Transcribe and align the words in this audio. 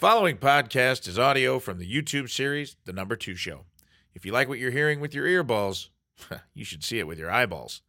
following 0.00 0.38
podcast 0.38 1.06
is 1.06 1.18
audio 1.18 1.58
from 1.58 1.78
the 1.78 1.84
YouTube 1.84 2.30
series 2.30 2.74
The 2.86 2.92
Number 2.94 3.16
Two 3.16 3.34
Show. 3.34 3.66
If 4.14 4.24
you 4.24 4.32
like 4.32 4.48
what 4.48 4.58
you're 4.58 4.70
hearing 4.70 4.98
with 4.98 5.12
your 5.12 5.26
earballs, 5.26 5.88
you 6.54 6.64
should 6.64 6.82
see 6.82 6.98
it 6.98 7.06
with 7.06 7.18
your 7.18 7.30
eyeballs. 7.30 7.82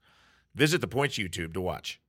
Visit 0.54 0.82
the 0.82 0.88
Points 0.88 1.18
YouTube 1.18 1.54
to 1.54 1.62
watch. 1.62 2.02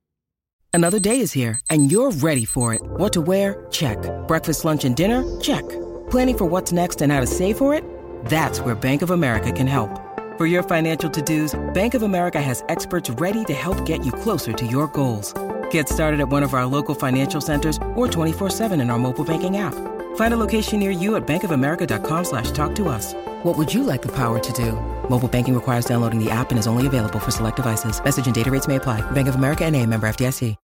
Another 0.73 0.99
day 0.99 1.21
is 1.21 1.31
here, 1.31 1.57
and 1.69 1.89
you're 1.89 2.11
ready 2.11 2.43
for 2.43 2.73
it. 2.73 2.81
What 2.83 3.13
to 3.13 3.21
wear? 3.21 3.65
Check. 3.71 3.97
Breakfast, 4.27 4.65
lunch, 4.65 4.83
and 4.83 4.93
dinner? 4.93 5.23
Check. 5.39 5.63
Planning 6.09 6.37
for 6.37 6.45
what's 6.45 6.73
next 6.73 7.01
and 7.01 7.09
how 7.09 7.21
to 7.21 7.27
save 7.27 7.57
for 7.57 7.73
it? 7.73 7.85
That's 8.25 8.59
where 8.59 8.75
Bank 8.75 9.03
of 9.03 9.11
America 9.11 9.53
can 9.53 9.67
help. 9.67 10.01
For 10.37 10.45
your 10.45 10.63
financial 10.63 11.09
to-dos, 11.09 11.57
Bank 11.73 11.93
of 11.93 12.01
America 12.01 12.41
has 12.41 12.61
experts 12.67 13.09
ready 13.09 13.45
to 13.45 13.53
help 13.53 13.85
get 13.85 14.05
you 14.05 14.11
closer 14.11 14.51
to 14.51 14.67
your 14.67 14.87
goals. 14.87 15.33
Get 15.71 15.87
started 15.87 16.19
at 16.19 16.27
one 16.27 16.43
of 16.43 16.53
our 16.53 16.65
local 16.65 16.93
financial 16.93 17.39
centers 17.39 17.77
or 17.95 18.07
24-7 18.07 18.81
in 18.81 18.89
our 18.89 18.99
mobile 18.99 19.23
banking 19.23 19.57
app. 19.57 19.92
Find 20.15 20.33
a 20.33 20.37
location 20.37 20.79
near 20.79 20.89
you 20.89 21.15
at 21.15 21.27
bankofamerica.com 21.27 22.23
slash 22.23 22.49
talk 22.49 22.73
to 22.77 22.89
us. 22.89 23.13
What 23.43 23.55
would 23.55 23.71
you 23.71 23.83
like 23.83 24.01
the 24.01 24.15
power 24.15 24.39
to 24.39 24.53
do? 24.53 24.71
Mobile 25.07 25.27
banking 25.27 25.53
requires 25.53 25.85
downloading 25.85 26.17
the 26.17 26.31
app 26.31 26.49
and 26.49 26.57
is 26.57 26.65
only 26.65 26.87
available 26.87 27.19
for 27.19 27.29
select 27.29 27.57
devices. 27.57 28.03
Message 28.03 28.25
and 28.25 28.33
data 28.33 28.49
rates 28.49 28.67
may 28.67 28.77
apply. 28.77 29.01
Bank 29.11 29.27
of 29.27 29.35
America 29.35 29.63
and 29.63 29.75
a 29.75 29.85
member 29.85 30.07
FDIC. 30.07 30.55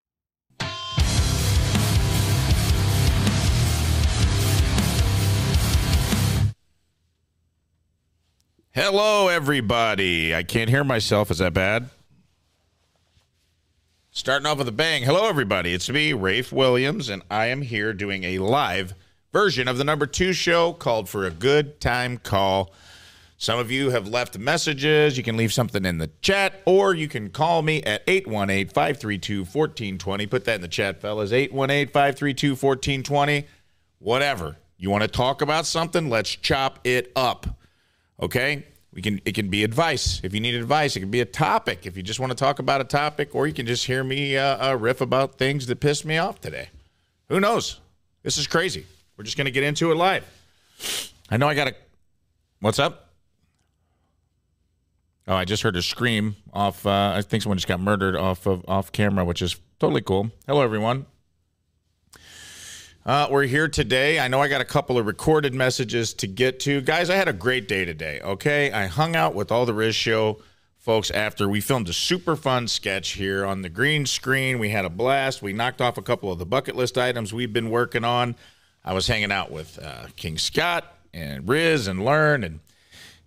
Hello, 8.81 9.27
everybody. 9.27 10.33
I 10.33 10.45
can't 10.45 10.71
hear 10.71 10.85
myself. 10.85 11.33
Is 11.33 11.39
that 11.39 11.53
bad? 11.53 11.91
Starting 14.13 14.47
off 14.47 14.59
with 14.59 14.69
a 14.69 14.73
bang. 14.73 15.03
Hello, 15.03 15.29
everybody. 15.29 15.75
It's 15.75 15.91
me, 15.91 16.13
Rafe 16.13 16.53
Williams, 16.53 17.09
and 17.09 17.23
I 17.29 17.47
am 17.47 17.63
here 17.63 17.93
doing 17.93 18.23
a 18.23 18.39
live 18.39 18.95
version 19.33 19.69
of 19.69 19.79
the 19.79 19.85
number 19.85 20.07
two 20.07 20.33
show 20.33 20.73
called 20.73 21.09
For 21.09 21.25
a 21.27 21.31
Good 21.31 21.81
Time 21.81 22.19
Call. 22.19 22.73
Some 23.37 23.59
of 23.59 23.71
you 23.71 23.91
have 23.91 24.09
left 24.09 24.37
messages. 24.37 25.17
You 25.17 25.23
can 25.23 25.37
leave 25.37 25.53
something 25.53 25.85
in 25.85 25.99
the 25.99 26.11
chat, 26.23 26.61
or 26.65 26.93
you 26.95 27.07
can 27.07 27.31
call 27.31 27.63
me 27.63 27.83
at 27.85 28.03
818 28.07 28.69
532 28.69 29.41
1420. 29.41 30.27
Put 30.27 30.45
that 30.47 30.57
in 30.57 30.61
the 30.61 30.69
chat, 30.69 31.01
fellas. 31.01 31.31
818 31.31 31.93
532 31.93 32.49
1420. 32.51 33.47
Whatever. 34.01 34.57
You 34.77 34.91
want 34.91 35.03
to 35.03 35.09
talk 35.09 35.41
about 35.41 35.67
something? 35.67 36.11
Let's 36.11 36.31
chop 36.31 36.81
it 36.85 37.13
up. 37.15 37.47
Okay? 38.21 38.65
We 38.93 39.03
can 39.03 39.21
it 39.25 39.37
can 39.37 39.49
be 39.49 39.63
advice. 39.63 40.21
If 40.25 40.35
you 40.35 40.41
need 40.41 40.57
advice, 40.57 40.97
it 40.97 41.01
can 41.01 41.11
be 41.11 41.21
a 41.21 41.25
topic. 41.25 41.87
If 41.87 41.97
you 41.97 42.03
just 42.03 42.19
want 42.19 42.31
to 42.31 42.37
talk 42.37 42.59
about 42.59 42.81
a 42.81 42.85
topic, 42.85 43.35
or 43.35 43.47
you 43.47 43.53
can 43.53 43.67
just 43.67 43.87
hear 43.87 44.03
me 44.03 44.37
uh, 44.37 44.71
uh, 44.71 44.75
riff 44.75 45.01
about 45.01 45.39
things 45.39 45.67
that 45.67 45.79
pissed 45.79 46.05
me 46.05 46.19
off 46.19 46.41
today. 46.41 46.71
Who 47.29 47.39
knows? 47.39 47.81
This 48.25 48.39
is 48.39 48.49
crazy. 48.49 48.87
We're 49.19 49.25
just 49.25 49.37
going 49.37 49.47
to 49.47 49.51
get 49.51 49.65
into 49.65 49.91
it 49.91 49.97
live. 49.97 50.25
I 51.29 51.39
know 51.39 51.49
I 51.49 51.55
got 51.55 51.67
a. 51.67 51.75
What's 52.61 52.79
up? 52.79 53.11
Oh, 55.27 55.35
I 55.35 55.45
just 55.45 55.65
heard 55.65 55.75
a 55.75 55.83
scream 55.83 56.37
off. 56.53 56.87
Uh, 56.87 57.15
I 57.17 57.23
think 57.23 57.43
someone 57.43 57.59
just 57.59 57.67
got 57.67 57.81
murdered 57.81 58.15
off 58.15 58.47
of 58.47 58.65
off 58.69 58.93
camera, 58.93 59.25
which 59.25 59.43
is 59.43 59.57
totally 59.81 60.03
cool. 60.03 60.31
Hello, 60.47 60.63
everyone. 60.63 61.07
Uh, 63.05 63.27
we're 63.29 63.43
here 63.43 63.67
today. 63.67 64.21
I 64.21 64.29
know 64.29 64.41
I 64.41 64.47
got 64.47 64.61
a 64.61 64.65
couple 64.65 64.97
of 64.97 65.07
recorded 65.07 65.53
messages 65.53 66.15
to 66.15 66.29
get 66.29 66.61
to. 66.61 66.81
Guys, 66.81 67.11
I 67.11 67.17
had 67.17 67.27
a 67.27 67.33
great 67.33 67.67
day 67.67 67.85
today, 67.85 68.21
okay? 68.23 68.71
I 68.71 68.87
hung 68.87 69.17
out 69.17 69.35
with 69.35 69.51
all 69.51 69.67
the 69.67 69.73
Rizz 69.73 69.95
Show 69.95 70.41
folks 70.77 71.11
after 71.11 71.49
we 71.49 71.61
filmed 71.61 71.89
a 71.89 71.93
super 71.93 72.37
fun 72.37 72.69
sketch 72.69 73.11
here 73.13 73.45
on 73.45 73.63
the 73.63 73.69
green 73.69 74.07
screen. 74.07 74.61
We 74.61 74.69
had 74.69 74.85
a 74.85 74.91
blast. 74.91 75.43
We 75.43 75.53
knocked 75.53 75.81
off 75.81 75.99
a 75.99 76.03
couple 76.03 76.31
of 76.31 76.39
the 76.39 76.47
bucket 76.47 76.77
list 76.77 76.97
items 76.97 77.33
we've 77.33 77.53
been 77.53 77.71
working 77.71 78.05
on. 78.05 78.37
I 78.89 78.93
was 78.93 79.07
hanging 79.07 79.31
out 79.31 79.51
with 79.51 79.79
uh, 79.83 80.07
King 80.17 80.39
Scott 80.39 80.97
and 81.13 81.45
Rizz 81.45 81.89
and 81.89 82.07
Learn, 82.07 82.43
and, 82.43 82.61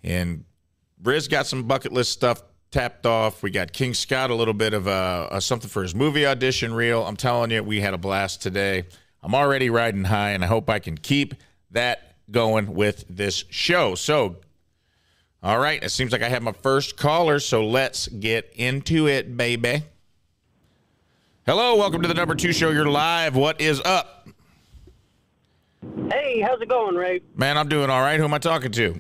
and 0.04 0.44
Rizz 1.04 1.30
got 1.30 1.46
some 1.46 1.68
bucket 1.68 1.94
list 1.94 2.10
stuff 2.10 2.42
tapped 2.72 3.06
off. 3.06 3.44
We 3.44 3.52
got 3.52 3.72
King 3.72 3.94
Scott 3.94 4.32
a 4.32 4.34
little 4.34 4.56
bit 4.56 4.74
of 4.74 4.88
a, 4.88 5.28
a 5.34 5.40
something 5.40 5.70
for 5.70 5.84
his 5.84 5.94
movie 5.94 6.26
audition 6.26 6.74
reel. 6.74 7.06
I'm 7.06 7.16
telling 7.16 7.52
you, 7.52 7.62
we 7.62 7.80
had 7.80 7.94
a 7.94 8.00
blast 8.00 8.42
today. 8.42 8.86
I'm 9.22 9.36
already 9.36 9.70
riding 9.70 10.06
high, 10.06 10.32
and 10.32 10.44
I 10.44 10.48
hope 10.48 10.68
I 10.68 10.80
can 10.80 10.98
keep 10.98 11.36
that 11.70 12.16
going 12.32 12.74
with 12.74 13.06
this 13.08 13.46
show. 13.52 13.94
So, 13.94 14.38
all 15.44 15.60
right, 15.60 15.84
it 15.84 15.90
seems 15.90 16.12
like 16.12 16.24
I 16.24 16.30
have 16.30 16.42
my 16.42 16.54
first 16.54 16.98
caller, 16.98 17.38
so 17.38 17.64
let's 17.68 18.08
get 18.08 18.52
into 18.56 19.08
it, 19.08 19.38
baby. 19.38 19.84
Hello, 21.46 21.76
welcome 21.76 22.02
to 22.02 22.08
the 22.08 22.16
number 22.16 22.34
two 22.34 22.52
show. 22.52 22.72
You're 22.72 22.86
live. 22.86 23.36
What 23.36 23.62
is 23.62 23.80
up? 23.86 24.28
Hey, 26.10 26.42
how's 26.42 26.62
it 26.62 26.70
going, 26.70 26.96
Ray? 26.96 27.22
Man, 27.36 27.58
I'm 27.58 27.68
doing 27.68 27.90
all 27.90 28.02
right. 28.02 28.20
Who 28.20 28.26
am 28.26 28.34
I 28.34 28.38
talking 28.40 28.72
to? 28.72 29.00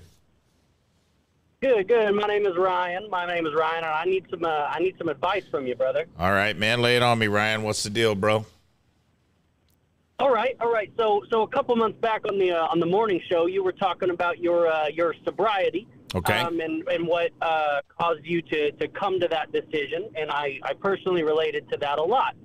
Good, 1.61 1.87
good. 1.87 2.15
My 2.15 2.25
name 2.27 2.45
is 2.47 2.57
Ryan. 2.57 3.07
My 3.09 3.27
name 3.27 3.45
is 3.45 3.53
Ryan, 3.53 3.83
and 3.83 3.93
I 3.93 4.05
need 4.05 4.25
some. 4.31 4.43
Uh, 4.43 4.47
I 4.69 4.79
need 4.79 4.95
some 4.97 5.09
advice 5.09 5.43
from 5.51 5.67
you, 5.67 5.75
brother. 5.75 6.05
All 6.17 6.31
right, 6.31 6.57
man. 6.57 6.81
Lay 6.81 6.95
it 6.95 7.03
on 7.03 7.19
me, 7.19 7.27
Ryan. 7.27 7.61
What's 7.61 7.83
the 7.83 7.91
deal, 7.91 8.15
bro? 8.15 8.45
All 10.17 10.31
right, 10.31 10.55
all 10.59 10.71
right. 10.71 10.91
So, 10.97 11.23
so 11.31 11.41
a 11.43 11.47
couple 11.47 11.75
months 11.75 11.99
back 11.99 12.27
on 12.27 12.39
the 12.39 12.51
uh, 12.51 12.67
on 12.67 12.79
the 12.79 12.85
morning 12.87 13.21
show, 13.29 13.45
you 13.45 13.63
were 13.63 13.71
talking 13.71 14.09
about 14.09 14.39
your 14.39 14.67
uh, 14.67 14.87
your 14.87 15.13
sobriety, 15.23 15.87
Okay. 16.15 16.39
um, 16.39 16.59
and 16.61 16.87
and 16.87 17.05
what 17.07 17.29
uh, 17.43 17.81
caused 17.95 18.25
you 18.25 18.41
to 18.43 18.71
to 18.71 18.87
come 18.87 19.19
to 19.19 19.27
that 19.27 19.51
decision. 19.51 20.09
And 20.15 20.31
I 20.31 20.59
I 20.63 20.73
personally 20.73 21.21
related 21.23 21.69
to 21.69 21.77
that 21.77 21.99
a 21.99 22.03
lot. 22.03 22.35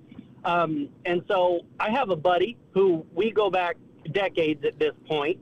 Um, 0.44 0.90
and 1.06 1.22
so 1.26 1.62
I 1.80 1.90
have 1.90 2.10
a 2.10 2.16
buddy 2.16 2.56
who 2.72 3.04
we 3.14 3.30
go 3.32 3.50
back 3.50 3.76
decades 4.12 4.64
at 4.64 4.78
this 4.78 4.92
point, 5.06 5.38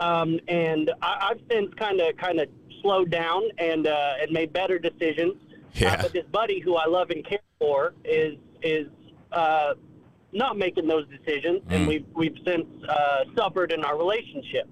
um, 0.00 0.38
and 0.48 0.90
I, 1.02 1.30
I've 1.30 1.40
since 1.50 1.72
kind 1.74 2.00
of 2.00 2.16
kind 2.16 2.40
of 2.40 2.48
slowed 2.82 3.10
down 3.10 3.42
and 3.58 3.86
uh, 3.86 4.14
and 4.20 4.30
made 4.32 4.52
better 4.52 4.78
decisions. 4.78 5.34
Yeah. 5.74 5.94
Uh, 5.94 6.02
but 6.02 6.12
this 6.12 6.26
buddy 6.30 6.60
who 6.60 6.76
I 6.76 6.86
love 6.86 7.10
and 7.10 7.24
care 7.26 7.38
for 7.58 7.94
is 8.04 8.36
is 8.62 8.88
uh, 9.32 9.74
not 10.32 10.56
making 10.58 10.86
those 10.88 11.06
decisions, 11.08 11.62
Mm. 11.62 11.72
and 11.72 11.88
we've 11.88 12.06
we've 12.14 12.36
since 12.46 12.66
uh, 12.88 13.24
suffered 13.36 13.72
in 13.72 13.84
our 13.84 13.96
relationship. 13.96 14.68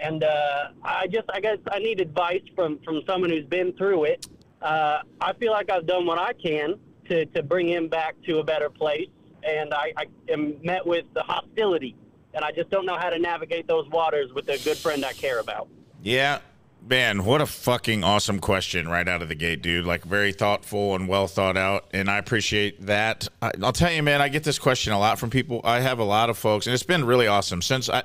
And 0.00 0.24
uh, 0.24 0.68
I 0.82 1.06
just 1.06 1.28
I 1.32 1.40
guess 1.40 1.58
I 1.70 1.78
need 1.78 2.00
advice 2.00 2.42
from 2.56 2.78
from 2.84 3.02
someone 3.06 3.30
who's 3.30 3.46
been 3.46 3.72
through 3.74 4.04
it. 4.04 4.26
Uh, 4.60 4.98
I 5.20 5.32
feel 5.34 5.52
like 5.52 5.70
I've 5.70 5.86
done 5.86 6.04
what 6.06 6.18
I 6.18 6.32
can 6.32 6.74
to 7.08 7.26
to 7.26 7.42
bring 7.42 7.68
him 7.68 7.88
back 7.88 8.16
to 8.26 8.38
a 8.38 8.44
better 8.44 8.70
place, 8.70 9.08
and 9.44 9.72
I, 9.72 9.92
I 9.96 10.06
am 10.30 10.56
met 10.64 10.84
with 10.86 11.04
the 11.14 11.22
hostility, 11.22 11.94
and 12.34 12.44
I 12.44 12.52
just 12.52 12.70
don't 12.70 12.86
know 12.86 12.96
how 12.96 13.10
to 13.10 13.18
navigate 13.18 13.66
those 13.66 13.88
waters 13.88 14.32
with 14.32 14.48
a 14.48 14.58
good 14.58 14.76
friend 14.76 15.04
I 15.04 15.12
care 15.12 15.40
about. 15.40 15.68
Yeah, 16.02 16.40
man, 16.86 17.24
what 17.24 17.40
a 17.40 17.46
fucking 17.46 18.04
awesome 18.04 18.40
question 18.40 18.88
right 18.88 19.06
out 19.06 19.22
of 19.22 19.28
the 19.28 19.34
gate, 19.34 19.62
dude. 19.62 19.86
Like 19.86 20.04
very 20.04 20.32
thoughtful 20.32 20.94
and 20.94 21.08
well 21.08 21.26
thought 21.26 21.56
out, 21.56 21.86
and 21.92 22.10
I 22.10 22.18
appreciate 22.18 22.86
that. 22.86 23.28
I, 23.40 23.52
I'll 23.62 23.72
tell 23.72 23.92
you, 23.92 24.02
man, 24.02 24.20
I 24.20 24.28
get 24.28 24.44
this 24.44 24.58
question 24.58 24.92
a 24.92 24.98
lot 24.98 25.18
from 25.18 25.30
people. 25.30 25.60
I 25.64 25.80
have 25.80 25.98
a 25.98 26.04
lot 26.04 26.30
of 26.30 26.38
folks, 26.38 26.66
and 26.66 26.74
it's 26.74 26.82
been 26.82 27.04
really 27.04 27.26
awesome 27.26 27.62
since 27.62 27.88
I, 27.88 27.98
I 27.98 28.04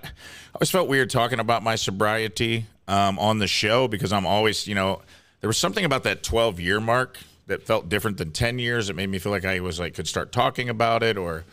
always 0.55 0.71
felt 0.71 0.87
weird 0.87 1.09
talking 1.09 1.39
about 1.39 1.63
my 1.63 1.75
sobriety 1.75 2.65
um, 2.87 3.19
on 3.19 3.39
the 3.39 3.47
show 3.47 3.87
because 3.87 4.13
I'm 4.13 4.25
always, 4.25 4.67
you 4.67 4.75
know, 4.75 5.01
there 5.41 5.47
was 5.47 5.57
something 5.57 5.85
about 5.85 6.03
that 6.03 6.23
12 6.23 6.59
year 6.59 6.79
mark 6.79 7.17
that 7.47 7.63
felt 7.63 7.89
different 7.89 8.17
than 8.17 8.31
10 8.31 8.59
years. 8.59 8.89
It 8.89 8.95
made 8.95 9.09
me 9.09 9.19
feel 9.19 9.31
like 9.31 9.45
I 9.45 9.59
was 9.59 9.79
like 9.79 9.93
could 9.93 10.07
start 10.07 10.31
talking 10.31 10.69
about 10.69 11.03
it 11.03 11.17
or 11.17 11.45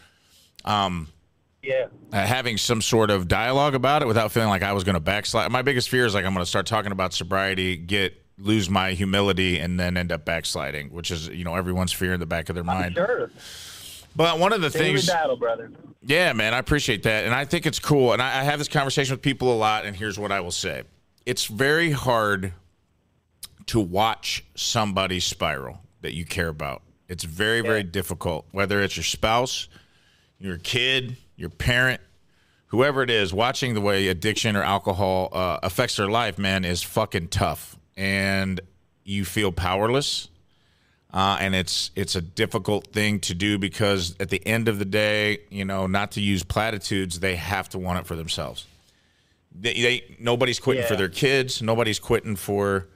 Yeah. 1.66 1.86
uh, 2.12 2.24
having 2.24 2.56
some 2.56 2.80
sort 2.80 3.10
of 3.10 3.26
dialogue 3.28 3.74
about 3.74 4.02
it 4.02 4.06
without 4.06 4.30
feeling 4.32 4.48
like 4.48 4.62
I 4.62 4.72
was 4.72 4.84
going 4.84 4.94
to 4.94 5.00
backslide. 5.00 5.50
My 5.50 5.62
biggest 5.62 5.88
fear 5.88 6.06
is 6.06 6.14
like 6.14 6.24
I'm 6.24 6.32
going 6.32 6.44
to 6.44 6.48
start 6.48 6.66
talking 6.66 6.92
about 6.92 7.12
sobriety, 7.12 7.76
get 7.76 8.14
lose 8.38 8.68
my 8.70 8.92
humility, 8.92 9.58
and 9.58 9.80
then 9.80 9.96
end 9.96 10.12
up 10.12 10.24
backsliding, 10.24 10.90
which 10.90 11.10
is 11.10 11.28
you 11.28 11.44
know 11.44 11.54
everyone's 11.56 11.92
fear 11.92 12.12
in 12.14 12.20
the 12.20 12.26
back 12.26 12.48
of 12.48 12.54
their 12.54 12.64
mind. 12.64 12.94
Sure. 12.94 13.30
But 14.14 14.38
one 14.38 14.52
of 14.52 14.60
the 14.62 14.70
Daily 14.70 14.92
things, 14.92 15.06
battle, 15.08 15.36
brother. 15.36 15.70
yeah, 16.02 16.32
man, 16.32 16.54
I 16.54 16.58
appreciate 16.58 17.02
that, 17.02 17.24
and 17.26 17.34
I 17.34 17.44
think 17.44 17.66
it's 17.66 17.78
cool. 17.78 18.12
And 18.14 18.22
I, 18.22 18.40
I 18.40 18.44
have 18.44 18.58
this 18.58 18.68
conversation 18.68 19.12
with 19.12 19.20
people 19.22 19.52
a 19.52 19.58
lot, 19.58 19.84
and 19.84 19.94
here's 19.94 20.18
what 20.18 20.32
I 20.32 20.40
will 20.40 20.50
say: 20.52 20.84
it's 21.26 21.46
very 21.46 21.90
hard 21.90 22.52
to 23.66 23.80
watch 23.80 24.44
somebody 24.54 25.20
spiral 25.20 25.80
that 26.00 26.14
you 26.14 26.24
care 26.24 26.48
about. 26.48 26.82
It's 27.08 27.24
very, 27.24 27.60
very 27.60 27.82
difficult. 27.82 28.46
Whether 28.52 28.80
it's 28.82 28.96
your 28.96 29.04
spouse, 29.04 29.68
your 30.38 30.58
kid, 30.58 31.16
your 31.36 31.50
parent, 31.50 32.00
whoever 32.68 33.02
it 33.02 33.10
is, 33.10 33.32
watching 33.32 33.74
the 33.74 33.80
way 33.80 34.08
addiction 34.08 34.56
or 34.56 34.62
alcohol 34.62 35.28
uh, 35.32 35.58
affects 35.62 35.96
their 35.96 36.08
life, 36.08 36.38
man, 36.38 36.64
is 36.64 36.82
fucking 36.82 37.28
tough, 37.28 37.76
and 37.96 38.60
you 39.04 39.24
feel 39.24 39.52
powerless. 39.52 40.28
Uh, 41.12 41.38
and 41.40 41.54
it's 41.54 41.92
it's 41.94 42.14
a 42.14 42.20
difficult 42.20 42.88
thing 42.88 43.20
to 43.20 43.34
do 43.34 43.58
because 43.58 44.16
at 44.20 44.28
the 44.28 44.44
end 44.46 44.68
of 44.68 44.78
the 44.78 44.84
day, 44.84 45.38
you 45.50 45.64
know, 45.64 45.86
not 45.86 46.10
to 46.12 46.20
use 46.20 46.42
platitudes, 46.42 47.20
they 47.20 47.36
have 47.36 47.68
to 47.68 47.78
want 47.78 47.98
it 47.98 48.06
for 48.06 48.16
themselves. 48.16 48.66
They, 49.58 49.72
they 49.72 50.16
nobody's 50.18 50.60
quitting 50.60 50.84
for 50.84 50.96
their 50.96 51.08
kids. 51.08 51.62
Nobody's 51.62 51.98
quitting 51.98 52.36
for 52.36 52.88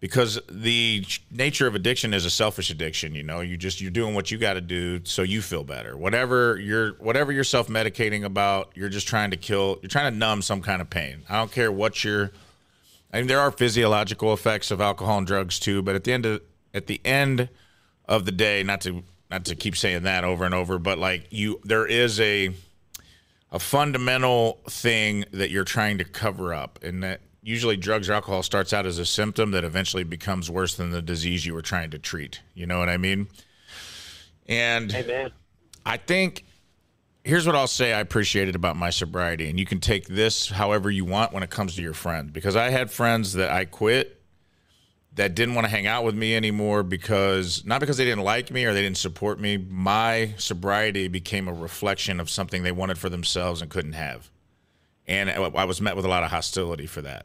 because 0.00 0.38
the 0.48 1.04
nature 1.30 1.66
of 1.66 1.74
addiction 1.74 2.14
is 2.14 2.24
a 2.24 2.30
selfish 2.30 2.70
addiction 2.70 3.14
you 3.14 3.22
know? 3.22 3.40
You 3.40 3.56
just 3.56 3.80
you're 3.80 3.90
doing 3.90 4.14
what 4.14 4.30
you 4.30 4.38
got 4.38 4.54
to 4.54 4.60
do 4.60 5.00
so 5.04 5.22
you 5.22 5.42
feel 5.42 5.64
better. 5.64 5.96
Whatever 5.96 6.58
you're 6.58 6.92
whatever 6.94 7.32
you're 7.32 7.44
self-medicating 7.44 8.24
about 8.24 8.70
you're 8.74 8.88
just 8.88 9.08
trying 9.08 9.30
to 9.30 9.36
kill 9.36 9.78
you're 9.82 9.90
trying 9.90 10.12
to 10.12 10.18
numb 10.18 10.42
some 10.42 10.62
kind 10.62 10.80
of 10.80 10.90
pain. 10.90 11.22
I 11.28 11.36
don't 11.36 11.52
care 11.52 11.72
what 11.72 12.04
you're 12.04 12.30
i 13.12 13.18
mean 13.18 13.26
there 13.26 13.40
are 13.40 13.50
physiological 13.50 14.32
effects 14.32 14.70
of 14.70 14.80
alcohol 14.80 15.18
and 15.18 15.26
drugs 15.26 15.58
too 15.58 15.80
but 15.82 15.94
at 15.94 16.04
the 16.04 16.12
end 16.12 16.26
of 16.26 16.42
at 16.74 16.86
the 16.86 17.00
end 17.04 17.48
of 18.06 18.24
the 18.24 18.32
day 18.32 18.62
not 18.62 18.80
to 18.82 19.02
not 19.30 19.44
to 19.44 19.54
keep 19.54 19.76
saying 19.76 20.02
that 20.02 20.24
over 20.24 20.44
and 20.44 20.54
over 20.54 20.78
but 20.78 20.98
like 20.98 21.26
you 21.30 21.60
there 21.64 21.86
is 21.86 22.20
a 22.20 22.54
a 23.50 23.58
fundamental 23.58 24.58
thing 24.68 25.24
that 25.32 25.50
you're 25.50 25.64
trying 25.64 25.98
to 25.98 26.04
cover 26.04 26.52
up 26.52 26.78
and 26.82 27.02
that 27.02 27.20
usually 27.42 27.76
drugs 27.76 28.08
or 28.08 28.12
alcohol 28.12 28.42
starts 28.42 28.72
out 28.72 28.86
as 28.86 28.98
a 28.98 29.06
symptom 29.06 29.52
that 29.52 29.64
eventually 29.64 30.04
becomes 30.04 30.50
worse 30.50 30.74
than 30.74 30.90
the 30.90 31.02
disease 31.02 31.46
you 31.46 31.54
were 31.54 31.62
trying 31.62 31.90
to 31.90 31.98
treat. 31.98 32.40
You 32.54 32.66
know 32.66 32.78
what 32.78 32.88
I 32.88 32.96
mean? 32.96 33.28
And 34.46 34.92
Amen. 34.94 35.30
I 35.84 35.96
think 35.96 36.44
here's 37.24 37.46
what 37.46 37.54
I'll 37.54 37.66
say 37.66 37.92
I 37.92 38.00
appreciated 38.00 38.54
about 38.54 38.76
my 38.76 38.90
sobriety, 38.90 39.48
and 39.48 39.58
you 39.58 39.66
can 39.66 39.80
take 39.80 40.06
this 40.06 40.48
however 40.48 40.90
you 40.90 41.04
want 41.04 41.32
when 41.32 41.42
it 41.42 41.50
comes 41.50 41.76
to 41.76 41.82
your 41.82 41.94
friend. 41.94 42.32
Because 42.32 42.56
I 42.56 42.70
had 42.70 42.90
friends 42.90 43.34
that 43.34 43.50
I 43.50 43.64
quit 43.64 44.20
that 45.14 45.34
didn't 45.34 45.54
want 45.54 45.64
to 45.64 45.70
hang 45.70 45.86
out 45.86 46.04
with 46.04 46.14
me 46.14 46.36
anymore 46.36 46.82
because 46.82 47.64
not 47.64 47.80
because 47.80 47.96
they 47.96 48.04
didn't 48.04 48.22
like 48.22 48.50
me 48.50 48.64
or 48.64 48.72
they 48.72 48.82
didn't 48.82 48.98
support 48.98 49.40
me. 49.40 49.56
My 49.56 50.32
sobriety 50.38 51.08
became 51.08 51.48
a 51.48 51.52
reflection 51.52 52.20
of 52.20 52.30
something 52.30 52.62
they 52.62 52.72
wanted 52.72 52.98
for 52.98 53.08
themselves 53.08 53.60
and 53.60 53.70
couldn't 53.70 53.94
have. 53.94 54.30
And 55.08 55.30
I 55.30 55.64
was 55.64 55.80
met 55.80 55.96
with 55.96 56.04
a 56.04 56.08
lot 56.08 56.22
of 56.22 56.30
hostility 56.30 56.86
for 56.86 57.00
that. 57.02 57.24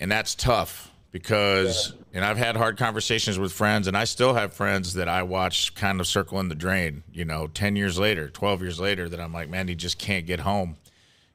And 0.00 0.10
that's 0.10 0.34
tough 0.34 0.90
because, 1.12 1.92
and 2.14 2.24
I've 2.24 2.38
had 2.38 2.56
hard 2.56 2.78
conversations 2.78 3.38
with 3.38 3.52
friends, 3.52 3.86
and 3.86 3.96
I 3.96 4.04
still 4.04 4.34
have 4.34 4.54
friends 4.54 4.94
that 4.94 5.08
I 5.08 5.22
watch 5.22 5.74
kind 5.74 6.00
of 6.00 6.06
circle 6.06 6.40
in 6.40 6.48
the 6.48 6.54
drain, 6.54 7.02
you 7.12 7.24
know, 7.24 7.46
10 7.48 7.76
years 7.76 7.98
later, 7.98 8.28
12 8.30 8.62
years 8.62 8.80
later, 8.80 9.08
that 9.08 9.20
I'm 9.20 9.32
like, 9.34 9.50
man, 9.50 9.68
he 9.68 9.74
just 9.74 9.98
can't 9.98 10.24
get 10.26 10.40
home. 10.40 10.76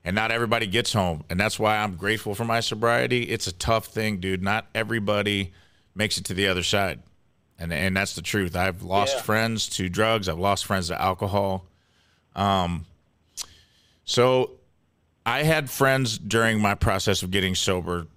And 0.03 0.15
not 0.15 0.31
everybody 0.31 0.65
gets 0.67 0.91
home. 0.93 1.23
And 1.29 1.39
that's 1.39 1.59
why 1.59 1.77
I'm 1.77 1.95
grateful 1.95 2.35
for 2.35 2.45
my 2.45 2.59
sobriety. 2.59 3.23
It's 3.23 3.47
a 3.47 3.53
tough 3.53 3.85
thing, 3.87 4.17
dude. 4.17 4.41
Not 4.43 4.67
everybody 4.75 5.53
makes 5.95 6.17
it 6.17 6.25
to 6.25 6.33
the 6.33 6.47
other 6.47 6.63
side. 6.63 7.01
And, 7.59 7.71
and 7.71 7.95
that's 7.95 8.15
the 8.15 8.21
truth. 8.21 8.55
I've 8.55 8.81
lost 8.83 9.15
Yeah. 9.17 9.21
friends 9.21 9.69
to 9.69 9.87
drugs, 9.87 10.27
I've 10.27 10.39
lost 10.39 10.65
friends 10.65 10.87
to 10.87 10.99
alcohol. 10.99 11.65
Um, 12.35 12.85
so 14.03 14.51
I 15.25 15.43
had 15.43 15.69
friends 15.69 16.17
during 16.17 16.61
my 16.61 16.75
process 16.75 17.23
of 17.23 17.31
getting 17.31 17.55
sober 17.55 18.07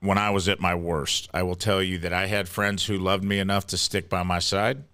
when 0.00 0.18
I 0.18 0.30
was 0.30 0.48
at 0.48 0.60
my 0.60 0.74
worst. 0.74 1.28
I 1.34 1.42
will 1.42 1.54
tell 1.54 1.82
you 1.82 1.98
that 1.98 2.12
I 2.12 2.26
had 2.26 2.48
friends 2.48 2.86
who 2.86 2.96
loved 2.98 3.24
me 3.24 3.38
enough 3.38 3.66
to 3.68 3.76
stick 3.76 4.08
by 4.08 4.22
my 4.22 4.38
side. 4.38 4.84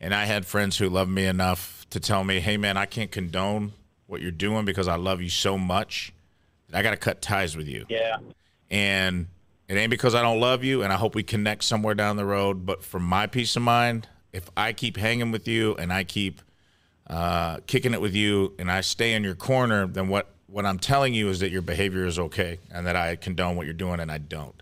And 0.00 0.12
I 0.12 0.24
had 0.24 0.44
friends 0.44 0.76
who 0.76 0.88
loved 0.88 1.10
me 1.10 1.24
enough 1.24 1.86
to 1.90 2.00
tell 2.00 2.24
me, 2.24 2.40
hey, 2.40 2.56
man, 2.56 2.76
I 2.76 2.86
can't 2.86 3.10
condone 3.10 3.72
what 4.06 4.20
you're 4.20 4.32
doing 4.32 4.64
because 4.64 4.88
I 4.88 4.96
love 4.96 5.22
you 5.22 5.30
so 5.30 5.56
much 5.56 6.12
that 6.68 6.78
I 6.78 6.82
got 6.82 6.90
to 6.90 6.96
cut 6.96 7.22
ties 7.22 7.56
with 7.56 7.68
you. 7.68 7.86
Yeah. 7.88 8.18
And 8.70 9.28
it 9.68 9.76
ain't 9.76 9.90
because 9.90 10.14
I 10.14 10.22
don't 10.22 10.40
love 10.40 10.64
you 10.64 10.82
and 10.82 10.92
I 10.92 10.96
hope 10.96 11.14
we 11.14 11.22
connect 11.22 11.64
somewhere 11.64 11.94
down 11.94 12.16
the 12.16 12.26
road. 12.26 12.66
But 12.66 12.82
for 12.82 12.98
my 12.98 13.26
peace 13.26 13.54
of 13.56 13.62
mind, 13.62 14.08
if 14.32 14.50
I 14.56 14.72
keep 14.72 14.96
hanging 14.96 15.30
with 15.30 15.46
you 15.46 15.76
and 15.76 15.92
I 15.92 16.04
keep 16.04 16.42
uh, 17.06 17.58
kicking 17.66 17.94
it 17.94 18.00
with 18.00 18.14
you 18.14 18.54
and 18.58 18.70
I 18.70 18.80
stay 18.80 19.14
in 19.14 19.22
your 19.22 19.36
corner, 19.36 19.86
then 19.86 20.08
what, 20.08 20.33
what 20.46 20.66
I'm 20.66 20.78
telling 20.78 21.14
you 21.14 21.28
is 21.28 21.40
that 21.40 21.50
your 21.50 21.62
behavior 21.62 22.06
is 22.06 22.18
okay 22.18 22.58
and 22.72 22.86
that 22.86 22.96
I 22.96 23.16
condone 23.16 23.56
what 23.56 23.66
you're 23.66 23.74
doing 23.74 24.00
and 24.00 24.10
I 24.10 24.18
don't. 24.18 24.54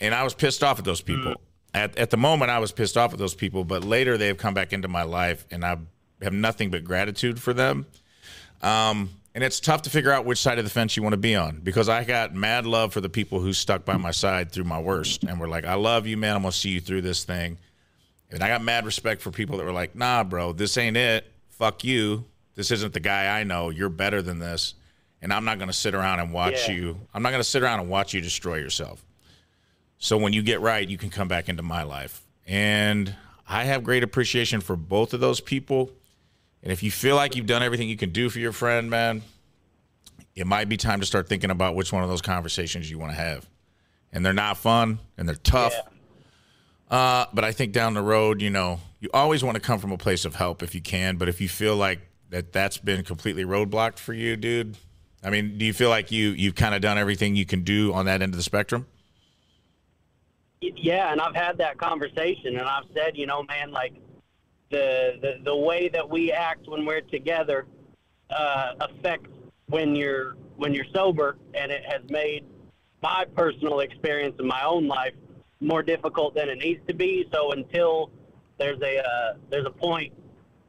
And 0.00 0.14
I 0.14 0.24
was 0.24 0.34
pissed 0.34 0.62
off 0.64 0.78
at 0.78 0.84
those 0.84 1.00
people. 1.00 1.34
At, 1.74 1.96
at 1.98 2.10
the 2.10 2.16
moment, 2.16 2.50
I 2.50 2.58
was 2.58 2.72
pissed 2.72 2.96
off 2.96 3.12
at 3.12 3.18
those 3.18 3.34
people, 3.34 3.64
but 3.64 3.84
later 3.84 4.16
they 4.16 4.28
have 4.28 4.38
come 4.38 4.54
back 4.54 4.72
into 4.72 4.88
my 4.88 5.02
life 5.02 5.46
and 5.50 5.64
I 5.64 5.76
have 6.22 6.32
nothing 6.32 6.70
but 6.70 6.84
gratitude 6.84 7.40
for 7.40 7.52
them. 7.52 7.86
Um, 8.62 9.10
and 9.34 9.44
it's 9.44 9.60
tough 9.60 9.82
to 9.82 9.90
figure 9.90 10.10
out 10.10 10.24
which 10.24 10.38
side 10.38 10.58
of 10.58 10.64
the 10.64 10.70
fence 10.70 10.96
you 10.96 11.02
want 11.02 11.12
to 11.12 11.18
be 11.18 11.36
on 11.36 11.60
because 11.60 11.88
I 11.88 12.02
got 12.02 12.34
mad 12.34 12.66
love 12.66 12.92
for 12.92 13.00
the 13.00 13.08
people 13.08 13.40
who 13.40 13.52
stuck 13.52 13.84
by 13.84 13.96
my 13.96 14.10
side 14.10 14.50
through 14.50 14.64
my 14.64 14.80
worst 14.80 15.22
and 15.22 15.38
were 15.38 15.46
like, 15.46 15.64
I 15.64 15.74
love 15.74 16.06
you, 16.06 16.16
man. 16.16 16.34
I'm 16.34 16.42
going 16.42 16.52
to 16.52 16.58
see 16.58 16.70
you 16.70 16.80
through 16.80 17.02
this 17.02 17.24
thing. 17.24 17.58
And 18.30 18.42
I 18.42 18.48
got 18.48 18.62
mad 18.62 18.84
respect 18.84 19.22
for 19.22 19.30
people 19.30 19.58
that 19.58 19.64
were 19.64 19.72
like, 19.72 19.94
nah, 19.94 20.24
bro, 20.24 20.52
this 20.52 20.76
ain't 20.76 20.96
it. 20.96 21.30
Fuck 21.50 21.84
you. 21.84 22.24
This 22.56 22.70
isn't 22.72 22.92
the 22.92 23.00
guy 23.00 23.38
I 23.38 23.44
know. 23.44 23.70
You're 23.70 23.88
better 23.88 24.22
than 24.22 24.38
this. 24.38 24.74
And 25.20 25.32
I'm 25.32 25.44
not 25.44 25.58
going 25.58 25.68
to 25.68 25.74
sit 25.74 25.94
around 25.94 26.20
and 26.20 26.32
watch 26.32 26.68
Yeah. 26.68 26.74
you. 26.74 27.00
I'm 27.12 27.22
not 27.22 27.30
going 27.30 27.40
to 27.40 27.48
sit 27.48 27.62
around 27.62 27.80
and 27.80 27.88
watch 27.88 28.14
you 28.14 28.20
destroy 28.20 28.56
yourself. 28.56 29.04
So 29.98 30.16
when 30.16 30.32
you 30.32 30.42
get 30.42 30.60
right, 30.60 30.88
you 30.88 30.96
can 30.96 31.10
come 31.10 31.26
back 31.28 31.48
into 31.48 31.62
my 31.62 31.82
life. 31.82 32.22
And 32.46 33.14
I 33.48 33.64
have 33.64 33.82
great 33.82 34.02
appreciation 34.04 34.60
for 34.60 34.76
both 34.76 35.12
of 35.14 35.20
those 35.20 35.40
people. 35.40 35.90
And 36.62 36.70
if 36.72 36.82
you 36.82 36.90
feel 36.90 37.16
like 37.16 37.34
you've 37.34 37.46
done 37.46 37.62
everything 37.62 37.88
you 37.88 37.96
can 37.96 38.10
do 38.10 38.30
for 38.30 38.38
your 38.38 38.52
friend, 38.52 38.88
man, 38.90 39.22
it 40.36 40.46
might 40.46 40.68
be 40.68 40.76
time 40.76 41.00
to 41.00 41.06
start 41.06 41.28
thinking 41.28 41.50
about 41.50 41.74
which 41.74 41.92
one 41.92 42.04
of 42.04 42.08
those 42.08 42.22
conversations 42.22 42.88
you 42.90 42.98
want 42.98 43.10
to 43.12 43.16
have. 43.18 43.48
And 44.12 44.24
they're 44.24 44.32
not 44.32 44.56
fun 44.56 45.00
and 45.16 45.28
they're 45.28 45.34
tough. 45.36 45.74
Uh, 46.90 47.26
but 47.34 47.44
I 47.44 47.52
think 47.52 47.72
down 47.72 47.94
the 47.94 48.02
road, 48.02 48.40
you 48.40 48.50
know, 48.50 48.80
you 49.00 49.10
always 49.12 49.42
want 49.44 49.56
to 49.56 49.60
come 49.60 49.78
from 49.78 49.92
a 49.92 49.98
place 49.98 50.24
of 50.24 50.36
help 50.36 50.62
if 50.62 50.74
you 50.74 50.80
can. 50.80 51.16
But 51.16 51.28
if 51.28 51.40
you 51.40 51.48
feel 51.48 51.76
like 51.76 52.00
that 52.30 52.52
that's 52.52 52.78
been 52.78 53.02
completely 53.04 53.44
roadblocked 53.44 53.98
for 53.98 54.14
you, 54.14 54.36
dude, 54.36 54.76
I 55.22 55.30
mean, 55.30 55.58
do 55.58 55.64
you 55.64 55.72
feel 55.72 55.88
like 55.88 56.10
you 56.10 56.30
you've 56.30 56.54
kind 56.54 56.74
of 56.74 56.80
done 56.80 56.98
everything 56.98 57.34
you 57.34 57.46
can 57.46 57.62
do 57.62 57.92
on 57.92 58.06
that 58.06 58.22
end 58.22 58.32
of 58.32 58.36
the 58.36 58.42
spectrum? 58.42 58.86
Yeah, 60.60 61.12
and 61.12 61.20
I've 61.20 61.34
had 61.34 61.58
that 61.58 61.78
conversation, 61.78 62.56
and 62.56 62.68
I've 62.68 62.84
said, 62.94 63.16
you 63.16 63.26
know, 63.26 63.42
man, 63.44 63.70
like 63.70 63.94
the 64.70 65.18
the, 65.20 65.34
the 65.44 65.56
way 65.56 65.88
that 65.88 66.08
we 66.08 66.32
act 66.32 66.68
when 66.68 66.84
we're 66.84 67.00
together 67.00 67.66
uh, 68.30 68.74
affects 68.80 69.30
when 69.68 69.94
you're 69.94 70.36
when 70.56 70.72
you're 70.72 70.86
sober, 70.92 71.36
and 71.54 71.70
it 71.70 71.82
has 71.86 72.02
made 72.10 72.44
my 73.02 73.24
personal 73.36 73.80
experience 73.80 74.36
in 74.38 74.46
my 74.46 74.62
own 74.64 74.88
life 74.88 75.14
more 75.60 75.82
difficult 75.82 76.34
than 76.34 76.48
it 76.48 76.58
needs 76.58 76.80
to 76.86 76.94
be. 76.94 77.28
So 77.32 77.52
until 77.52 78.10
there's 78.58 78.80
a 78.82 78.98
uh, 78.98 79.34
there's 79.50 79.66
a 79.66 79.70
point 79.70 80.12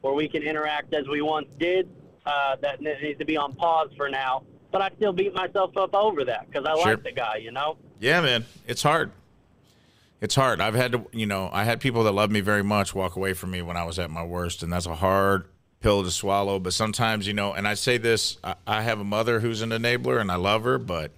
where 0.00 0.14
we 0.14 0.28
can 0.28 0.42
interact 0.42 0.94
as 0.94 1.06
we 1.08 1.20
once 1.20 1.48
did, 1.58 1.88
uh, 2.30 2.56
that 2.62 2.80
needs 2.80 3.18
to 3.18 3.24
be 3.24 3.36
on 3.36 3.54
pause 3.54 3.90
for 3.96 4.08
now. 4.08 4.42
But 4.72 4.82
I 4.82 4.90
still 4.96 5.12
beat 5.12 5.34
myself 5.34 5.76
up 5.76 5.94
over 5.94 6.24
that 6.24 6.46
because 6.46 6.64
I 6.64 6.74
Sure. 6.82 6.92
like 6.94 7.02
the 7.02 7.12
guy, 7.12 7.36
you 7.36 7.50
know. 7.50 7.76
Yeah, 7.98 8.20
man, 8.20 8.44
it's 8.66 8.82
hard. 8.82 9.10
It's 10.20 10.34
hard. 10.34 10.60
I've 10.60 10.74
had 10.74 10.92
to, 10.92 11.06
you 11.12 11.26
know, 11.26 11.48
I 11.52 11.64
had 11.64 11.80
people 11.80 12.04
that 12.04 12.12
loved 12.12 12.30
me 12.32 12.40
very 12.40 12.62
much 12.62 12.94
walk 12.94 13.16
away 13.16 13.32
from 13.32 13.50
me 13.50 13.62
when 13.62 13.76
I 13.76 13.84
was 13.84 13.98
at 13.98 14.10
my 14.10 14.22
worst, 14.22 14.62
and 14.62 14.72
that's 14.72 14.86
a 14.86 14.94
hard 14.94 15.46
pill 15.80 16.04
to 16.04 16.10
swallow. 16.10 16.58
But 16.58 16.74
sometimes, 16.74 17.26
you 17.26 17.32
know, 17.32 17.52
and 17.54 17.66
I 17.66 17.74
say 17.74 17.96
this, 17.96 18.36
I, 18.44 18.54
I 18.66 18.82
have 18.82 19.00
a 19.00 19.04
mother 19.04 19.40
who's 19.40 19.62
an 19.62 19.70
enabler, 19.70 20.20
and 20.20 20.30
I 20.30 20.36
love 20.36 20.62
her, 20.64 20.78
but 20.78 21.12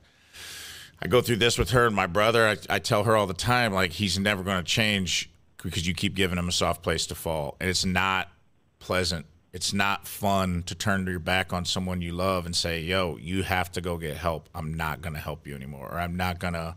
I 1.03 1.09
go 1.09 1.21
through 1.21 1.37
this 1.37 1.59
with 1.59 1.71
her 1.71 1.87
and 1.87 1.97
my 1.97 2.07
brother. 2.07 2.47
I, 2.47 2.57
I 2.71 2.79
tell 2.79 3.05
her 3.05 3.17
all 3.17 3.27
the 3.27 3.35
time, 3.35 3.73
like 3.73 3.91
he's 3.91 4.19
never 4.19 4.43
going 4.45 4.59
to 4.59 4.63
change 4.65 5.29
because 5.63 5.87
you 5.87 5.95
keep 5.95 6.15
giving 6.15 6.39
him 6.39 6.49
a 6.49 6.53
soft 6.53 6.83
place 6.83 7.07
to 7.09 7.15
fall, 7.17 7.57
and 7.61 7.69
it's 7.69 7.85
not 7.85 8.31
pleasant. 8.79 9.27
It's 9.53 9.73
not 9.73 10.09
fun 10.09 10.63
to 10.65 10.75
turn 10.75 11.07
your 11.07 11.19
back 11.19 11.53
on 11.53 11.65
someone 11.65 12.01
you 12.01 12.13
love 12.13 12.47
and 12.47 12.57
say, 12.57 12.81
"Yo, 12.81 13.19
you 13.21 13.43
have 13.43 13.71
to 13.73 13.81
go 13.81 13.99
get 13.99 14.17
help. 14.17 14.49
I'm 14.55 14.75
not 14.75 15.03
going 15.03 15.13
to 15.15 15.21
help 15.21 15.47
you 15.47 15.55
anymore, 15.55 15.89
or 15.93 15.99
I'm 15.99 16.17
not 16.17 16.39
going 16.39 16.55
to." 16.55 16.77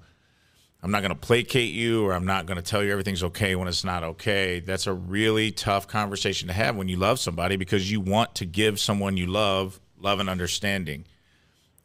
I'm 0.83 0.91
not 0.91 0.99
going 0.99 1.09
to 1.09 1.15
placate 1.19 1.73
you 1.73 2.05
or 2.05 2.13
I'm 2.13 2.27
not 2.27 2.45
going 2.45 2.57
to 2.57 2.61
tell 2.61 2.83
you 2.83 2.91
everything's 2.91 3.23
okay 3.23 3.55
when 3.55 3.67
it's 3.67 3.83
not 3.83 4.03
okay. 4.03 4.59
That's 4.59 4.85
a 4.85 4.93
really 4.93 5.49
tough 5.49 5.87
conversation 5.87 6.47
to 6.47 6.53
have 6.53 6.75
when 6.75 6.87
you 6.89 6.95
love 6.95 7.19
somebody 7.19 7.55
because 7.55 7.91
you 7.91 7.99
want 7.99 8.35
to 8.35 8.45
give 8.45 8.79
someone 8.79 9.17
you 9.17 9.25
love 9.25 9.79
love 9.99 10.19
and 10.19 10.29
understanding. 10.29 11.05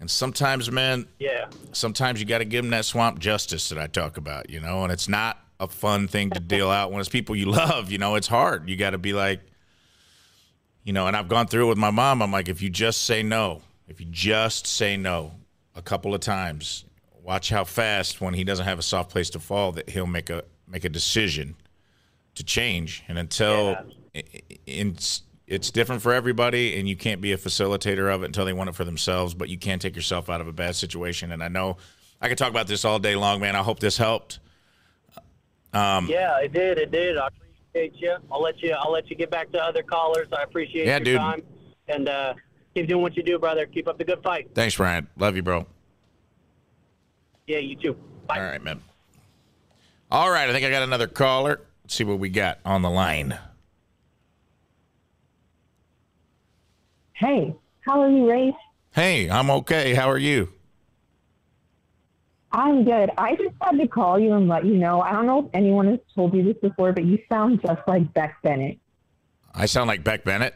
And 0.01 0.11
sometimes, 0.11 0.71
man, 0.71 1.07
Yeah. 1.19 1.47
sometimes 1.73 2.21
you 2.21 2.27
got 2.27 2.39
to 2.39 2.45
give 2.45 2.63
them 2.63 2.73
that 2.73 2.85
swamp 2.85 3.21
justice 3.21 3.71
that 3.71 3.79
I 3.79 3.87
talk 3.87 4.19
about, 4.19 4.51
you 4.51 4.61
know, 4.61 4.83
and 4.83 4.93
it's 4.93 5.09
not 5.09 5.39
a 5.59 5.69
fun 5.69 6.07
thing 6.07 6.29
to 6.33 6.41
deal 6.41 6.69
out 6.69 6.91
when 6.93 7.01
it's 7.01 7.09
people 7.09 7.35
you 7.35 7.47
love, 7.51 7.91
you 7.91 7.97
know, 7.97 8.17
it's 8.17 8.27
hard. 8.29 8.69
You 8.69 8.77
got 8.77 8.91
to 8.91 8.99
be 8.99 9.15
like, 9.15 9.41
you 10.85 10.93
know, 10.93 11.07
and 11.07 11.17
I've 11.17 11.29
gone 11.29 11.47
through 11.47 11.67
it 11.67 11.69
with 11.69 11.79
my 11.79 11.91
mom. 11.91 12.23
I'm 12.23 12.33
like, 12.33 12.49
if 12.49 12.63
you 12.63 12.71
just 12.71 13.05
say 13.05 13.23
no, 13.23 13.63
if 13.89 14.01
you 14.01 14.07
just 14.11 14.67
say 14.67 14.97
no 14.97 15.33
a 15.75 15.83
couple 15.83 16.15
of 16.15 16.21
times, 16.21 16.85
watch 17.23 17.51
how 17.51 17.65
fast 17.65 18.21
when 18.21 18.35
he 18.35 18.45
doesn't 18.45 18.65
have 18.65 18.79
a 18.79 18.83
soft 18.83 19.11
place 19.11 19.31
to 19.31 19.39
fall 19.41 19.73
that 19.73 19.91
he'll 19.91 20.07
make 20.07 20.31
a 20.31 20.45
make 20.67 20.85
a 20.85 20.89
decision 20.89 21.57
to 22.35 22.45
change. 22.45 23.03
And 23.09 23.19
until 23.19 23.77
i- 24.15 24.25
it's 24.67 25.23
it's 25.47 25.71
different 25.73 26.01
for 26.01 26.13
everybody, 26.13 26.79
and 26.79 26.89
you 26.89 26.95
can't 26.97 27.21
be 27.21 27.33
a 27.33 27.37
facilitator 27.37 28.13
of 28.15 28.23
it 28.23 28.27
until 28.27 28.45
they 28.45 28.53
want 28.53 28.71
it 28.71 28.77
for 28.77 28.85
themselves. 28.85 29.35
But 29.35 29.49
you 29.49 29.59
can't 29.59 29.83
take 29.83 29.97
yourself 29.97 30.31
out 30.31 30.41
of 30.41 30.47
a 30.47 30.53
bad 30.53 30.77
situation. 30.77 31.33
And 31.33 31.43
I 31.43 31.49
know 31.49 31.77
I 32.21 32.29
could 32.29 32.39
talk 32.39 32.51
about 32.51 32.69
this 32.69 32.85
all 32.85 32.99
day 33.01 33.17
long, 33.17 33.41
man. 33.41 33.57
I 33.57 33.63
hope 33.63 33.81
this 33.81 33.97
helped. 33.97 34.39
Um, 35.73 36.07
yeah, 36.09 36.39
it 36.41 36.53
did. 36.53 36.79
It 36.79 36.91
did. 36.91 37.17
I 37.17 37.29
appreciate 37.75 38.00
you. 38.00 38.17
I'll 38.31 38.43
let 38.43 38.62
you. 38.62 38.73
I'll 38.73 38.93
let 38.93 39.09
you 39.11 39.17
get 39.17 39.31
back 39.31 39.50
to 39.53 39.59
other 39.59 39.83
callers. 39.83 40.29
I 40.37 40.43
appreciate 40.43 40.87
Yeah, 40.87 40.97
your 40.97 41.05
dude. 41.05 41.19
time, 41.19 41.43
and 41.89 42.09
uh, 42.09 42.35
keep 42.75 42.89
doing 42.89 43.03
what 43.03 43.17
you 43.17 43.23
do, 43.23 43.39
brother. 43.39 43.67
Keep 43.67 43.89
up 43.89 43.99
the 43.99 44.05
good 44.05 44.23
fight. 44.23 44.50
Thanks, 44.55 44.79
Ryan. 44.79 45.09
Love 45.19 45.37
you, 45.37 45.43
bro. 45.43 45.67
Yeah, 47.47 47.59
you 47.59 47.77
too. 47.77 47.97
Bye. 48.27 48.39
All 48.39 48.45
right, 48.45 48.62
man. 48.62 48.81
All 50.11 50.31
right, 50.31 50.49
I 50.49 50.53
think 50.53 50.65
I 50.65 50.71
got 50.71 50.83
another 50.83 51.07
caller. 51.07 51.61
Let's 51.85 51.95
see 51.95 52.05
what 52.05 52.19
we 52.19 52.29
got 52.29 52.59
on 52.65 52.83
the 52.83 52.91
line. 52.91 53.39
Hey, 57.15 57.55
how 57.83 58.00
are 58.00 58.11
you, 58.11 58.29
Ray? 58.29 58.57
Hey, 58.93 59.31
I'm 59.31 59.50
okay. 59.50 59.95
How 59.95 60.11
are 60.11 60.19
you? 60.19 60.49
I'm 62.52 62.85
good. 62.85 63.11
I 63.16 63.37
just 63.37 63.54
had 63.61 63.78
to 63.78 63.87
call 63.87 64.19
you 64.19 64.33
and 64.35 64.49
let 64.49 64.64
you 64.64 64.75
know. 64.75 65.00
I 65.00 65.12
don't 65.12 65.26
know 65.26 65.40
if 65.47 65.47
anyone 65.54 65.87
has 65.88 66.00
told 66.14 66.35
you 66.35 66.42
this 66.42 66.57
before, 66.61 66.92
but 66.92 67.04
you 67.04 67.19
sound 67.28 67.61
just 67.64 67.80
like 67.87 68.12
Beck 68.12 68.42
Bennett. 68.42 68.78
I 69.54 69.66
sound 69.66 69.88
like 69.88 70.02
Beck 70.02 70.25
Bennett. 70.25 70.54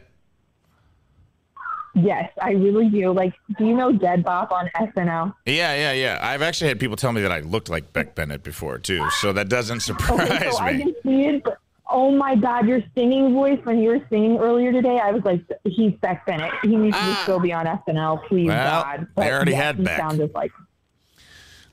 Yes, 1.97 2.29
I 2.41 2.51
really 2.51 2.89
do. 2.89 3.13
Like, 3.13 3.33
do 3.57 3.65
you 3.65 3.73
know 3.73 3.93
Dead 3.93 4.23
Bop 4.25 4.51
on 4.51 4.69
SNL? 4.75 5.33
Yeah, 5.45 5.73
yeah, 5.75 5.93
yeah. 5.93 6.19
I've 6.21 6.41
actually 6.41 6.67
had 6.67 6.77
people 6.79 6.97
tell 6.97 7.13
me 7.13 7.21
that 7.21 7.31
I 7.31 7.39
looked 7.39 7.69
like 7.69 7.93
Beck 7.93 8.15
Bennett 8.15 8.43
before 8.43 8.77
too, 8.79 9.09
so 9.21 9.31
that 9.31 9.47
doesn't 9.47 9.79
surprise 9.79 10.29
Okay, 10.31 10.51
so 10.51 10.59
I 10.59 10.73
me. 10.73 10.79
can 10.83 10.95
see 11.03 11.25
it, 11.27 11.43
but 11.45 11.57
oh 11.89 12.11
my 12.11 12.35
God, 12.35 12.67
your 12.67 12.81
singing 12.95 13.33
voice 13.33 13.59
when 13.63 13.79
you 13.79 13.89
were 13.89 14.05
singing 14.09 14.37
earlier 14.39 14.73
today, 14.73 14.99
I 15.01 15.11
was 15.11 15.23
like, 15.23 15.41
he's 15.63 15.93
Beck 16.01 16.25
Bennett. 16.25 16.51
He 16.63 16.75
needs 16.75 16.97
to 16.97 17.15
still 17.23 17.37
ah. 17.37 17.39
be 17.39 17.53
on 17.53 17.65
SNL, 17.65 18.27
please, 18.27 18.47
Well, 18.47 18.83
God. 18.83 19.07
they 19.15 19.31
already 19.31 19.51
yes, 19.51 19.63
had 19.63 19.75
he 19.77 19.83
Beck. 19.85 19.97
sounded 19.97 20.33
like 20.33 20.51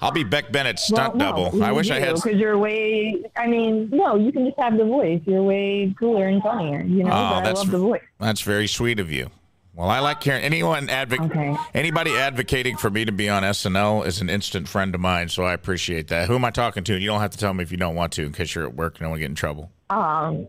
I'll 0.02 0.10
be 0.10 0.24
Beck 0.24 0.50
Bennett's 0.52 0.84
stunt 0.86 1.14
well, 1.16 1.32
double. 1.48 1.62
I 1.62 1.72
wish 1.72 1.90
I 1.90 2.00
had. 2.00 2.16
because 2.16 2.38
you're 2.38 2.58
way. 2.58 3.22
I 3.36 3.46
mean, 3.46 3.88
no, 3.90 4.16
you 4.16 4.32
can 4.32 4.44
just 4.46 4.58
have 4.58 4.76
the 4.76 4.84
voice. 4.84 5.20
You're 5.24 5.42
way 5.42 5.94
cooler 5.98 6.26
and 6.26 6.42
funnier. 6.42 6.82
You 6.82 7.04
know, 7.04 7.10
Oh, 7.10 7.40
but 7.40 7.46
I 7.46 7.52
love 7.52 7.70
the 7.70 7.78
voice. 7.78 8.02
that's 8.18 8.40
very 8.42 8.66
sweet 8.66 8.98
of 9.00 9.10
you. 9.12 9.30
Well, 9.74 9.88
I 9.88 10.00
like 10.00 10.22
hearing 10.22 10.42
anyone 10.42 10.90
advocate. 10.90 11.30
Okay. 11.30 11.56
Anybody 11.72 12.14
advocating 12.14 12.76
for 12.76 12.90
me 12.90 13.06
to 13.06 13.12
be 13.12 13.30
on 13.30 13.42
SNL 13.42 14.04
is 14.06 14.20
an 14.20 14.28
instant 14.28 14.68
friend 14.68 14.94
of 14.94 15.00
mine, 15.00 15.30
so 15.30 15.44
I 15.44 15.54
appreciate 15.54 16.08
that. 16.08 16.28
Who 16.28 16.34
am 16.34 16.44
I 16.44 16.50
talking 16.50 16.84
to? 16.84 16.98
You 16.98 17.06
don't 17.06 17.20
have 17.20 17.30
to 17.30 17.38
tell 17.38 17.54
me 17.54 17.62
if 17.62 17.70
you 17.70 17.78
don't 17.78 17.94
want 17.94 18.12
to, 18.14 18.22
in 18.26 18.32
case 18.32 18.54
you're 18.54 18.66
at 18.66 18.74
work 18.74 18.98
and 18.98 19.06
I 19.06 19.08
want 19.08 19.20
to 19.20 19.20
get 19.20 19.30
in 19.30 19.34
trouble. 19.34 19.70
Um, 19.88 20.46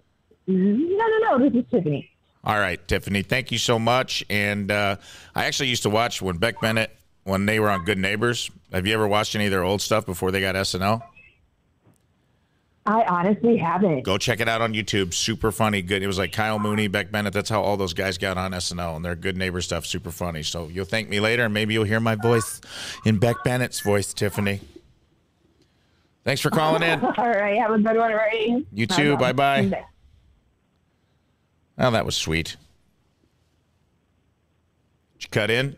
no, 0.47 1.07
no, 1.07 1.37
no. 1.37 1.49
This 1.49 1.63
is 1.63 1.71
Tiffany. 1.71 2.09
All 2.43 2.59
right, 2.59 2.85
Tiffany, 2.85 3.21
thank 3.21 3.53
you 3.53 3.57
so 3.57 3.79
much. 3.79 4.25
And 4.29 4.69
uh, 4.69 4.97
I 5.33 5.45
actually 5.45 5.69
used 5.69 5.83
to 5.83 5.89
watch 5.89 6.21
when 6.21 6.35
Beck 6.37 6.59
Bennett, 6.59 6.93
when 7.23 7.45
they 7.45 7.61
were 7.61 7.69
on 7.69 7.85
Good 7.85 7.97
Neighbors. 7.99 8.51
Have 8.73 8.87
you 8.87 8.93
ever 8.95 9.07
watched 9.07 9.35
any 9.35 9.45
of 9.45 9.51
their 9.51 9.63
old 9.63 9.81
stuff 9.81 10.05
before 10.05 10.31
they 10.31 10.41
got 10.41 10.55
SNL? 10.55 11.01
I 12.85 13.03
honestly 13.03 13.55
haven't. 13.55 14.01
Go 14.01 14.17
check 14.17 14.41
it 14.41 14.49
out 14.49 14.61
on 14.61 14.73
YouTube. 14.73 15.13
Super 15.13 15.53
funny. 15.53 15.81
Good. 15.81 16.03
It 16.03 16.07
was 16.07 16.17
like 16.17 16.33
Kyle 16.33 16.59
Mooney, 16.59 16.87
Beck 16.87 17.11
Bennett. 17.11 17.31
That's 17.31 17.49
how 17.49 17.61
all 17.61 17.77
those 17.77 17.93
guys 17.93 18.17
got 18.17 18.37
on 18.37 18.51
SNL, 18.51 18.97
and 18.97 19.05
their 19.05 19.15
Good 19.15 19.37
Neighbor 19.37 19.61
stuff. 19.61 19.85
Super 19.85 20.11
funny. 20.11 20.43
So 20.43 20.67
you'll 20.67 20.83
thank 20.83 21.07
me 21.07 21.21
later, 21.21 21.45
and 21.45 21.53
maybe 21.53 21.73
you'll 21.73 21.85
hear 21.85 22.01
my 22.01 22.15
voice 22.15 22.59
in 23.05 23.19
Beck 23.19 23.37
Bennett's 23.45 23.79
voice, 23.79 24.13
Tiffany. 24.13 24.59
Thanks 26.25 26.41
for 26.41 26.49
calling 26.49 26.83
in. 26.83 26.99
All 27.17 27.29
right, 27.29 27.57
have 27.57 27.71
a 27.71 27.79
good 27.79 27.95
one, 27.95 28.11
Ray. 28.11 28.65
You 28.73 28.87
too. 28.87 29.15
Bye-bye. 29.17 29.65
Okay. 29.65 29.83
Oh, 31.77 31.91
that 31.91 32.05
was 32.05 32.15
sweet. 32.15 32.57
Did 35.19 35.23
you 35.23 35.29
cut 35.29 35.49
in? 35.49 35.75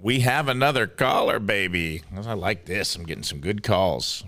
We 0.00 0.20
have 0.20 0.48
another 0.48 0.86
caller, 0.86 1.40
baby. 1.40 2.02
I 2.16 2.34
like 2.34 2.66
this. 2.66 2.94
I'm 2.94 3.04
getting 3.04 3.24
some 3.24 3.40
good 3.40 3.62
calls. 3.62 4.24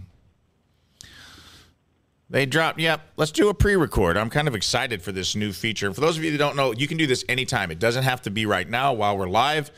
They 2.28 2.46
dropped, 2.46 2.78
yep. 2.78 3.02
Let's 3.16 3.32
do 3.32 3.48
a 3.48 3.54
pre 3.54 3.74
record. 3.74 4.16
I'm 4.16 4.30
kind 4.30 4.48
of 4.48 4.54
excited 4.54 5.02
for 5.02 5.12
this 5.12 5.34
new 5.34 5.52
feature. 5.52 5.92
For 5.92 6.00
those 6.00 6.16
of 6.16 6.24
you 6.24 6.30
that 6.32 6.38
don't 6.38 6.56
know, 6.56 6.72
you 6.72 6.86
can 6.86 6.96
do 6.96 7.06
this 7.06 7.24
anytime. 7.28 7.70
It 7.70 7.78
doesn't 7.78 8.04
have 8.04 8.22
to 8.22 8.30
be 8.30 8.46
right 8.46 8.68
now 8.68 8.92
while 8.92 9.16
we're 9.16 9.28
live, 9.28 9.70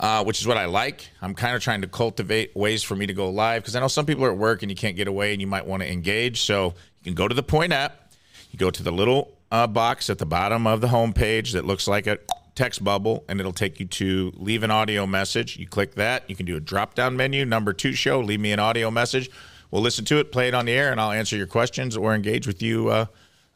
uh, 0.00 0.22
which 0.24 0.40
is 0.40 0.46
what 0.46 0.56
I 0.56 0.66
like. 0.66 1.08
I'm 1.22 1.34
kind 1.34 1.56
of 1.56 1.62
trying 1.62 1.80
to 1.80 1.88
cultivate 1.88 2.54
ways 2.54 2.82
for 2.82 2.94
me 2.94 3.06
to 3.06 3.14
go 3.14 3.30
live 3.30 3.62
because 3.62 3.76
I 3.76 3.80
know 3.80 3.88
some 3.88 4.04
people 4.04 4.24
are 4.24 4.32
at 4.32 4.38
work 4.38 4.62
and 4.62 4.70
you 4.70 4.76
can't 4.76 4.96
get 4.96 5.08
away 5.08 5.32
and 5.32 5.40
you 5.40 5.46
might 5.46 5.66
want 5.66 5.82
to 5.82 5.90
engage. 5.90 6.42
So 6.42 6.74
you 7.02 7.04
can 7.04 7.14
go 7.14 7.26
to 7.26 7.34
the 7.34 7.42
Point 7.42 7.72
app, 7.72 8.12
you 8.50 8.58
go 8.58 8.70
to 8.70 8.82
the 8.82 8.92
little 8.92 9.36
uh, 9.50 9.66
box 9.66 10.10
at 10.10 10.18
the 10.18 10.26
bottom 10.26 10.66
of 10.66 10.82
the 10.82 10.88
homepage 10.88 11.52
that 11.52 11.64
looks 11.64 11.88
like 11.88 12.06
a 12.06 12.18
text 12.54 12.84
bubble, 12.84 13.24
and 13.28 13.40
it'll 13.40 13.52
take 13.52 13.80
you 13.80 13.86
to 13.86 14.32
leave 14.36 14.62
an 14.62 14.70
audio 14.70 15.06
message. 15.06 15.56
You 15.56 15.66
click 15.66 15.94
that. 15.94 16.28
You 16.28 16.36
can 16.36 16.46
do 16.46 16.56
a 16.56 16.60
drop 16.60 16.94
down 16.94 17.16
menu, 17.16 17.44
number 17.44 17.72
two 17.72 17.92
show, 17.92 18.20
leave 18.20 18.40
me 18.40 18.52
an 18.52 18.60
audio 18.60 18.90
message. 18.90 19.30
We'll 19.70 19.82
listen 19.82 20.04
to 20.06 20.18
it, 20.18 20.30
play 20.30 20.48
it 20.48 20.54
on 20.54 20.66
the 20.66 20.72
air, 20.72 20.92
and 20.92 21.00
I'll 21.00 21.10
answer 21.10 21.36
your 21.36 21.48
questions 21.48 21.96
or 21.96 22.14
engage 22.14 22.46
with 22.46 22.62
you 22.62 22.88
uh, 22.88 23.06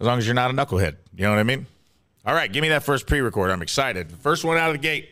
as 0.01 0.07
long 0.07 0.19
as 0.19 0.27
you're 0.27 0.35
not 0.35 0.51
a 0.51 0.55
knucklehead. 0.55 0.97
You 1.15 1.25
know 1.25 1.31
what 1.31 1.39
I 1.39 1.45
mean? 1.45 1.67
All 2.27 2.35
right, 2.35 2.53
give 2.53 2.63
me 2.63 2.69
that 2.71 2.83
first 2.83 3.07
pre 3.07 3.21
record. 3.21 3.51
I'm 3.51 3.63
excited. 3.63 4.11
First 4.11 4.45
one 4.45 4.59
out 4.59 4.69
of 4.69 4.75
the 4.75 4.83
gate. 4.83 5.09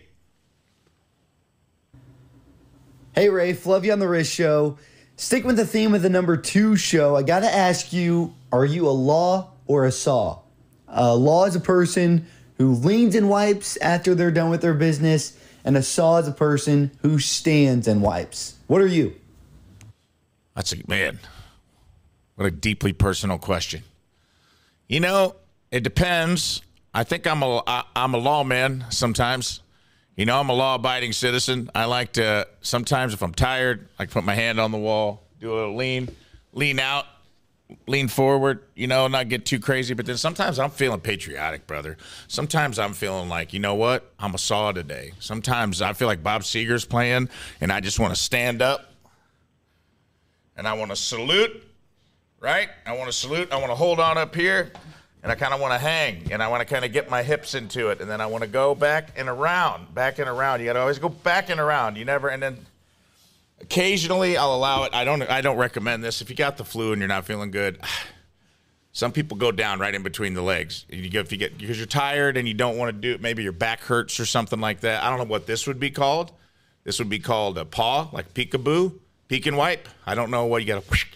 Hey 3.15 3.31
Rafe, 3.31 3.65
love 3.65 3.85
you 3.85 3.93
on 3.93 3.99
the 3.99 4.07
Rizz 4.07 4.31
show. 4.31 4.77
Stick 5.17 5.45
with 5.45 5.57
the 5.57 5.65
theme 5.65 5.95
of 5.95 6.03
the 6.03 6.11
number 6.11 6.37
two 6.37 6.77
show. 6.77 7.17
I 7.17 7.23
gotta 7.23 7.51
ask 7.51 7.93
you, 7.93 8.35
are 8.53 8.67
you 8.67 8.87
a 8.87 8.91
law 8.91 9.53
or 9.67 9.87
a 9.87 9.93
saw? 9.93 10.41
A 10.89 11.17
law 11.17 11.47
is 11.47 11.57
a 11.57 11.61
person 11.61 12.27
who 12.59 12.75
leans 12.75 13.15
and 13.15 13.29
wipes 13.29 13.77
after 13.79 14.15
they're 14.15 14.31
done 14.31 14.51
with 14.51 14.63
their 14.63 14.75
business, 14.75 15.39
and 15.65 15.77
a 15.77 15.83
saw 15.83 16.19
is 16.19 16.29
a 16.29 16.33
person 16.33 16.91
who 17.03 17.19
stands 17.19 17.89
and 17.89 18.03
wipes. 18.03 18.55
What 18.67 18.81
are 18.81 18.87
you? 18.87 19.15
That's 20.55 20.73
a 20.73 20.77
man. 20.87 21.19
What 22.37 22.47
a 22.47 22.51
deeply 22.51 22.93
personal 22.93 23.39
question. 23.39 23.83
You 24.89 25.01
know, 25.01 25.37
it 25.71 25.83
depends. 25.83 26.63
I 26.95 27.05
think 27.05 27.27
I'm 27.27 27.43
a 27.43 27.63
I, 27.67 27.85
I'm 27.95 28.15
a 28.15 28.19
lawman 28.19 28.85
sometimes. 28.91 29.61
You 30.17 30.25
know, 30.25 30.41
I'm 30.41 30.49
a 30.49 30.55
law-abiding 30.55 31.13
citizen. 31.13 31.71
I 31.75 31.85
like 31.85 32.13
to 32.15 32.47
sometimes 32.63 33.13
if 33.13 33.23
I'm 33.23 33.35
tired, 33.35 33.89
I 33.99 34.07
put 34.07 34.25
my 34.25 34.35
hand 34.35 34.59
on 34.59 34.71
the 34.71 34.79
wall, 34.79 35.25
do 35.41 35.53
a 35.53 35.55
little 35.55 35.77
lean, 35.77 36.09
lean 36.53 36.81
out, 36.81 37.05
lean 37.87 38.09
forward. 38.09 38.63
You 38.75 38.87
know, 38.87 39.09
not 39.09 39.29
get 39.29 39.45
too 39.47 39.61
crazy. 39.61 39.95
But 39.95 40.07
then 40.07 40.17
sometimes 40.17 40.59
I'm 40.59 40.71
feeling 40.71 41.01
patriotic, 41.01 41.67
brother. 41.67 41.97
Sometimes 42.29 42.79
I'm 42.79 42.93
feeling 42.93 43.29
like, 43.29 43.53
you 43.53 43.61
know 43.61 43.75
what? 43.75 44.13
I'm 44.19 44.35
a 44.35 44.39
saw 44.39 44.73
today. 44.73 45.13
Sometimes 45.19 45.83
I 45.83 45.93
feel 45.93 46.09
like 46.09 46.23
Bob 46.23 46.43
Seger's 46.43 46.85
playing, 46.85 47.29
and 47.61 47.73
I 47.73 47.81
just 47.81 47.99
want 47.99 48.15
to 48.15 48.21
stand 48.21 48.63
up 48.63 48.93
and 50.57 50.67
I 50.67 50.73
want 50.73 50.91
to 50.91 50.97
salute, 50.97 51.63
right? 52.41 52.69
I 52.87 52.97
want 52.97 53.09
to 53.09 53.13
salute. 53.13 53.53
I 53.53 53.57
want 53.57 53.71
to 53.71 53.75
hold 53.75 54.01
on 54.01 54.17
up 54.17 54.35
here, 54.35 54.73
and 55.23 55.31
I 55.31 55.35
kind 55.35 55.53
of 55.53 55.61
want 55.61 55.75
to 55.75 55.79
hang, 55.79 56.33
and 56.33 56.43
I 56.43 56.49
want 56.49 56.67
to 56.67 56.73
kind 56.73 56.85
of 56.85 56.93
get 56.93 57.11
my 57.11 57.23
hips 57.23 57.55
into 57.55 57.89
it, 57.91 58.01
and 58.01 58.11
then 58.11 58.21
I 58.21 58.27
want 58.27 58.43
to 58.43 58.49
go 58.49 58.75
back 58.75 59.11
and 59.17 59.29
around, 59.29 59.95
back 59.95 60.19
and 60.19 60.29
around. 60.29 60.61
You 60.61 60.67
got 60.67 60.75
to 60.75 60.81
always 60.81 60.99
go 60.99 61.09
back 61.09 61.51
and 61.51 61.61
around. 61.61 61.97
You 61.97 62.05
never, 62.05 62.29
and 62.29 62.43
then 62.43 62.59
occasionally 63.61 64.37
I'll 64.37 64.55
allow 64.55 64.85
it. 64.85 64.95
I 64.95 65.05
don't. 65.05 65.23
I 65.23 65.41
don't 65.41 65.57
recommend 65.57 66.03
this 66.05 66.21
if 66.21 66.31
you 66.31 66.37
got 66.37 66.57
the 66.57 66.65
flu 66.65 66.93
and 66.93 67.01
you're 67.01 67.09
not 67.09 67.25
feeling 67.25 67.51
good. 67.51 67.81
Some 68.93 69.13
people 69.13 69.37
go 69.37 69.53
down 69.53 69.79
right 69.79 69.95
in 69.95 70.03
between 70.03 70.33
the 70.33 70.41
legs. 70.41 70.87
You 70.89 71.11
get, 71.11 71.27
if 71.27 71.31
you 71.31 71.37
get 71.37 71.59
because 71.59 71.77
you're 71.77 71.87
tired 71.87 72.39
and 72.39 72.49
you 72.49 72.55
don't 72.55 72.79
want 72.79 72.89
to 72.89 72.99
do 72.99 73.13
it, 73.13 73.21
maybe 73.21 73.43
your 73.43 73.53
back 73.53 73.81
hurts 73.81 74.19
or 74.19 74.25
something 74.25 74.59
like 74.59 74.81
that. 74.81 75.05
I 75.05 75.11
don't 75.11 75.19
know 75.19 75.31
what 75.31 75.47
this 75.47 75.67
would 75.67 75.79
be 75.79 75.91
called. 75.91 76.33
This 76.85 76.99
would 76.99 77.11
be 77.11 77.19
called 77.19 77.59
a 77.59 77.67
paw, 77.67 78.09
like 78.13 78.33
peekaboo, 78.33 78.99
peek 79.29 79.45
and 79.45 79.57
wipe. 79.57 79.87
I 80.07 80.15
don't 80.15 80.31
know 80.31 80.47
what 80.47 80.63
you 80.63 80.69
got 80.69 80.83
to. 80.83 81.07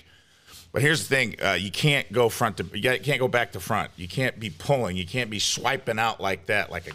But 0.72 0.82
here's 0.82 1.08
the 1.08 1.14
thing: 1.14 1.36
uh, 1.42 1.52
you 1.52 1.70
can't 1.70 2.10
go 2.12 2.28
front 2.28 2.58
to. 2.58 2.66
You 2.74 2.98
can't 2.98 3.18
go 3.18 3.28
back 3.28 3.52
to 3.52 3.60
front. 3.60 3.90
You 3.96 4.08
can't 4.08 4.38
be 4.38 4.50
pulling. 4.50 4.96
You 4.96 5.06
can't 5.06 5.30
be 5.30 5.38
swiping 5.38 5.98
out 5.98 6.20
like 6.20 6.46
that, 6.46 6.70
like 6.70 6.86
a 6.86 6.92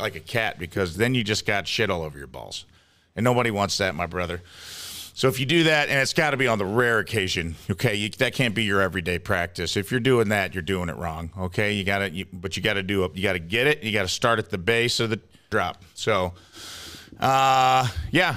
like 0.00 0.16
a 0.16 0.20
cat, 0.20 0.58
because 0.58 0.96
then 0.96 1.14
you 1.14 1.24
just 1.24 1.44
got 1.44 1.66
shit 1.66 1.90
all 1.90 2.02
over 2.02 2.16
your 2.16 2.28
balls, 2.28 2.64
and 3.18 3.24
nobody 3.24 3.50
wants 3.50 3.78
that, 3.78 3.96
my 3.96 4.06
brother. 4.06 4.40
So 5.12 5.26
if 5.26 5.40
you 5.40 5.46
do 5.46 5.64
that, 5.64 5.88
and 5.88 5.98
it's 5.98 6.12
got 6.12 6.30
to 6.30 6.36
be 6.36 6.46
on 6.46 6.58
the 6.58 6.64
rare 6.64 7.00
occasion, 7.00 7.56
okay, 7.68 7.96
you, 7.96 8.08
that 8.10 8.32
can't 8.32 8.54
be 8.54 8.62
your 8.62 8.80
everyday 8.80 9.18
practice. 9.18 9.76
If 9.76 9.90
you're 9.90 9.98
doing 9.98 10.28
that, 10.28 10.54
you're 10.54 10.62
doing 10.62 10.88
it 10.88 10.96
wrong, 10.96 11.32
okay? 11.36 11.72
You 11.72 11.82
got 11.82 11.98
to, 11.98 12.24
but 12.32 12.56
you 12.56 12.62
got 12.62 12.74
to 12.74 12.84
do 12.84 13.02
it. 13.02 13.16
You 13.16 13.24
got 13.24 13.32
to 13.32 13.40
get 13.40 13.66
it. 13.66 13.82
You 13.82 13.92
got 13.92 14.02
to 14.02 14.08
start 14.08 14.38
at 14.38 14.50
the 14.50 14.58
base 14.58 15.00
of 15.00 15.10
the 15.10 15.20
drop. 15.50 15.82
So, 15.94 16.34
uh, 17.18 17.88
yeah, 18.12 18.36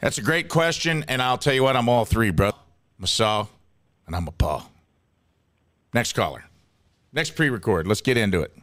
that's 0.00 0.16
a 0.16 0.22
great 0.22 0.48
question, 0.48 1.04
and 1.06 1.20
I'll 1.20 1.36
tell 1.36 1.52
you 1.52 1.62
what, 1.62 1.76
I'm 1.76 1.90
all 1.90 2.06
three, 2.06 2.30
bro. 2.30 2.48
I'm 2.48 3.04
a 3.04 3.06
saw, 3.06 3.46
and 4.06 4.16
I'm 4.16 4.26
a 4.28 4.32
Paul. 4.32 4.66
Next 5.92 6.14
caller, 6.14 6.46
next 7.12 7.32
pre-record. 7.36 7.86
Let's 7.86 8.00
get 8.00 8.16
into 8.16 8.40
it. 8.40 8.56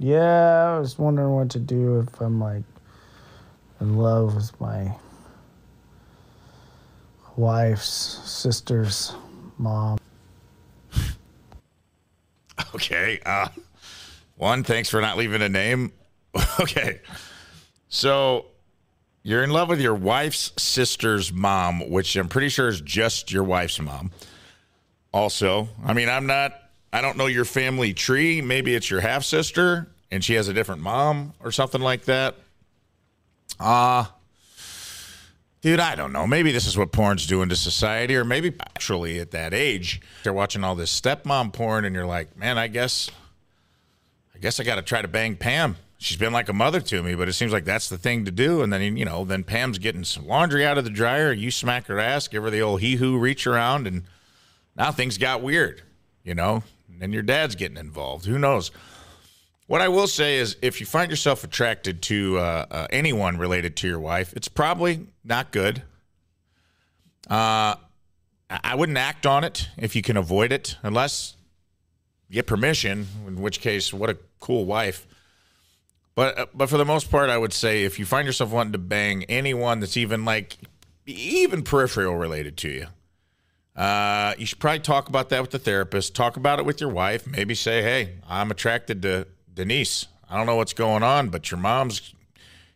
Yeah, 0.00 0.74
I 0.74 0.78
was 0.80 0.98
wondering 0.98 1.36
what 1.36 1.50
to 1.50 1.60
do 1.60 2.00
if 2.00 2.20
I'm 2.20 2.40
like 2.40 2.64
in 3.80 3.96
love 3.96 4.34
with 4.34 4.58
my 4.60 4.94
wife's 7.36 7.88
sister's 7.88 9.14
mom. 9.58 9.98
Okay. 12.74 13.20
Uh, 13.24 13.48
one, 14.36 14.62
thanks 14.62 14.90
for 14.90 15.00
not 15.00 15.16
leaving 15.16 15.40
a 15.40 15.48
name. 15.48 15.92
okay. 16.60 17.00
So 17.88 18.46
you're 19.22 19.42
in 19.42 19.50
love 19.50 19.68
with 19.68 19.80
your 19.80 19.94
wife's 19.94 20.52
sister's 20.62 21.32
mom, 21.32 21.90
which 21.90 22.16
I'm 22.16 22.28
pretty 22.28 22.48
sure 22.48 22.68
is 22.68 22.80
just 22.80 23.32
your 23.32 23.44
wife's 23.44 23.80
mom. 23.80 24.10
Also, 25.12 25.68
I 25.84 25.94
mean, 25.94 26.08
I'm 26.08 26.26
not, 26.26 26.52
I 26.92 27.00
don't 27.00 27.16
know 27.16 27.26
your 27.26 27.46
family 27.46 27.94
tree. 27.94 28.42
Maybe 28.42 28.74
it's 28.74 28.90
your 28.90 29.00
half 29.00 29.24
sister 29.24 29.88
and 30.10 30.24
she 30.24 30.34
has 30.34 30.48
a 30.48 30.54
different 30.54 30.82
mom 30.82 31.34
or 31.42 31.52
something 31.52 31.80
like 31.80 32.04
that. 32.04 32.36
Uh, 33.58 34.06
Dude, 35.66 35.80
I 35.80 35.96
don't 35.96 36.12
know. 36.12 36.28
Maybe 36.28 36.52
this 36.52 36.64
is 36.64 36.78
what 36.78 36.92
porn's 36.92 37.26
doing 37.26 37.48
to 37.48 37.56
society, 37.56 38.14
or 38.14 38.24
maybe 38.24 38.54
actually 38.60 39.18
at 39.18 39.32
that 39.32 39.52
age, 39.52 40.00
they're 40.22 40.32
watching 40.32 40.62
all 40.62 40.76
this 40.76 41.00
stepmom 41.00 41.52
porn, 41.52 41.84
and 41.84 41.92
you're 41.92 42.06
like, 42.06 42.38
man, 42.38 42.56
I 42.56 42.68
guess, 42.68 43.10
I 44.32 44.38
guess 44.38 44.60
I 44.60 44.62
got 44.62 44.76
to 44.76 44.82
try 44.82 45.02
to 45.02 45.08
bang 45.08 45.34
Pam. 45.34 45.74
She's 45.98 46.18
been 46.18 46.32
like 46.32 46.48
a 46.48 46.52
mother 46.52 46.80
to 46.80 47.02
me, 47.02 47.16
but 47.16 47.28
it 47.28 47.32
seems 47.32 47.52
like 47.52 47.64
that's 47.64 47.88
the 47.88 47.98
thing 47.98 48.26
to 48.26 48.30
do. 48.30 48.62
And 48.62 48.72
then, 48.72 48.96
you 48.96 49.04
know, 49.04 49.24
then 49.24 49.42
Pam's 49.42 49.78
getting 49.78 50.04
some 50.04 50.28
laundry 50.28 50.64
out 50.64 50.78
of 50.78 50.84
the 50.84 50.90
dryer. 50.90 51.32
You 51.32 51.50
smack 51.50 51.86
her 51.86 51.98
ass, 51.98 52.28
give 52.28 52.44
her 52.44 52.50
the 52.50 52.62
old 52.62 52.80
hee 52.80 52.94
hoo 52.94 53.18
reach 53.18 53.44
around, 53.44 53.88
and 53.88 54.04
now 54.76 54.92
things 54.92 55.18
got 55.18 55.42
weird, 55.42 55.82
you 56.22 56.36
know? 56.36 56.62
And 57.00 57.12
your 57.12 57.24
dad's 57.24 57.56
getting 57.56 57.76
involved. 57.76 58.26
Who 58.26 58.38
knows? 58.38 58.70
What 59.66 59.80
I 59.80 59.88
will 59.88 60.06
say 60.06 60.36
is, 60.36 60.56
if 60.62 60.78
you 60.78 60.86
find 60.86 61.10
yourself 61.10 61.42
attracted 61.42 62.00
to 62.02 62.38
uh, 62.38 62.66
uh, 62.70 62.86
anyone 62.90 63.36
related 63.36 63.76
to 63.78 63.88
your 63.88 63.98
wife, 63.98 64.32
it's 64.34 64.46
probably 64.48 65.08
not 65.24 65.50
good. 65.50 65.82
Uh, 67.28 67.74
I 68.48 68.76
wouldn't 68.76 68.98
act 68.98 69.26
on 69.26 69.42
it 69.42 69.68
if 69.76 69.96
you 69.96 70.02
can 70.02 70.16
avoid 70.16 70.52
it, 70.52 70.76
unless 70.84 71.34
you 72.28 72.34
get 72.34 72.46
permission. 72.46 73.08
In 73.26 73.40
which 73.42 73.60
case, 73.60 73.92
what 73.92 74.08
a 74.08 74.18
cool 74.38 74.66
wife. 74.66 75.04
But 76.14 76.38
uh, 76.38 76.46
but 76.54 76.70
for 76.70 76.78
the 76.78 76.84
most 76.84 77.10
part, 77.10 77.28
I 77.28 77.36
would 77.36 77.52
say 77.52 77.82
if 77.82 77.98
you 77.98 78.06
find 78.06 78.24
yourself 78.24 78.52
wanting 78.52 78.72
to 78.72 78.78
bang 78.78 79.24
anyone 79.24 79.80
that's 79.80 79.96
even 79.96 80.24
like 80.24 80.58
even 81.06 81.62
peripheral 81.62 82.16
related 82.16 82.56
to 82.58 82.68
you, 82.68 82.86
uh, 83.74 84.34
you 84.38 84.46
should 84.46 84.60
probably 84.60 84.78
talk 84.78 85.08
about 85.08 85.28
that 85.30 85.42
with 85.42 85.50
the 85.50 85.58
therapist. 85.58 86.14
Talk 86.14 86.36
about 86.36 86.60
it 86.60 86.64
with 86.64 86.80
your 86.80 86.90
wife. 86.90 87.26
Maybe 87.26 87.56
say, 87.56 87.82
"Hey, 87.82 88.14
I'm 88.28 88.52
attracted 88.52 89.02
to 89.02 89.26
Denise. 89.56 90.06
I 90.30 90.36
don't 90.36 90.46
know 90.46 90.54
what's 90.54 90.72
going 90.72 91.02
on, 91.02 91.30
but 91.30 91.50
your 91.50 91.58
mom's, 91.58 92.14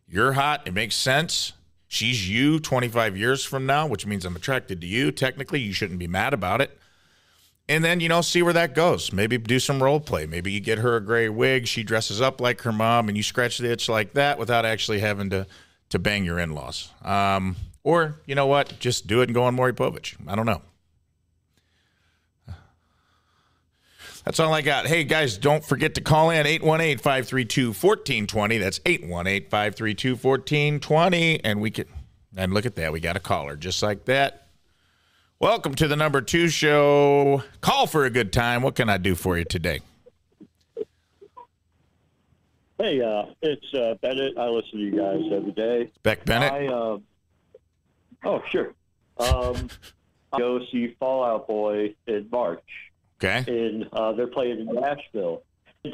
you're 0.08 0.32
hot. 0.32 0.66
It 0.66 0.74
makes 0.74 0.96
sense. 0.96 1.52
She's 1.86 2.28
you 2.28 2.58
25 2.58 3.16
years 3.16 3.44
from 3.44 3.66
now, 3.66 3.86
which 3.86 4.06
means 4.06 4.24
I'm 4.24 4.36
attracted 4.36 4.80
to 4.80 4.86
you. 4.86 5.12
Technically, 5.12 5.60
you 5.60 5.72
shouldn't 5.72 5.98
be 5.98 6.08
mad 6.08 6.34
about 6.34 6.60
it. 6.60 6.76
And 7.68 7.84
then, 7.84 8.00
you 8.00 8.08
know, 8.08 8.20
see 8.20 8.42
where 8.42 8.52
that 8.52 8.74
goes. 8.74 9.12
Maybe 9.12 9.38
do 9.38 9.60
some 9.60 9.82
role 9.82 10.00
play. 10.00 10.26
Maybe 10.26 10.50
you 10.50 10.58
get 10.58 10.78
her 10.78 10.96
a 10.96 11.00
gray 11.00 11.28
wig. 11.28 11.68
She 11.68 11.84
dresses 11.84 12.20
up 12.20 12.40
like 12.40 12.62
her 12.62 12.72
mom, 12.72 13.08
and 13.08 13.16
you 13.16 13.22
scratch 13.22 13.58
the 13.58 13.70
itch 13.70 13.88
like 13.88 14.14
that 14.14 14.38
without 14.38 14.64
actually 14.64 15.00
having 15.00 15.30
to, 15.30 15.46
to 15.90 15.98
bang 15.98 16.24
your 16.24 16.38
in 16.38 16.52
laws. 16.52 16.90
Um, 17.02 17.56
or, 17.84 18.20
you 18.26 18.34
know 18.34 18.46
what? 18.46 18.78
Just 18.80 19.06
do 19.06 19.20
it 19.20 19.24
and 19.24 19.34
go 19.34 19.44
on 19.44 19.54
Maury 19.54 19.72
Povich. 19.72 20.16
I 20.26 20.34
don't 20.34 20.46
know. 20.46 20.62
That's 24.30 24.38
all 24.38 24.54
I 24.54 24.62
got. 24.62 24.86
Hey, 24.86 25.02
guys, 25.02 25.36
don't 25.38 25.64
forget 25.64 25.96
to 25.96 26.00
call 26.00 26.30
in 26.30 26.46
818 26.46 26.98
532 26.98 27.66
1420. 27.70 28.58
That's 28.58 28.80
818 28.86 29.50
532 29.50 30.10
1420. 30.10 31.44
And 31.44 31.60
we 31.60 31.72
can, 31.72 31.86
and 32.36 32.54
look 32.54 32.64
at 32.64 32.76
that. 32.76 32.92
We 32.92 33.00
got 33.00 33.16
a 33.16 33.18
caller 33.18 33.56
just 33.56 33.82
like 33.82 34.04
that. 34.04 34.46
Welcome 35.40 35.74
to 35.74 35.88
the 35.88 35.96
number 35.96 36.20
two 36.20 36.46
show. 36.46 37.42
Call 37.60 37.88
for 37.88 38.04
a 38.04 38.10
good 38.10 38.32
time. 38.32 38.62
What 38.62 38.76
can 38.76 38.88
I 38.88 38.98
do 38.98 39.16
for 39.16 39.36
you 39.36 39.44
today? 39.44 39.80
Hey, 42.78 43.02
uh, 43.02 43.34
it's 43.42 43.74
uh, 43.74 43.94
Bennett. 44.00 44.38
I 44.38 44.46
listen 44.46 44.78
to 44.78 44.78
you 44.78 44.92
guys 44.92 45.22
every 45.32 45.50
day. 45.50 45.90
Beck 46.04 46.24
Bennett. 46.24 46.52
I, 46.52 46.66
uh, 46.68 46.98
oh, 48.26 48.42
sure. 48.48 48.74
Um, 49.18 49.68
go 50.38 50.60
see 50.70 50.94
Fall 51.00 51.24
Out 51.24 51.48
Boy 51.48 51.96
in 52.06 52.28
March. 52.30 52.62
Okay. 53.22 53.44
and 53.46 53.86
uh, 53.92 54.12
they're 54.12 54.26
playing 54.26 54.60
in 54.60 54.66
Nashville. 54.74 55.42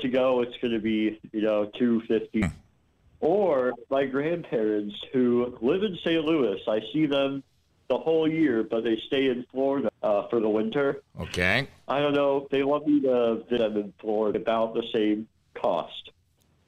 To 0.00 0.09
go, 0.09 0.40
it's 0.42 0.56
going 0.61 0.73
to 0.75 0.80
be 0.80 1.21
you 1.33 1.42
know 1.42 1.71
two 1.78 2.00
fifty. 2.09 2.45
Or 3.21 3.73
my 3.88 4.04
grandparents 4.04 4.95
who 5.12 5.56
live 5.62 5.83
in 5.83 5.97
St. 6.04 6.25
Louis, 6.25 6.61
I 6.68 6.80
see 6.92 7.06
them 7.06 7.42
the 7.88 7.97
whole 7.97 8.28
year, 8.28 8.62
but 8.62 8.83
they 8.85 9.00
stay 9.06 9.26
in 9.28 9.47
Florida 9.52 9.90
uh, 10.02 10.28
for 10.28 10.38
the 10.40 10.49
winter. 10.49 11.02
Okay. 11.21 11.68
I 11.88 12.00
don't 12.00 12.12
know. 12.14 12.47
They 12.50 12.62
want 12.64 12.87
me 12.87 13.00
to 13.02 13.45
visit 13.49 13.59
them 13.59 13.76
in 13.76 13.92
Florida 14.00 14.38
about 14.40 14.75
the 14.75 14.83
same 14.92 15.28
cost. 15.54 16.11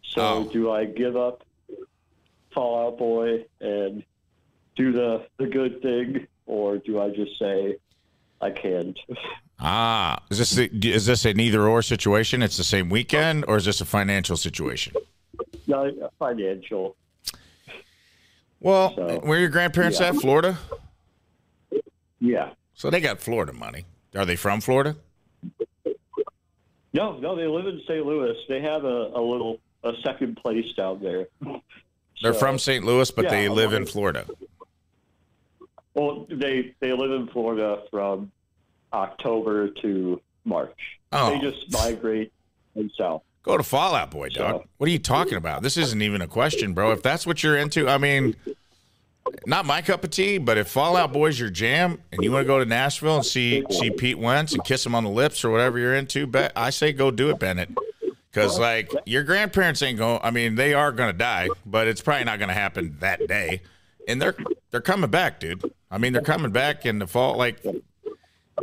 So 0.04 0.22
Oh. 0.22 0.44
do 0.44 0.70
I 0.70 0.84
give 0.86 1.16
up 1.16 1.42
Fall 2.54 2.86
Out 2.86 2.98
Boy 2.98 3.44
and 3.60 4.02
do 4.76 4.92
the 4.92 5.26
the 5.38 5.46
good 5.46 5.82
thing, 5.82 6.26
or 6.46 6.78
do 6.78 7.00
I 7.00 7.10
just 7.10 7.38
say 7.38 7.76
I 8.40 8.50
can't? 8.50 8.98
Ah, 9.60 10.22
is 10.30 10.38
this 10.38 10.50
the, 10.52 10.70
is 10.92 11.06
this 11.06 11.24
an 11.24 11.40
either 11.40 11.66
or 11.66 11.82
situation? 11.82 12.42
It's 12.42 12.56
the 12.56 12.64
same 12.64 12.88
weekend, 12.88 13.44
or 13.48 13.56
is 13.56 13.64
this 13.64 13.80
a 13.80 13.84
financial 13.84 14.36
situation? 14.36 14.92
No, 15.66 16.10
financial. 16.18 16.96
Well, 18.60 18.94
So, 18.94 19.20
where 19.20 19.36
are 19.38 19.40
your 19.40 19.48
grandparents 19.48 20.00
yeah. 20.00 20.08
at? 20.08 20.16
Florida. 20.16 20.58
Yeah. 22.20 22.50
So 22.74 22.90
they 22.90 23.00
got 23.00 23.20
Florida 23.20 23.52
money. 23.52 23.84
Are 24.14 24.24
they 24.24 24.36
from 24.36 24.60
Florida? 24.60 24.96
No, 26.92 27.18
no, 27.18 27.36
they 27.36 27.46
live 27.46 27.66
in 27.66 27.80
St. 27.86 28.04
Louis. 28.04 28.34
They 28.48 28.60
have 28.62 28.84
a, 28.84 29.10
a 29.14 29.20
little 29.20 29.60
a 29.84 29.92
second 30.04 30.36
place 30.36 30.72
down 30.74 31.00
there. 31.02 31.26
They're 31.42 32.32
So- 32.32 32.38
from 32.38 32.58
St. 32.58 32.84
Louis, 32.84 33.10
but 33.10 33.24
yeah, 33.26 33.30
they 33.30 33.48
live 33.48 33.72
in 33.72 33.86
Florida. 33.86 34.24
Well, 35.94 36.26
they 36.30 36.74
they 36.80 36.92
live 36.92 37.10
in 37.10 37.26
Florida 37.28 37.82
from 37.90 38.30
October 38.92 39.68
to 39.82 40.20
March. 40.44 40.78
Oh. 41.12 41.30
They 41.30 41.40
just 41.40 41.72
migrate 41.72 42.32
and 42.74 42.90
south. 42.96 43.22
Go 43.42 43.56
to 43.56 43.62
Fall 43.62 43.94
Out 43.94 44.10
Boy, 44.10 44.28
dog. 44.28 44.62
So- 44.62 44.68
What 44.78 44.88
are 44.88 44.92
you 44.92 44.98
talking 44.98 45.36
about? 45.36 45.62
This 45.62 45.76
isn't 45.76 46.02
even 46.02 46.20
a 46.22 46.26
question, 46.26 46.74
bro. 46.74 46.92
If 46.92 47.02
that's 47.02 47.26
what 47.26 47.42
you're 47.42 47.56
into, 47.56 47.88
I 47.88 47.96
mean, 47.98 48.36
not 49.46 49.64
my 49.66 49.80
cup 49.82 50.04
of 50.04 50.10
tea. 50.10 50.38
But 50.38 50.58
if 50.58 50.68
Fall 50.68 50.96
Out 50.96 51.12
Boy's 51.12 51.38
your 51.38 51.50
jam, 51.50 51.98
and 52.12 52.22
you 52.22 52.32
want 52.32 52.44
to 52.44 52.46
go 52.46 52.58
to 52.58 52.64
Nashville 52.66 53.16
and 53.16 53.24
see 53.26 53.64
see 53.70 53.90
Pete 53.90 54.18
Wentz 54.18 54.52
and 54.52 54.62
kiss 54.64 54.84
him 54.84 54.94
on 54.94 55.04
the 55.04 55.10
lips 55.10 55.44
or 55.44 55.50
whatever 55.50 55.78
you're 55.78 55.94
into, 55.94 56.26
bet 56.26 56.52
I 56.56 56.70
say 56.70 56.92
go 56.92 57.10
do 57.10 57.30
it, 57.30 57.38
Bennett. 57.38 57.70
Because 58.30 58.58
like 58.58 58.92
your 59.06 59.22
grandparents 59.24 59.82
ain't 59.82 59.98
going. 59.98 60.20
I 60.22 60.30
mean, 60.30 60.54
they 60.54 60.74
are 60.74 60.92
gonna 60.92 61.12
die, 61.12 61.48
but 61.64 61.86
it's 61.88 62.00
probably 62.02 62.24
not 62.24 62.38
gonna 62.38 62.52
happen 62.54 62.96
that 63.00 63.26
day. 63.26 63.62
And 64.06 64.20
they're 64.20 64.36
they're 64.70 64.80
coming 64.80 65.10
back, 65.10 65.40
dude. 65.40 65.62
I 65.90 65.98
mean, 65.98 66.12
they're 66.12 66.22
coming 66.22 66.50
back 66.52 66.84
in 66.86 66.98
the 66.98 67.06
fall. 67.06 67.36
Like 67.36 67.58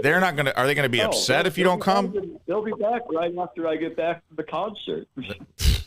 they're 0.01 0.19
not 0.19 0.35
gonna. 0.35 0.53
Are 0.55 0.65
they 0.67 0.75
gonna 0.75 0.89
be 0.89 1.01
Oh, 1.01 1.07
upset 1.07 1.47
if 1.47 1.57
you 1.57 1.63
don't 1.63 1.81
come? 1.81 2.37
They'll 2.47 2.63
be 2.63 2.71
back 2.73 3.01
right 3.11 3.33
after 3.37 3.67
I 3.67 3.75
get 3.77 3.95
back 3.95 4.21
from 4.27 4.35
the 4.37 4.43
concert. 4.43 5.07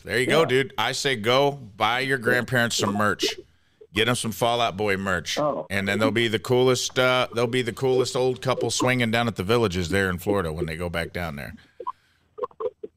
There 0.05 0.17
you 0.17 0.27
go, 0.27 0.45
dude. 0.45 0.73
I 0.77 0.93
say 0.93 1.17
go 1.17 1.51
buy 1.51 1.99
your 1.99 2.17
grandparents 2.17 2.77
some 2.77 2.95
merch. 2.95 3.25
Get 3.93 4.05
them 4.05 4.15
some 4.15 4.31
Fall 4.31 4.61
Out 4.61 4.77
Boy 4.77 4.95
merch, 4.95 5.37
Oh. 5.37 5.67
and 5.69 5.85
then 5.87 5.99
they'll 5.99 6.09
be 6.09 6.29
the 6.29 6.39
coolest. 6.39 6.97
Uh, 6.97 7.27
they'll 7.35 7.47
be 7.47 7.61
the 7.61 7.73
coolest 7.73 8.15
old 8.15 8.41
couple 8.41 8.71
swinging 8.71 9.11
down 9.11 9.27
at 9.27 9.35
the 9.35 9.43
villages 9.43 9.89
there 9.89 10.09
in 10.09 10.17
Florida 10.17 10.53
when 10.53 10.65
they 10.67 10.77
go 10.77 10.87
back 10.89 11.11
down 11.11 11.35
there. 11.35 11.53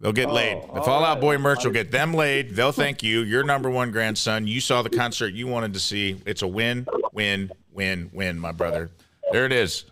They'll 0.01 0.13
get 0.13 0.31
laid. 0.31 0.63
The 0.75 0.83
Fallout 0.83 1.15
right. 1.17 1.21
Boy 1.21 1.39
merch 1.39 1.65
will 1.65 1.73
get 1.73 1.91
them 1.91 2.15
laid. 2.15 2.57
They'll 2.57 2.73
thank 2.73 3.03
you. 3.03 3.21
Your 3.21 3.45
number 3.45 3.69
one 3.71 3.91
grandson. 3.91 4.47
You 4.47 4.61
saw 4.61 4.83
the 4.83 4.91
concert 4.91 5.35
you 5.35 5.47
wanted 5.47 5.75
to 5.75 5.81
see. 5.81 6.21
It's 6.25 6.43
a 6.43 6.49
win, 6.49 6.87
win, 7.13 7.51
win, 7.73 8.11
win, 8.13 8.39
my 8.39 8.53
brother. 8.53 8.91
There 9.33 9.45
it 9.45 9.53
is. 9.53 9.85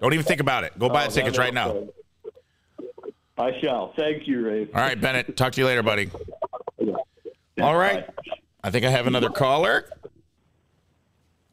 Don't 0.00 0.12
even 0.12 0.24
think 0.24 0.40
about 0.40 0.64
it. 0.64 0.78
Go 0.78 0.88
buy 0.88 1.04
Oh, 1.04 1.08
the 1.08 1.12
tickets 1.14 1.38
right 1.38 1.54
now. 1.54 1.86
I 3.36 3.58
shall. 3.60 3.92
Thank 3.96 4.28
you, 4.28 4.44
Ray. 4.46 4.68
All 4.74 4.80
right, 4.80 5.00
Bennett. 5.00 5.36
Talk 5.36 5.52
to 5.54 5.60
you 5.60 5.66
later, 5.66 5.82
buddy. 5.82 6.10
All 7.60 7.76
right. 7.76 8.08
I 8.62 8.70
think 8.70 8.84
I 8.84 8.90
have 8.90 9.06
another 9.06 9.28
caller. 9.30 9.90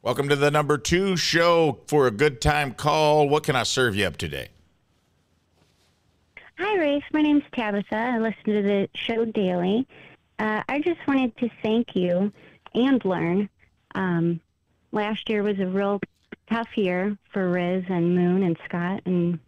Welcome 0.03 0.29
to 0.29 0.36
the 0.36 0.49
number 0.51 0.77
two 0.77 1.15
show 1.17 1.79
for 1.88 2.07
a 2.07 2.12
good 2.12 2.41
time 2.41 2.73
call. 2.73 3.29
What 3.29 3.43
can 3.43 3.55
I 3.55 3.63
serve 3.63 3.95
you 3.95 4.05
up 4.05 4.17
today? 4.17 4.49
Hi, 6.57 6.77
Rafe. 6.77 7.03
My 7.12 7.21
name's 7.21 7.43
Tabitha. 7.53 7.95
I 7.95 8.17
listen 8.19 8.43
to 8.45 8.62
the 8.62 8.89
show 8.95 9.25
daily. 9.25 9.88
Uh, 10.39 10.62
I 10.69 10.79
just 10.79 10.99
wanted 11.07 11.36
to 11.38 11.49
thank 11.63 11.95
you 11.95 12.31
and 12.75 13.03
learn. 13.05 13.49
Um, 13.95 14.39
last 14.91 15.29
year 15.29 15.43
was 15.43 15.60
a 15.60 15.65
real 15.67 15.99
tough 16.49 16.69
year 16.75 17.17
for 17.31 17.51
Rizz 17.51 17.89
and 17.89 18.15
Moon 18.15 18.43
and 18.43 18.57
Scott 18.65 19.01
and 19.05 19.39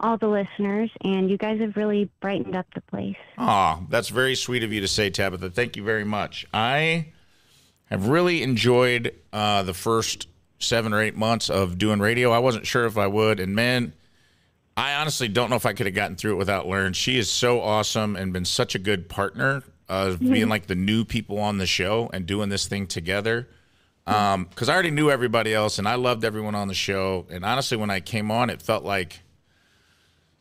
all 0.00 0.18
the 0.18 0.28
listeners, 0.28 0.90
and 1.02 1.30
you 1.30 1.38
guys 1.38 1.60
have 1.60 1.76
really 1.76 2.10
brightened 2.20 2.56
up 2.56 2.66
the 2.74 2.80
place. 2.82 3.16
Aw, 3.38 3.80
that's 3.88 4.08
very 4.08 4.34
sweet 4.34 4.62
of 4.62 4.72
you 4.72 4.80
to 4.80 4.88
say, 4.88 5.08
Tabitha. 5.10 5.50
Thank 5.50 5.76
you 5.76 5.82
very 5.82 6.04
much. 6.04 6.46
I 6.52 7.12
have 7.86 8.08
really 8.08 8.42
enjoyed 8.42 9.14
uh, 9.32 9.62
the 9.62 9.74
first 9.74 10.28
seven 10.58 10.92
or 10.92 11.00
eight 11.00 11.16
months 11.16 11.48
of 11.48 11.78
doing 11.78 12.00
radio. 12.00 12.30
I 12.30 12.38
wasn't 12.38 12.66
sure 12.66 12.86
if 12.86 12.98
I 12.98 13.06
would, 13.06 13.40
and 13.40 13.54
man, 13.54 13.92
I 14.76 14.94
honestly 14.94 15.28
don't 15.28 15.50
know 15.50 15.56
if 15.56 15.66
I 15.66 15.72
could 15.72 15.86
have 15.86 15.94
gotten 15.94 16.16
through 16.16 16.32
it 16.32 16.38
without 16.38 16.66
Lauren. 16.66 16.92
She 16.92 17.16
is 17.16 17.30
so 17.30 17.60
awesome 17.60 18.16
and 18.16 18.32
been 18.32 18.44
such 18.44 18.74
a 18.74 18.78
good 18.78 19.08
partner 19.08 19.62
of 19.88 20.18
being 20.18 20.48
like 20.48 20.66
the 20.66 20.74
new 20.74 21.04
people 21.04 21.38
on 21.38 21.58
the 21.58 21.66
show 21.66 22.10
and 22.12 22.26
doing 22.26 22.48
this 22.48 22.66
thing 22.66 22.86
together. 22.86 23.48
Because 24.04 24.68
I 24.68 24.74
already 24.74 24.90
knew 24.90 25.10
everybody 25.10 25.54
else 25.54 25.78
and 25.78 25.88
I 25.88 25.94
loved 25.94 26.24
everyone 26.24 26.54
on 26.54 26.68
the 26.68 26.74
show. 26.74 27.26
And 27.30 27.44
honestly, 27.44 27.76
when 27.76 27.90
I 27.90 28.00
came 28.00 28.30
on, 28.30 28.50
it 28.50 28.60
felt 28.60 28.84
like 28.84 29.20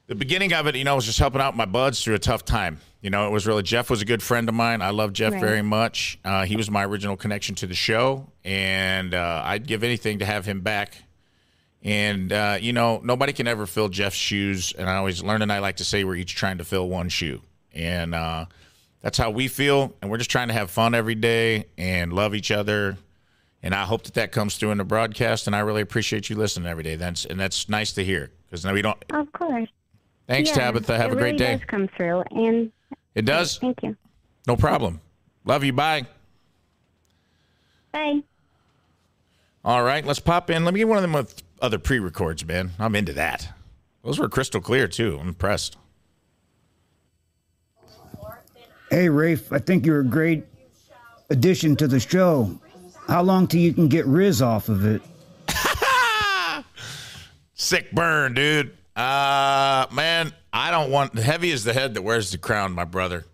the 0.07 0.15
beginning 0.15 0.51
of 0.53 0.67
it, 0.67 0.75
you 0.75 0.83
know, 0.83 0.91
I 0.91 0.95
was 0.95 1.05
just 1.05 1.19
helping 1.19 1.39
out 1.41 1.55
my 1.55 1.65
buds 1.65 2.03
through 2.03 2.15
a 2.15 2.19
tough 2.19 2.43
time. 2.43 2.79
You 3.01 3.09
know, 3.09 3.27
it 3.27 3.31
was 3.31 3.47
really 3.47 3.63
Jeff 3.63 3.89
was 3.89 4.01
a 4.01 4.05
good 4.05 4.21
friend 4.23 4.47
of 4.49 4.55
mine. 4.55 4.81
I 4.81 4.89
love 4.91 5.13
Jeff 5.13 5.33
Right. 5.33 5.41
very 5.41 5.61
much. 5.61 6.19
Uh, 6.23 6.45
he 6.45 6.55
was 6.55 6.69
my 6.69 6.85
original 6.85 7.17
connection 7.17 7.55
to 7.55 7.67
the 7.67 7.73
show, 7.73 8.27
and 8.45 9.13
uh, 9.13 9.41
I'd 9.45 9.67
give 9.67 9.83
anything 9.83 10.19
to 10.19 10.25
have 10.25 10.45
him 10.45 10.61
back. 10.61 10.95
And 11.81 12.31
uh, 12.31 12.57
you 12.61 12.71
know, 12.71 13.01
nobody 13.03 13.33
can 13.33 13.45
ever 13.47 13.65
fill 13.65 13.89
Jeff's 13.89 14.15
shoes. 14.15 14.71
And 14.77 14.89
I 14.89 14.95
always 14.95 15.21
learn, 15.21 15.41
and 15.41 15.51
I 15.51 15.59
like 15.59 15.77
to 15.77 15.85
say 15.85 16.05
we're 16.05 16.15
each 16.15 16.35
trying 16.35 16.59
to 16.59 16.63
fill 16.63 16.87
one 16.87 17.09
shoe, 17.09 17.41
and 17.73 18.15
uh, 18.15 18.45
that's 19.01 19.17
how 19.17 19.31
we 19.31 19.49
feel. 19.49 19.93
And 20.01 20.09
we're 20.09 20.17
just 20.17 20.31
trying 20.31 20.47
to 20.47 20.53
have 20.53 20.71
fun 20.71 20.95
every 20.95 21.15
day 21.15 21.65
and 21.77 22.13
love 22.13 22.35
each 22.35 22.51
other. 22.51 22.97
And 23.63 23.73
I 23.73 23.83
hope 23.83 24.03
that 24.03 24.13
that 24.15 24.31
comes 24.33 24.57
through 24.57 24.71
in 24.71 24.77
the 24.77 24.83
broadcast. 24.83 25.47
And 25.47 25.55
I 25.55 25.59
really 25.59 25.81
appreciate 25.81 26.29
you 26.29 26.35
listening 26.35 26.67
every 26.67 26.83
day. 26.83 26.95
That's 26.97 27.23
and 27.25 27.39
that's 27.39 27.69
nice 27.69 27.93
to 27.93 28.03
hear 28.03 28.29
because 28.45 28.65
now 28.65 28.73
we 28.73 28.81
don't. 28.81 28.97
Of 29.11 29.31
course. 29.31 29.69
Thanks, 30.27 30.49
Yeah, 30.49 30.55
Tabitha. 30.71 30.97
Have 30.97 31.11
it 31.11 31.13
a 31.13 31.17
great 31.17 31.23
really 31.33 31.37
day. 31.37 31.55
does 31.57 31.65
come 31.67 31.87
through, 31.95 32.23
and 32.31 32.71
It 33.15 33.23
does. 33.25 33.57
thank 33.57 33.81
you. 33.83 33.95
No 34.47 34.55
problem. 34.57 34.99
Love 35.45 35.63
you. 35.63 35.71
Bye. 35.73 36.05
Bye. 37.93 38.21
All 39.65 39.83
right, 39.83 40.05
let's 40.05 40.19
pop 40.19 40.49
in. 40.49 40.65
Let 40.65 40.73
me 40.73 40.79
get 40.81 40.87
one 40.89 40.97
of 40.97 41.01
them 41.03 41.13
with 41.13 41.41
other 41.61 41.79
pre-records, 41.79 42.45
man. 42.45 42.71
I'm 42.79 42.95
into 42.95 43.13
that. 43.13 43.47
Those 44.03 44.19
were 44.19 44.27
crystal 44.27 44.59
clear 44.59 44.87
too. 44.89 45.17
I'm 45.21 45.29
impressed. 45.29 45.77
Hey, 48.89 49.09
Rafe, 49.09 49.51
I 49.51 49.59
think 49.59 49.85
you're 49.85 50.01
a 50.01 50.05
great 50.05 50.43
addition 51.29 51.75
to 51.77 51.87
the 51.87 51.99
show. 51.99 52.59
How 53.07 53.21
long 53.21 53.47
till 53.47 53.59
you 53.59 53.73
can 53.73 53.87
get 53.87 54.05
Rizz 54.05 54.45
off 54.45 54.69
of 54.69 54.85
it? 54.85 55.01
Sick 57.53 57.91
burn, 57.91 58.33
dude. 58.33 58.75
Uh, 58.95 59.87
man, 59.91 60.31
I 60.51 60.71
don't 60.71 60.91
want 60.91 61.17
heavy 61.17 61.51
is 61.51 61.63
the 61.63 61.73
head 61.73 61.95
that 61.95 62.01
wears 62.01 62.31
the 62.31 62.37
crown, 62.37 62.73
my 62.73 62.85
brother. 62.85 63.25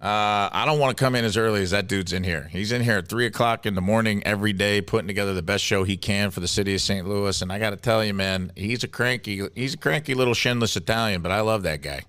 Uh, 0.00 0.50
I 0.52 0.64
don't 0.66 0.78
want 0.78 0.96
to 0.96 1.02
come 1.02 1.14
in 1.14 1.24
as 1.24 1.38
early 1.38 1.62
as 1.62 1.70
that 1.70 1.88
dude's 1.88 2.12
in 2.12 2.22
here. 2.22 2.48
He's 2.52 2.70
in 2.70 2.82
here 2.82 2.98
at 2.98 3.08
three 3.08 3.24
o'clock 3.24 3.64
in 3.64 3.74
the 3.74 3.80
morning 3.80 4.22
every 4.26 4.52
day, 4.52 4.82
putting 4.82 5.06
together 5.06 5.32
the 5.32 5.42
best 5.42 5.64
show 5.64 5.84
he 5.84 5.96
can 5.96 6.30
for 6.30 6.40
the 6.40 6.48
city 6.48 6.74
of 6.74 6.82
St. 6.82 7.08
Louis. 7.08 7.40
And 7.40 7.50
I 7.50 7.58
got 7.58 7.70
to 7.70 7.76
tell 7.76 8.04
you, 8.04 8.12
man, 8.12 8.52
he's 8.56 8.84
a 8.84 8.88
cranky, 8.88 9.48
he's 9.54 9.74
a 9.74 9.78
cranky 9.78 10.14
little 10.14 10.34
shinless 10.34 10.76
Italian, 10.76 11.22
but 11.22 11.32
I 11.32 11.40
love 11.40 11.62
that 11.62 11.80
guy. 11.80 12.02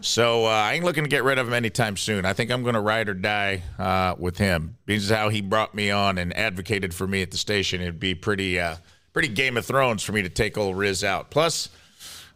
So 0.00 0.46
uh, 0.46 0.48
I 0.48 0.74
ain't 0.74 0.84
looking 0.84 1.04
to 1.04 1.10
get 1.10 1.24
rid 1.24 1.38
of 1.38 1.46
him 1.46 1.54
anytime 1.54 1.96
soon. 1.96 2.24
I 2.24 2.32
think 2.32 2.50
I'm 2.50 2.62
going 2.62 2.74
to 2.74 2.80
ride 2.80 3.08
or 3.08 3.14
die 3.14 3.62
uh, 3.78 4.14
with 4.18 4.38
him. 4.38 4.76
Is 4.86 5.10
how 5.10 5.28
he 5.28 5.40
brought 5.40 5.74
me 5.74 5.90
on 5.90 6.18
and 6.18 6.36
advocated 6.36 6.94
for 6.94 7.06
me 7.06 7.22
at 7.22 7.30
the 7.30 7.38
station. 7.38 7.80
It'd 7.80 8.00
be 8.00 8.14
pretty, 8.14 8.60
uh, 8.60 8.76
pretty 9.12 9.28
Game 9.28 9.56
of 9.56 9.64
Thrones 9.64 10.02
for 10.02 10.12
me 10.12 10.22
to 10.22 10.28
take 10.28 10.58
old 10.58 10.76
Rizz 10.76 11.02
out. 11.04 11.30
Plus, 11.30 11.68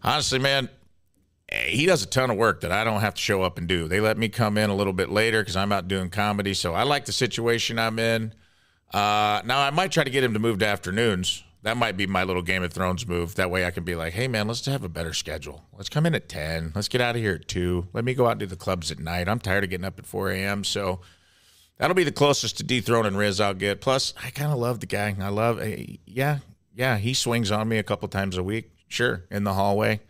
honestly, 0.03 0.39
man, 0.39 0.69
eh, 1.51 1.65
he 1.65 1.87
does 1.87 2.03
a 2.03 2.07
ton 2.07 2.31
of 2.31 2.37
work 2.37 2.63
that 2.63 2.73
I 2.73 2.85
don't 2.85 3.01
have 3.01 3.15
to 3.15 3.21
show 3.21 3.43
up 3.43 3.59
and 3.59 3.69
do. 3.69 3.89
They 3.89 4.01
let 4.01 4.17
me 4.17 4.29
come 4.29 4.57
in 4.57 4.71
a 4.71 4.75
little 4.75 4.93
bit 4.95 5.11
later 5.11 5.43
because 5.43 5.57
I'm 5.57 5.73
out 5.73 5.89
doing 5.89 6.11
comedy. 6.11 6.55
So 6.55 6.75
I 6.75 6.85
like 6.85 7.05
the 7.05 7.13
situation 7.13 7.79
I'm 7.79 7.99
in. 7.99 8.33
Uh, 8.93 9.43
now 9.45 9.61
I 9.61 9.71
might 9.71 9.93
try 9.93 10.05
to 10.05 10.11
get 10.11 10.25
him 10.25 10.33
to 10.33 10.39
move 10.39 10.59
to 10.61 10.67
afternoons. 10.67 11.45
That 11.63 11.77
might 11.77 11.97
be 11.97 12.07
my 12.07 12.23
little 12.23 12.43
Game 12.43 12.63
of 12.63 12.73
Thrones 12.73 13.07
move. 13.07 13.35
That 13.35 13.51
way 13.51 13.65
I 13.65 13.71
can 13.71 13.85
be 13.85 13.95
like, 13.95 14.13
hey 14.13 14.29
man, 14.29 14.47
let's 14.47 14.65
have 14.67 14.85
a 14.85 14.89
better 14.89 15.13
schedule. 15.13 15.65
Let's 15.77 15.89
come 15.89 16.07
in 16.07 16.15
at 16.15 16.29
ten. 16.29 16.73
Let's 16.75 16.89
get 16.89 17.01
out 17.01 17.17
of 17.17 17.21
here 17.21 17.35
at 17.35 17.49
two. 17.49 17.89
Let 17.93 18.05
me 18.05 18.15
go 18.15 18.27
out 18.27 18.33
and 18.33 18.41
do 18.41 18.47
the 18.47 18.57
clubs 18.57 18.91
at 18.91 18.99
night. 18.99 19.29
I'm 19.29 19.41
tired 19.41 19.65
of 19.65 19.71
getting 19.71 19.85
up 19.85 19.99
at 19.99 20.07
four 20.07 20.31
a.m. 20.31 20.63
So 20.63 21.01
that'll 21.77 21.95
be 21.95 22.05
the 22.05 22.13
closest 22.13 22.59
to 22.59 22.63
dethroning 22.63 23.15
Rizz 23.15 23.41
I'll 23.41 23.55
get. 23.55 23.81
Plus, 23.81 24.15
I 24.23 24.31
kind 24.31 24.53
of 24.53 24.59
love 24.59 24.81
the 24.81 24.87
guy. 24.87 25.17
I 25.21 25.29
love, 25.31 25.61
eh, 25.61 25.97
yeah, 26.07 26.39
yeah. 26.75 26.97
He 26.97 27.13
swings 27.13 27.51
on 27.51 27.69
me 27.69 27.79
a 27.79 27.83
couple 27.83 28.09
times 28.09 28.37
a 28.37 28.43
week. 28.43 28.71
Sure, 28.87 29.25
in 29.31 29.45
the 29.45 29.55
hallway 29.55 30.01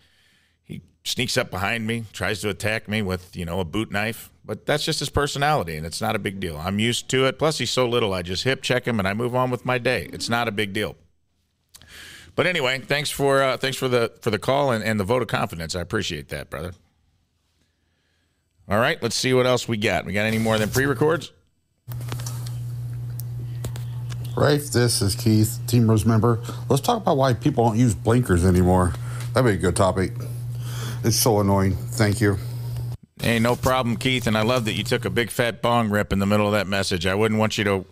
he 0.62 0.82
sneaks 1.02 1.38
up 1.38 1.50
behind 1.50 1.86
me, 1.86 2.04
tries 2.12 2.42
to 2.42 2.50
attack 2.50 2.88
me 2.88 3.00
with, 3.00 3.34
you 3.34 3.44
know, 3.44 3.58
a 3.58 3.64
boot 3.64 3.90
knife. 3.90 4.30
But 4.44 4.66
that's 4.66 4.84
just 4.84 5.00
his 5.00 5.08
personality, 5.08 5.76
and 5.76 5.86
it's 5.86 6.00
not 6.00 6.14
a 6.14 6.18
big 6.18 6.40
deal. 6.40 6.58
I'm 6.58 6.78
used 6.78 7.08
to 7.08 7.24
it. 7.26 7.38
Plus, 7.38 7.58
he's 7.58 7.70
so 7.70 7.88
little, 7.88 8.12
I 8.12 8.22
just 8.22 8.44
hip 8.44 8.62
check 8.62 8.86
him 8.86 8.98
and 8.98 9.08
I 9.08 9.14
move 9.14 9.34
on 9.34 9.50
with 9.50 9.64
my 9.64 9.78
day. 9.78 10.08
It's 10.12 10.28
not 10.28 10.46
a 10.46 10.52
big 10.52 10.72
deal. 10.74 10.94
But 12.38 12.46
anyway, 12.46 12.78
thanks 12.78 13.10
for 13.10 13.42
uh, 13.42 13.56
thanks 13.56 13.76
for 13.76 13.88
the 13.88 14.12
for 14.20 14.30
the 14.30 14.38
call 14.38 14.70
and, 14.70 14.84
and 14.84 15.00
the 15.00 15.02
vote 15.02 15.22
of 15.22 15.28
confidence. 15.28 15.74
I 15.74 15.80
appreciate 15.80 16.28
that, 16.28 16.48
brother. 16.48 16.70
All 18.68 18.78
right, 18.78 19.02
let's 19.02 19.16
see 19.16 19.34
what 19.34 19.44
else 19.44 19.66
we 19.66 19.76
got. 19.76 20.04
We 20.04 20.12
got 20.12 20.24
any 20.24 20.38
more 20.38 20.56
than 20.56 20.70
pre-records? 20.70 21.32
Rafe, 24.36 24.70
this 24.70 25.02
is 25.02 25.16
Keith, 25.16 25.58
Team 25.66 25.90
Rose 25.90 26.06
member. 26.06 26.38
Let's 26.68 26.80
talk 26.80 26.98
about 26.98 27.16
why 27.16 27.34
people 27.34 27.64
don't 27.64 27.76
use 27.76 27.96
blinkers 27.96 28.44
anymore. 28.44 28.92
That'd 29.34 29.50
be 29.50 29.54
a 29.54 29.60
good 29.60 29.74
topic. 29.74 30.12
It's 31.02 31.16
so 31.16 31.40
annoying. 31.40 31.74
Thank 31.74 32.20
you. 32.20 32.38
Hey, 33.20 33.40
no 33.40 33.56
problem, 33.56 33.96
Keith. 33.96 34.28
And 34.28 34.38
I 34.38 34.42
love 34.42 34.64
that 34.66 34.74
you 34.74 34.84
took 34.84 35.04
a 35.04 35.10
big 35.10 35.32
fat 35.32 35.60
bong 35.60 35.90
rip 35.90 36.12
in 36.12 36.20
the 36.20 36.26
middle 36.26 36.46
of 36.46 36.52
that 36.52 36.68
message. 36.68 37.04
I 37.04 37.16
wouldn't 37.16 37.40
want 37.40 37.58
you 37.58 37.64
to. 37.64 37.84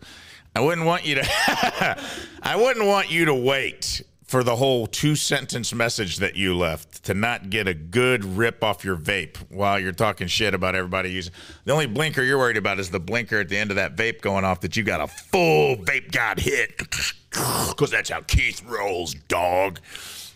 I 0.54 0.60
wouldn't 0.60 0.86
want 0.86 1.04
you 1.04 1.16
to. 1.16 1.24
I 2.44 2.54
wouldn't 2.54 2.86
want 2.86 3.10
you 3.10 3.24
to 3.24 3.34
wait 3.34 4.04
for 4.36 4.44
the 4.44 4.56
whole 4.56 4.86
two 4.86 5.16
sentence 5.16 5.72
message 5.72 6.18
that 6.18 6.36
you 6.36 6.54
left 6.54 7.02
to 7.02 7.14
not 7.14 7.48
get 7.48 7.66
a 7.66 7.72
good 7.72 8.22
rip 8.22 8.62
off 8.62 8.84
your 8.84 8.94
vape 8.94 9.38
while 9.50 9.80
you're 9.80 9.92
talking 9.92 10.26
shit 10.26 10.52
about 10.52 10.74
everybody 10.74 11.10
using. 11.10 11.32
The 11.64 11.72
only 11.72 11.86
blinker 11.86 12.22
you're 12.22 12.36
worried 12.36 12.58
about 12.58 12.78
is 12.78 12.90
the 12.90 13.00
blinker 13.00 13.40
at 13.40 13.48
the 13.48 13.56
end 13.56 13.70
of 13.70 13.76
that 13.76 13.96
vape 13.96 14.20
going 14.20 14.44
off 14.44 14.60
that 14.60 14.76
you 14.76 14.82
got 14.82 15.00
a 15.00 15.06
full 15.06 15.76
vape 15.76 16.12
god 16.12 16.38
hit 16.38 16.76
because 17.30 17.90
that's 17.90 18.10
how 18.10 18.20
Keith 18.20 18.62
rolls, 18.64 19.14
dog. 19.14 19.80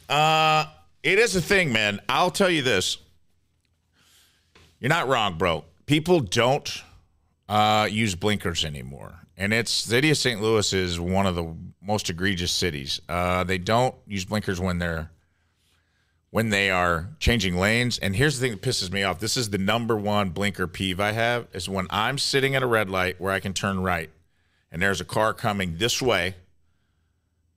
Uh, 0.08 0.64
it 1.02 1.18
is 1.18 1.36
a 1.36 1.42
thing, 1.42 1.70
man. 1.70 2.00
I'll 2.08 2.30
tell 2.30 2.48
you 2.48 2.62
this. 2.62 2.96
You're 4.78 4.88
not 4.88 5.08
wrong, 5.08 5.36
bro. 5.36 5.66
People 5.84 6.20
don't 6.20 6.82
uh, 7.50 7.86
use 7.90 8.14
blinkers 8.14 8.64
anymore, 8.64 9.12
and 9.40 9.54
it's 9.54 9.70
city 9.70 10.10
of 10.10 10.18
St. 10.18 10.42
Louis 10.42 10.70
is 10.74 11.00
one 11.00 11.26
of 11.26 11.34
the 11.34 11.56
most 11.80 12.10
egregious 12.10 12.52
cities. 12.52 13.00
Uh, 13.08 13.42
they 13.42 13.56
don't 13.56 13.94
use 14.06 14.26
blinkers 14.26 14.60
when 14.60 14.78
they're 14.78 15.10
when 16.28 16.50
they 16.50 16.70
are 16.70 17.08
changing 17.18 17.56
lanes. 17.56 17.98
And 17.98 18.14
here's 18.14 18.38
the 18.38 18.46
thing 18.46 18.52
that 18.52 18.62
pisses 18.62 18.92
me 18.92 19.02
off. 19.02 19.18
This 19.18 19.38
is 19.38 19.48
the 19.48 19.58
number 19.58 19.96
one 19.96 20.28
blinker 20.28 20.66
peeve 20.66 21.00
I 21.00 21.12
have 21.12 21.48
is 21.54 21.70
when 21.70 21.86
I'm 21.88 22.18
sitting 22.18 22.54
at 22.54 22.62
a 22.62 22.66
red 22.66 22.90
light 22.90 23.18
where 23.18 23.32
I 23.32 23.40
can 23.40 23.54
turn 23.54 23.82
right, 23.82 24.10
and 24.70 24.82
there's 24.82 25.00
a 25.00 25.06
car 25.06 25.32
coming 25.32 25.78
this 25.78 26.02
way, 26.02 26.34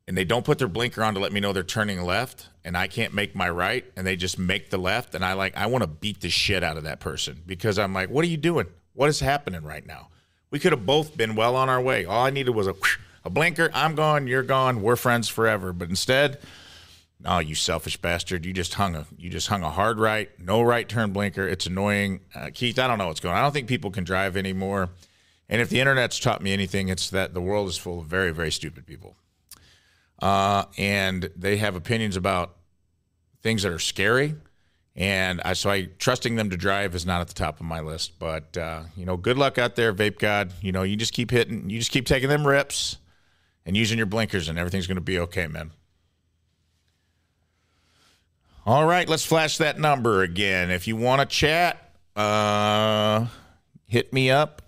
and 0.07 0.17
they 0.17 0.23
don't 0.23 0.45
put 0.45 0.59
their 0.59 0.69
blinker 0.69 1.03
on 1.03 1.13
to 1.15 1.19
let 1.19 1.33
me 1.33 1.41
know 1.41 1.51
they're 1.51 1.63
turning 1.63 2.01
left 2.01 2.47
and 2.63 2.77
I 2.77 2.87
can't 2.87 3.13
make 3.13 3.35
my 3.35 3.49
right 3.49 3.85
and 3.97 4.07
they 4.07 4.15
just 4.15 4.39
make 4.39 4.69
the 4.69 4.77
left 4.77 5.15
and 5.15 5.23
I 5.23 5.33
like 5.33 5.55
I 5.57 5.65
want 5.65 5.83
to 5.83 5.87
beat 5.87 6.21
the 6.21 6.29
shit 6.29 6.63
out 6.63 6.77
of 6.77 6.83
that 6.83 6.99
person 6.99 7.41
because 7.45 7.77
I'm 7.77 7.93
like 7.93 8.09
what 8.09 8.23
are 8.25 8.27
you 8.27 8.37
doing 8.37 8.67
what 8.93 9.09
is 9.09 9.19
happening 9.19 9.63
right 9.63 9.85
now 9.85 10.09
we 10.53 10.59
could 10.59 10.71
have 10.71 10.85
both 10.85 11.17
been 11.17 11.33
well 11.33 11.55
on 11.55 11.67
our 11.67 11.81
way. 11.81 12.05
All 12.05 12.23
I 12.23 12.29
needed 12.29 12.51
was 12.51 12.67
a 12.67 12.75
a 13.25 13.29
blinker. 13.29 13.71
I'm 13.73 13.95
gone. 13.95 14.27
You're 14.27 14.43
gone. 14.43 14.83
We're 14.83 14.95
friends 14.95 15.27
forever. 15.27 15.73
But 15.73 15.89
instead 15.89 16.39
oh 17.25 17.39
you 17.39 17.55
selfish 17.55 17.97
bastard. 17.97 18.45
You 18.45 18.53
just 18.53 18.75
hung 18.75 18.95
a 18.95 19.07
you 19.17 19.31
just 19.31 19.47
hung 19.47 19.63
a 19.63 19.71
hard 19.71 19.99
right 19.99 20.29
no 20.39 20.61
right 20.61 20.87
turn 20.87 21.11
blinker. 21.11 21.47
It's 21.47 21.65
annoying. 21.65 22.19
Uh, 22.35 22.51
Keith 22.53 22.77
I 22.77 22.87
don't 22.87 22.99
know 22.99 23.07
what's 23.07 23.19
going 23.19 23.33
on. 23.33 23.39
I 23.39 23.41
don't 23.41 23.51
think 23.51 23.67
people 23.67 23.89
can 23.89 24.03
drive 24.03 24.37
anymore. 24.37 24.89
And 25.49 25.59
if 25.59 25.69
the 25.69 25.79
internet's 25.79 26.19
taught 26.19 26.41
me 26.43 26.53
anything 26.53 26.87
it's 26.87 27.09
that 27.09 27.33
the 27.33 27.41
world 27.41 27.67
is 27.67 27.77
full 27.77 27.99
of 27.99 28.05
very 28.05 28.31
very 28.31 28.51
stupid 28.51 28.85
people. 28.85 29.15
Uh, 30.19 30.65
and 30.77 31.31
they 31.35 31.57
have 31.57 31.75
opinions 31.75 32.15
about 32.15 32.55
things 33.41 33.63
that 33.63 33.71
are 33.71 33.79
scary. 33.79 34.35
And 34.95 35.41
I, 35.43 35.53
so 35.53 35.71
I 35.71 35.89
trusting 35.97 36.36
them 36.36 36.51
to 36.51 36.58
drive 36.58 36.93
is 36.93 37.06
not 37.06 37.21
at 37.21 37.27
the 37.27 37.34
top 37.34 37.60
of 37.60 37.65
my 37.65 37.79
list. 37.79 38.19
But 38.19 38.56
uh, 38.58 38.84
you 38.95 39.06
know, 39.06 39.17
good 39.17 39.38
luck 39.38 39.58
out 39.58 39.75
there, 39.75 39.93
Vape 39.93 40.19
God. 40.19 40.53
You 40.62 40.71
know, 40.71 40.84
you 40.84 40.95
just 40.95 41.13
keep 41.13 41.32
hitting, 41.32 41.69
you 41.69 41.79
just 41.79 41.91
keep 41.91 42.06
taking 42.06 42.29
them 42.29 42.45
rips 42.45 42.97
and 43.65 43.75
using 43.75 43.97
your 43.97 44.06
blinkers, 44.08 44.49
and 44.49 44.60
everything's 44.60 44.88
going 44.88 44.95
to 44.95 45.01
be 45.01 45.19
okay, 45.19 45.47
man. 45.47 45.71
All 48.65 48.86
right, 48.86 49.10
let's 49.10 49.25
flash 49.25 49.58
that 49.58 49.77
number 49.77 50.21
again. 50.21 50.71
If 50.71 50.88
you 50.88 50.95
want 50.95 51.21
to 51.21 51.25
chat, 51.25 51.91
uh, 52.15 53.25
hit 53.88 54.13
me 54.13 54.29
up. 54.29 54.62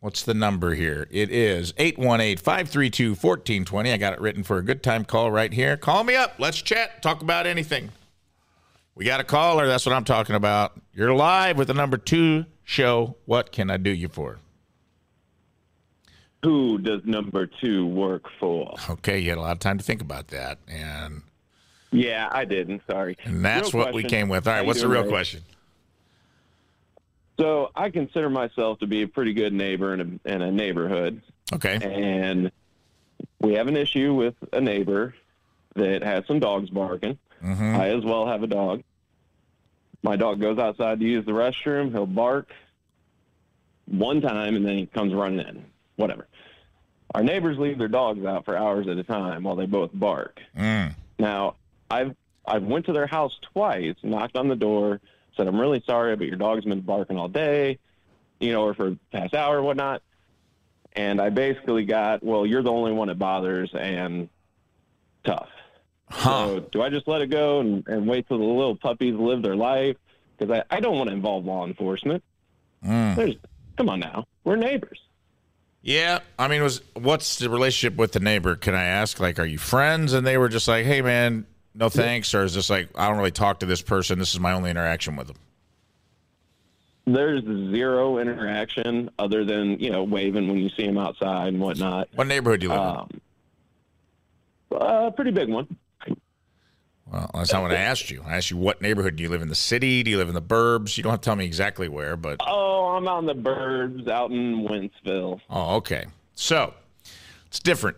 What's 0.00 0.22
the 0.22 0.34
number 0.34 0.74
here? 0.74 1.08
It 1.10 1.30
is 1.30 1.72
818 1.78 2.36
532 2.36 3.10
1420. 3.12 3.92
I 3.92 3.96
got 3.96 4.12
it 4.12 4.20
written 4.20 4.42
for 4.42 4.58
a 4.58 4.62
good 4.62 4.82
time 4.82 5.06
call 5.06 5.30
right 5.30 5.50
here. 5.50 5.78
Call 5.78 6.04
me 6.04 6.14
up. 6.14 6.34
Let's 6.38 6.60
chat. 6.60 7.02
Talk 7.02 7.22
about 7.22 7.46
anything. 7.46 7.90
We 8.94 9.04
got 9.04 9.20
a 9.20 9.24
caller. 9.24 9.66
That's 9.66 9.84
what 9.86 9.94
I'm 9.94 10.04
talking 10.04 10.36
about. 10.36 10.80
You're 10.92 11.14
live 11.14 11.58
with 11.58 11.68
the 11.68 11.74
number 11.74 11.96
two 11.96 12.46
show. 12.62 13.16
What 13.24 13.50
can 13.52 13.70
I 13.70 13.76
do 13.76 13.90
you 13.90 14.08
for? 14.08 14.38
Who 16.44 16.78
does 16.78 17.00
number 17.04 17.46
two 17.46 17.86
work 17.86 18.24
for? 18.38 18.74
Okay, 18.90 19.18
you 19.18 19.30
had 19.30 19.38
a 19.38 19.40
lot 19.40 19.52
of 19.52 19.60
time 19.60 19.78
to 19.78 19.84
think 19.84 20.00
about 20.02 20.28
that. 20.28 20.58
And 20.68 21.22
Yeah, 21.90 22.28
I 22.30 22.44
didn't. 22.44 22.82
Sorry. 22.88 23.16
and 23.24 23.44
that's 23.44 23.72
Real 23.74 23.84
what 23.86 23.94
we 23.94 24.04
came 24.04 24.28
with. 24.28 24.46
All 24.46 24.52
right, 24.52 24.60
How 24.60 24.66
what's 24.66 24.80
the 24.82 24.88
real 24.88 25.02
Ray? 25.04 25.08
question? 25.08 25.42
So 27.40 27.70
I 27.74 27.90
consider 27.90 28.30
myself 28.30 28.78
to 28.78 28.86
be 28.86 29.02
a 29.02 29.08
pretty 29.08 29.32
good 29.32 29.52
neighbor 29.52 29.92
in 29.94 30.20
a, 30.24 30.32
in 30.32 30.42
a 30.42 30.52
neighborhood. 30.52 31.20
Okay. 31.52 31.78
And 31.82 32.52
we 33.40 33.54
have 33.54 33.66
an 33.66 33.76
issue 33.76 34.14
with 34.14 34.34
a 34.52 34.60
neighbor 34.60 35.14
that 35.74 36.02
has 36.04 36.24
some 36.26 36.38
dogs 36.38 36.70
barking. 36.70 37.18
Mm-hmm. 37.44 37.76
I 37.76 37.90
as 37.90 38.04
well 38.04 38.26
have 38.26 38.42
a 38.42 38.46
dog. 38.46 38.82
my 40.02 40.16
dog 40.16 40.40
goes 40.40 40.58
outside 40.58 41.00
to 41.00 41.06
use 41.06 41.24
the 41.24 41.32
restroom, 41.32 41.90
he'll 41.90 42.06
bark 42.06 42.50
one 43.86 44.20
time 44.20 44.56
and 44.56 44.66
then 44.66 44.78
he 44.78 44.86
comes 44.86 45.12
running 45.12 45.46
in. 45.46 45.64
Whatever. 45.96 46.26
Our 47.14 47.22
neighbors 47.22 47.58
leave 47.58 47.78
their 47.78 47.88
dogs 47.88 48.24
out 48.24 48.44
for 48.44 48.56
hours 48.56 48.88
at 48.88 48.98
a 48.98 49.04
time 49.04 49.44
while 49.44 49.54
they 49.54 49.66
both 49.66 49.90
bark. 49.92 50.40
Mm. 50.56 50.94
Now, 51.18 51.54
I've 51.90 52.16
I've 52.46 52.64
went 52.64 52.86
to 52.86 52.92
their 52.92 53.06
house 53.06 53.38
twice, 53.52 53.94
knocked 54.02 54.36
on 54.36 54.48
the 54.48 54.56
door, 54.56 55.00
said 55.36 55.46
I'm 55.46 55.60
really 55.60 55.82
sorry, 55.86 56.16
but 56.16 56.26
your 56.26 56.36
dog's 56.36 56.64
been 56.64 56.80
barking 56.80 57.16
all 57.16 57.28
day, 57.28 57.78
you 58.40 58.52
know, 58.52 58.64
or 58.64 58.74
for 58.74 58.90
the 58.90 58.98
past 59.12 59.34
hour 59.34 59.58
or 59.58 59.62
whatnot. 59.62 60.02
And 60.92 61.20
I 61.20 61.30
basically 61.30 61.84
got, 61.84 62.22
well, 62.22 62.46
you're 62.46 62.62
the 62.62 62.70
only 62.70 62.92
one 62.92 63.08
it 63.08 63.18
bothers, 63.18 63.70
and 63.74 64.28
tough. 65.24 65.48
So 66.12 66.66
do 66.70 66.82
I 66.82 66.90
just 66.90 67.08
let 67.08 67.22
it 67.22 67.30
go 67.30 67.60
and, 67.60 67.86
and 67.88 68.06
wait 68.06 68.28
till 68.28 68.38
the 68.38 68.44
little 68.44 68.76
puppies 68.76 69.14
live 69.14 69.42
their 69.42 69.56
life? 69.56 69.96
Because 70.36 70.62
I, 70.70 70.76
I 70.76 70.80
don't 70.80 70.96
want 70.96 71.10
to 71.10 71.16
involve 71.16 71.44
law 71.44 71.66
enforcement. 71.66 72.22
Mm. 72.84 73.16
There's, 73.16 73.34
come 73.76 73.88
on 73.88 74.00
now, 74.00 74.26
we're 74.44 74.56
neighbors. 74.56 75.00
Yeah, 75.82 76.20
I 76.38 76.48
mean, 76.48 76.62
was 76.62 76.80
what's 76.94 77.36
the 77.36 77.50
relationship 77.50 77.98
with 77.98 78.12
the 78.12 78.20
neighbor? 78.20 78.56
Can 78.56 78.74
I 78.74 78.84
ask? 78.84 79.20
Like, 79.20 79.38
are 79.38 79.44
you 79.44 79.58
friends? 79.58 80.14
And 80.14 80.26
they 80.26 80.38
were 80.38 80.48
just 80.48 80.66
like, 80.66 80.86
"Hey, 80.86 81.02
man, 81.02 81.46
no 81.74 81.90
thanks," 81.90 82.34
or 82.34 82.42
is 82.42 82.54
this 82.54 82.70
like, 82.70 82.88
"I 82.94 83.06
don't 83.06 83.18
really 83.18 83.30
talk 83.30 83.60
to 83.60 83.66
this 83.66 83.82
person. 83.82 84.18
This 84.18 84.32
is 84.32 84.40
my 84.40 84.52
only 84.52 84.70
interaction 84.70 85.14
with 85.14 85.26
them." 85.26 85.36
There's 87.06 87.42
zero 87.44 88.16
interaction 88.16 89.10
other 89.18 89.44
than 89.44 89.78
you 89.78 89.90
know 89.90 90.04
waving 90.04 90.48
when 90.48 90.56
you 90.56 90.70
see 90.70 90.86
them 90.86 90.96
outside 90.96 91.48
and 91.48 91.60
whatnot. 91.60 92.08
What 92.14 92.28
neighborhood 92.28 92.60
do 92.60 92.68
you 92.68 92.72
live 92.72 92.80
um, 92.80 93.08
in? 93.10 93.20
A 94.80 95.12
pretty 95.12 95.32
big 95.32 95.50
one. 95.50 95.76
Well, 97.10 97.30
that's 97.34 97.52
not 97.52 97.62
what 97.62 97.72
I 97.72 97.76
asked 97.76 98.10
you. 98.10 98.22
I 98.26 98.36
asked 98.36 98.50
you 98.50 98.56
what 98.56 98.80
neighborhood 98.80 99.16
do 99.16 99.22
you 99.22 99.28
live 99.28 99.42
in? 99.42 99.48
The 99.48 99.54
city? 99.54 100.02
Do 100.02 100.10
you 100.10 100.16
live 100.16 100.28
in 100.28 100.34
the 100.34 100.42
burbs? 100.42 100.96
You 100.96 101.02
don't 101.02 101.10
have 101.10 101.20
to 101.20 101.24
tell 101.24 101.36
me 101.36 101.44
exactly 101.44 101.88
where, 101.88 102.16
but 102.16 102.38
Oh, 102.46 102.94
I'm 102.96 103.06
out 103.06 103.18
in 103.18 103.26
the 103.26 103.34
burbs, 103.34 104.08
out 104.08 104.30
in 104.30 104.66
Wentzville. 104.66 105.40
oh, 105.50 105.76
okay. 105.76 106.06
So 106.34 106.74
it's 107.46 107.60
different. 107.60 107.96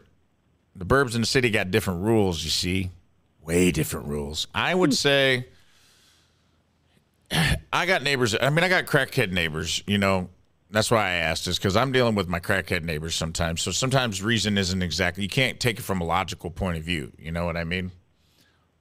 The 0.74 0.84
burbs 0.84 1.14
and 1.14 1.22
the 1.22 1.28
city 1.28 1.50
got 1.50 1.70
different 1.70 2.02
rules. 2.02 2.42
You 2.44 2.50
see, 2.50 2.90
way 3.42 3.70
different 3.70 4.06
rules. 4.06 4.48
I 4.54 4.74
would 4.74 4.90
hmm. 4.90 4.94
say 4.94 5.46
I 7.72 7.86
got 7.86 8.02
neighbors. 8.02 8.36
I 8.40 8.50
mean, 8.50 8.64
I 8.64 8.68
got 8.68 8.86
crackhead 8.86 9.32
neighbors. 9.32 9.82
You 9.86 9.98
know, 9.98 10.28
that's 10.70 10.90
why 10.90 11.06
I 11.06 11.12
asked 11.12 11.46
is 11.46 11.58
because 11.58 11.76
I'm 11.76 11.92
dealing 11.92 12.14
with 12.14 12.28
my 12.28 12.40
crackhead 12.40 12.82
neighbors 12.82 13.14
sometimes. 13.14 13.62
So 13.62 13.70
sometimes 13.70 14.22
reason 14.22 14.58
isn't 14.58 14.82
exactly. 14.82 15.22
You 15.22 15.28
can't 15.28 15.58
take 15.58 15.78
it 15.78 15.82
from 15.82 16.00
a 16.00 16.04
logical 16.04 16.50
point 16.50 16.78
of 16.78 16.84
view. 16.84 17.12
You 17.18 17.32
know 17.32 17.44
what 17.44 17.56
I 17.56 17.64
mean? 17.64 17.92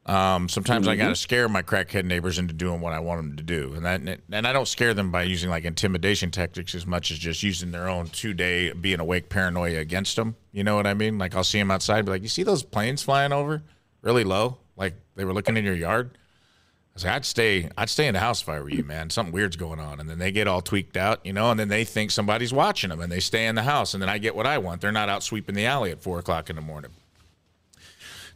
Um, 0.06 0.48
sometimes 0.50 0.88
I 0.88 0.96
got 0.96 1.10
to 1.10 1.16
scare 1.16 1.50
my 1.50 1.64
crackhead 1.64 2.06
neighbors 2.06 2.38
into 2.38 2.54
doing 2.54 2.80
what 2.80 2.94
I 2.94 3.00
want 3.00 3.22
them 3.22 3.38
to 3.38 3.44
do, 3.44 3.74
and 3.74 3.86
that 3.86 4.20
and 4.32 4.46
I 4.46 4.54
don't 4.54 4.68
scare 4.68 4.94
them 4.94 5.12
by 5.12 5.24
using 5.24 5.50
like 5.50 5.66
intimidation 5.66 6.30
tactics 6.30 6.76
as 6.76 6.86
much 6.86 7.10
as 7.10 7.18
just 7.18 7.42
using 7.42 7.72
their 7.72 7.90
own 7.90 8.08
two 8.08 8.36
day 8.36 8.72
being 8.72 9.00
awake 9.00 9.30
paranoia 9.30 9.80
against 9.80 10.16
them. 10.16 10.36
You 10.52 10.64
know 10.64 10.76
what 10.76 10.86
I 10.86 10.94
mean? 10.94 11.18
Like 11.18 11.34
I'll 11.36 11.44
see 11.44 11.58
them 11.58 11.72
outside, 11.72 12.06
be 12.06 12.12
like, 12.12 12.22
"You 12.22 12.28
see 12.28 12.44
those 12.44 12.62
planes 12.62 13.02
flying 13.02 13.34
over, 13.34 13.64
really 14.04 14.24
low, 14.24 14.60
like 14.76 14.94
they 15.16 15.26
were 15.26 15.34
looking 15.34 15.58
in 15.58 15.66
your 15.66 15.74
yard." 15.74 16.16
I 16.96 17.00
say, 17.00 17.10
"I'd 17.10 17.26
stay, 17.26 17.70
I'd 17.76 17.90
stay 17.90 18.08
in 18.08 18.14
the 18.14 18.20
house 18.20 18.44
if 18.44 18.50
I 18.50 18.60
were 18.60 18.70
you, 18.70 18.84
man. 18.84 19.10
Something 19.10 19.34
weird's 19.34 19.56
going 19.56 19.80
on." 19.80 20.00
And 20.00 20.08
then 20.08 20.20
they 20.20 20.32
get 20.32 20.48
all 20.48 20.62
tweaked 20.62 20.98
out, 20.98 21.20
you 21.26 21.34
know, 21.34 21.50
and 21.50 21.60
then 21.60 21.70
they 21.70 21.84
think 21.84 22.12
somebody's 22.12 22.54
watching 22.54 22.92
them, 22.92 23.02
and 23.02 23.12
they 23.12 23.20
stay 23.20 23.48
in 23.48 23.56
the 23.56 23.64
house, 23.64 23.96
and 23.96 24.04
then 24.04 24.10
I 24.10 24.20
get 24.20 24.36
what 24.36 24.46
I 24.46 24.60
want. 24.60 24.82
They're 24.82 24.92
not 24.92 25.10
out 25.10 25.24
sweeping 25.24 25.56
the 25.56 25.66
alley 25.66 25.90
at 25.90 26.04
four 26.04 26.20
o'clock 26.20 26.52
in 26.52 26.56
the 26.56 26.62
morning. 26.62 26.92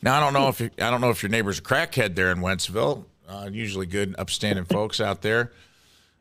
Now 0.02 0.18
I 0.18 0.20
don't 0.20 0.34
know 0.34 0.48
if 0.48 0.60
you, 0.62 0.70
I 0.80 0.90
don't 0.90 1.02
know 1.02 1.10
if 1.10 1.22
your 1.24 1.30
neighbor's 1.30 1.60
a 1.60 1.62
crackhead 1.62 2.16
there 2.16 2.32
in 2.32 2.40
Wentzville. 2.40 3.06
Uh, 3.28 3.50
usually 3.52 3.86
good, 3.86 4.16
upstanding 4.18 4.66
folks 4.70 5.00
out 5.00 5.22
there. 5.22 5.52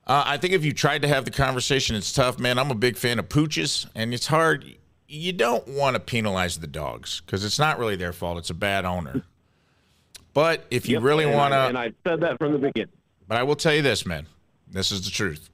Uh, 0.07 0.23
I 0.27 0.37
think 0.39 0.55
if 0.55 0.65
you 0.65 0.73
tried 0.73 1.03
to 1.03 1.09
have 1.09 1.25
the 1.25 1.31
conversation, 1.31 1.95
it's 1.95 2.13
tough, 2.13 2.39
man. 2.39 2.59
I'm 2.59 2.71
a 2.71 2.75
big 2.75 2.97
fan 2.97 3.19
of 3.19 3.29
pooches, 3.29 3.87
and 3.95 4.13
it's 4.15 4.27
hard. 4.27 4.65
You 5.07 5.33
don't 5.33 5.67
want 5.69 5.95
to 5.95 6.01
penalize 6.01 6.59
the 6.59 6.67
dogs 6.67 7.21
because 7.25 7.45
it's 7.45 7.59
not 7.59 7.79
really 7.79 7.97
their 7.97 8.13
fault. 8.13 8.39
It's 8.39 8.51
a 8.51 8.55
bad 8.55 8.85
owner. 8.85 9.23
But 10.35 10.65
if 10.71 10.89
you 10.89 10.95
Yep, 10.97 11.03
really 11.03 11.27
want 11.27 11.53
to, 11.53 11.59
and 11.61 11.79
I 11.79 11.93
said 12.07 12.21
that 12.21 12.39
from 12.39 12.53
the 12.53 12.59
beginning. 12.59 12.93
but 13.27 13.39
I 13.39 13.43
will 13.43 13.57
tell 13.57 13.75
you 13.75 13.83
this, 13.83 14.07
man. 14.07 14.27
This 14.71 14.93
is 14.93 15.05
the 15.05 15.11
truth. 15.11 15.51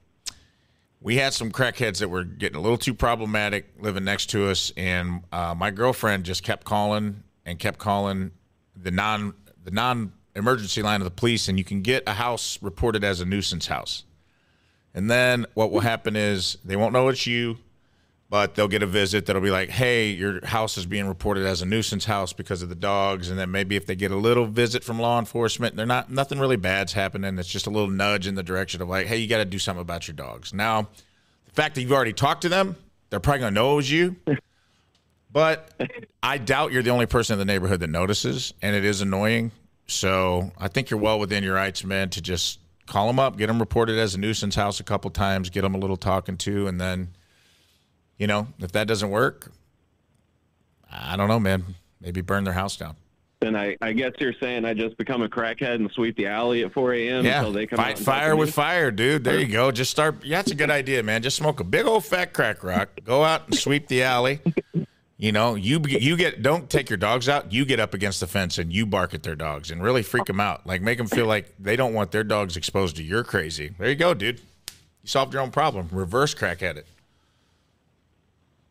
We 1.01 1.15
had 1.17 1.33
some 1.33 1.51
crackheads 1.51 1.99
that 1.99 2.09
were 2.09 2.23
getting 2.23 2.57
a 2.57 2.61
little 2.61 2.77
too 2.77 2.93
problematic 2.93 3.67
living 3.79 4.03
next 4.03 4.27
to 4.31 4.49
us, 4.49 4.71
and 4.75 5.21
uh, 5.31 5.53
my 5.55 5.71
girlfriend 5.71 6.23
just 6.25 6.43
kept 6.43 6.65
calling 6.65 7.23
and 7.45 7.59
kept 7.59 7.77
calling 7.79 8.31
the 8.75 8.91
non 8.91 9.33
the 9.63 9.71
non 9.71 10.13
emergency 10.35 10.81
line 10.81 11.01
of 11.01 11.05
the 11.05 11.11
police, 11.11 11.47
and 11.47 11.57
you 11.57 11.63
can 11.63 11.81
get 11.81 12.03
a 12.07 12.13
house 12.13 12.59
reported 12.61 13.03
as 13.03 13.21
a 13.21 13.25
nuisance 13.25 13.67
house. 13.67 14.03
And 14.93 15.09
then 15.09 15.45
what 15.53 15.71
will 15.71 15.81
happen 15.81 16.15
is 16.15 16.57
they 16.63 16.75
won't 16.75 16.93
know 16.93 17.09
it's 17.09 17.27
you, 17.27 17.57
but 18.29 18.55
they'll 18.55 18.67
get 18.67 18.81
a 18.81 18.87
visit 18.87 19.25
that'll 19.25 19.41
be 19.41 19.51
like, 19.51 19.69
"Hey, 19.69 20.11
your 20.11 20.45
house 20.45 20.77
is 20.77 20.85
being 20.85 21.07
reported 21.07 21.45
as 21.45 21.61
a 21.61 21.65
nuisance 21.65 22.05
house 22.05 22.33
because 22.33 22.61
of 22.61 22.69
the 22.69 22.75
dogs." 22.75 23.29
And 23.29 23.37
then 23.37 23.51
maybe 23.51 23.75
if 23.75 23.85
they 23.85 23.95
get 23.95 24.11
a 24.11 24.15
little 24.15 24.45
visit 24.45 24.83
from 24.83 24.99
law 24.99 25.19
enforcement, 25.19 25.75
they're 25.75 25.85
not 25.85 26.09
nothing 26.11 26.39
really 26.39 26.55
bad's 26.55 26.93
happening. 26.93 27.37
It's 27.37 27.49
just 27.49 27.67
a 27.67 27.69
little 27.69 27.89
nudge 27.89 28.25
in 28.27 28.35
the 28.35 28.43
direction 28.43 28.81
of 28.81 28.89
like, 28.89 29.07
"Hey, 29.07 29.17
you 29.17 29.27
got 29.27 29.37
to 29.37 29.45
do 29.45 29.59
something 29.59 29.81
about 29.81 30.07
your 30.07 30.15
dogs." 30.15 30.53
Now, 30.53 30.89
the 31.45 31.51
fact 31.51 31.75
that 31.75 31.81
you've 31.81 31.91
already 31.91 32.13
talked 32.13 32.41
to 32.41 32.49
them, 32.49 32.77
they're 33.09 33.19
probably 33.19 33.41
gonna 33.41 33.51
know 33.51 33.73
it 33.73 33.75
was 33.75 33.91
you. 33.91 34.15
But 35.35 35.69
I 36.23 36.37
doubt 36.37 36.71
you're 36.71 36.81
the 36.81 36.91
only 36.91 37.07
person 37.07 37.33
in 37.33 37.39
the 37.39 37.43
neighborhood 37.43 37.81
that 37.81 37.89
notices, 37.89 38.53
and 38.61 38.73
it 38.73 38.85
is 38.85 39.01
annoying. 39.01 39.51
So 39.85 40.53
I 40.57 40.69
think 40.69 40.89
you're 40.89 40.99
well 40.99 41.19
within 41.19 41.43
your 41.43 41.55
rights, 41.55 41.83
man, 41.83 42.09
to 42.11 42.21
just 42.21 42.61
call 42.85 43.07
them 43.07 43.19
up, 43.19 43.35
get 43.35 43.47
them 43.47 43.59
reported 43.59 43.99
as 43.99 44.15
a 44.15 44.17
nuisance 44.17 44.55
house 44.55 44.79
a 44.79 44.85
couple 44.85 45.11
times, 45.11 45.49
get 45.49 45.63
them 45.63 45.75
a 45.75 45.77
little 45.77 45.97
talking 45.97 46.37
to, 46.37 46.67
and 46.67 46.79
then, 46.79 47.09
you 48.17 48.27
know, 48.27 48.47
if 48.59 48.71
that 48.71 48.87
doesn't 48.87 49.09
work, 49.09 49.51
I 50.89 51.17
don't 51.17 51.27
know, 51.27 51.41
man. 51.41 51.65
Maybe 51.99 52.21
burn 52.21 52.45
their 52.45 52.53
house 52.53 52.77
down. 52.77 52.95
And 53.41 53.57
I, 53.57 53.75
I 53.81 53.91
guess 53.91 54.13
you're 54.19 54.35
saying 54.39 54.63
I 54.63 54.73
just 54.73 54.95
become 54.95 55.21
a 55.21 55.27
crackhead 55.27 55.75
and 55.75 55.91
sweep 55.91 56.15
the 56.15 56.27
alley 56.27 56.63
at 56.63 56.71
4 56.71 56.93
a.m. 56.93 57.25
Yeah, 57.25 57.39
until 57.39 57.51
they 57.51 57.67
come 57.67 57.77
out 57.77 57.83
fight 57.83 57.97
and 57.97 58.05
talk 58.05 58.15
to 58.15 58.19
fire 58.21 58.33
me? 58.35 58.39
with 58.39 58.53
fire, 58.53 58.89
dude. 58.89 59.25
There 59.25 59.37
you 59.37 59.47
go. 59.51 59.69
Just 59.71 59.91
start. 59.91 60.23
Yeah, 60.23 60.37
that's 60.37 60.51
a 60.51 60.55
good 60.55 60.71
idea, 60.71 61.03
man. 61.03 61.21
Just 61.21 61.35
smoke 61.35 61.59
a 61.59 61.65
big 61.65 61.85
old 61.85 62.05
fat 62.05 62.31
crack 62.31 62.63
rock. 62.63 62.87
Go 63.03 63.25
out 63.25 63.47
and 63.47 63.57
sweep 63.57 63.89
the 63.89 64.03
alley. 64.03 64.39
You 65.17 65.31
know, 65.31 65.55
you 65.55 65.81
you 65.87 66.17
get 66.17 66.41
don't 66.41 66.69
take 66.69 66.89
your 66.89 66.97
dogs 66.97 67.29
out. 67.29 67.53
You 67.53 67.63
get 67.65 67.79
up 67.79 67.93
against 67.93 68.19
the 68.19 68.27
fence 68.27 68.57
and 68.57 68.73
you 68.73 68.85
bark 68.85 69.13
at 69.13 69.23
their 69.23 69.35
dogs 69.35 69.71
and 69.71 69.81
really 69.81 70.03
freak 70.03 70.25
them 70.25 70.41
out. 70.41 70.67
Like 70.67 70.81
make 70.81 70.97
them 70.97 71.07
feel 71.07 71.25
like 71.25 71.53
they 71.57 71.77
don't 71.77 71.93
want 71.93 72.11
their 72.11 72.23
dogs 72.23 72.57
exposed 72.57 72.97
to 72.97 73.03
your 73.03 73.23
crazy. 73.23 73.73
There 73.77 73.87
you 73.87 73.95
go, 73.95 74.13
dude. 74.13 74.39
You 75.03 75.07
solved 75.07 75.33
your 75.33 75.41
own 75.41 75.51
problem. 75.51 75.87
Reverse 75.91 76.33
crack 76.33 76.61
at 76.61 76.75
it. 76.75 76.85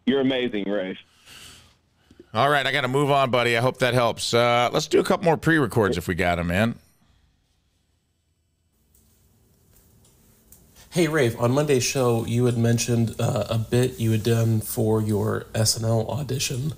You're 0.04 0.20
amazing, 0.20 0.68
Ray. 0.68 0.98
All 2.34 2.50
right, 2.50 2.66
I 2.66 2.72
got 2.72 2.82
to 2.82 2.88
move 2.88 3.10
on, 3.10 3.30
buddy. 3.30 3.56
I 3.56 3.60
hope 3.60 3.78
that 3.78 3.94
helps. 3.94 4.34
Uh, 4.34 4.68
let's 4.72 4.88
do 4.88 4.98
a 5.00 5.04
couple 5.04 5.24
more 5.24 5.36
pre-records 5.36 5.96
if 5.96 6.08
we 6.08 6.14
got 6.14 6.36
them, 6.36 6.48
man. 6.48 6.74
Hey, 10.94 11.08
Rafe, 11.08 11.36
on 11.40 11.50
Monday's 11.50 11.82
show, 11.82 12.24
you 12.24 12.44
had 12.44 12.56
mentioned 12.56 13.16
uh, 13.18 13.46
a 13.50 13.58
bit 13.58 13.98
you 13.98 14.12
had 14.12 14.22
done 14.22 14.60
for 14.60 15.02
your 15.02 15.44
SNL 15.52 16.08
audition. 16.08 16.72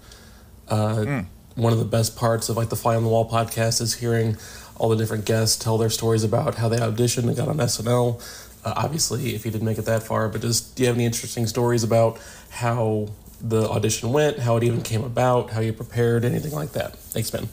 Uh, 0.68 1.24
One 1.54 1.74
of 1.74 1.78
the 1.78 1.84
best 1.84 2.16
parts 2.16 2.48
of 2.48 2.56
like 2.56 2.70
the 2.70 2.76
Fly 2.76 2.96
on 2.96 3.02
the 3.02 3.10
Wall 3.10 3.28
podcast 3.28 3.82
is 3.82 3.92
hearing 3.92 4.38
all 4.76 4.88
the 4.88 4.96
different 4.96 5.26
guests 5.26 5.62
tell 5.62 5.76
their 5.76 5.90
stories 5.90 6.24
about 6.24 6.54
how 6.54 6.70
they 6.70 6.78
auditioned 6.78 7.24
and 7.28 7.36
got 7.36 7.48
on 7.48 7.58
SNL. 7.58 8.18
Uh, 8.64 8.72
obviously, 8.74 9.34
if 9.34 9.44
you 9.44 9.50
didn't 9.50 9.66
make 9.66 9.76
it 9.76 9.84
that 9.84 10.02
far, 10.02 10.30
but 10.30 10.40
just 10.40 10.76
do 10.76 10.84
you 10.84 10.86
have 10.86 10.96
any 10.96 11.04
interesting 11.04 11.46
stories 11.46 11.84
about 11.84 12.18
how 12.48 13.08
the 13.42 13.68
audition 13.68 14.14
went, 14.14 14.38
how 14.38 14.56
it 14.56 14.64
even 14.64 14.80
came 14.80 15.04
about, 15.04 15.50
how 15.50 15.60
you 15.60 15.74
prepared, 15.74 16.24
anything 16.24 16.52
like 16.52 16.72
that? 16.72 16.96
Thanks, 16.96 17.30
man. 17.34 17.50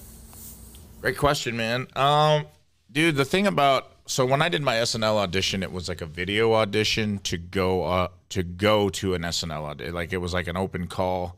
Great 1.01 1.17
question, 1.17 1.57
man. 1.57 1.87
Um, 1.93 2.45
dude, 2.89 3.17
the 3.17 3.25
thing 3.25 3.47
about 3.47 3.92
so 4.05 4.25
when 4.25 4.41
I 4.41 4.49
did 4.49 4.61
my 4.61 4.75
SNL 4.75 5.15
audition, 5.15 5.63
it 5.63 5.71
was 5.71 5.87
like 5.87 6.01
a 6.01 6.05
video 6.05 6.53
audition 6.53 7.19
to 7.19 7.37
go 7.37 7.83
uh 7.83 8.07
to 8.29 8.43
go 8.43 8.89
to 8.89 9.13
an 9.13 9.21
SNL 9.21 9.63
audition. 9.63 9.93
Like 9.93 10.13
it 10.13 10.17
was 10.17 10.33
like 10.33 10.47
an 10.47 10.57
open 10.57 10.87
call. 10.87 11.37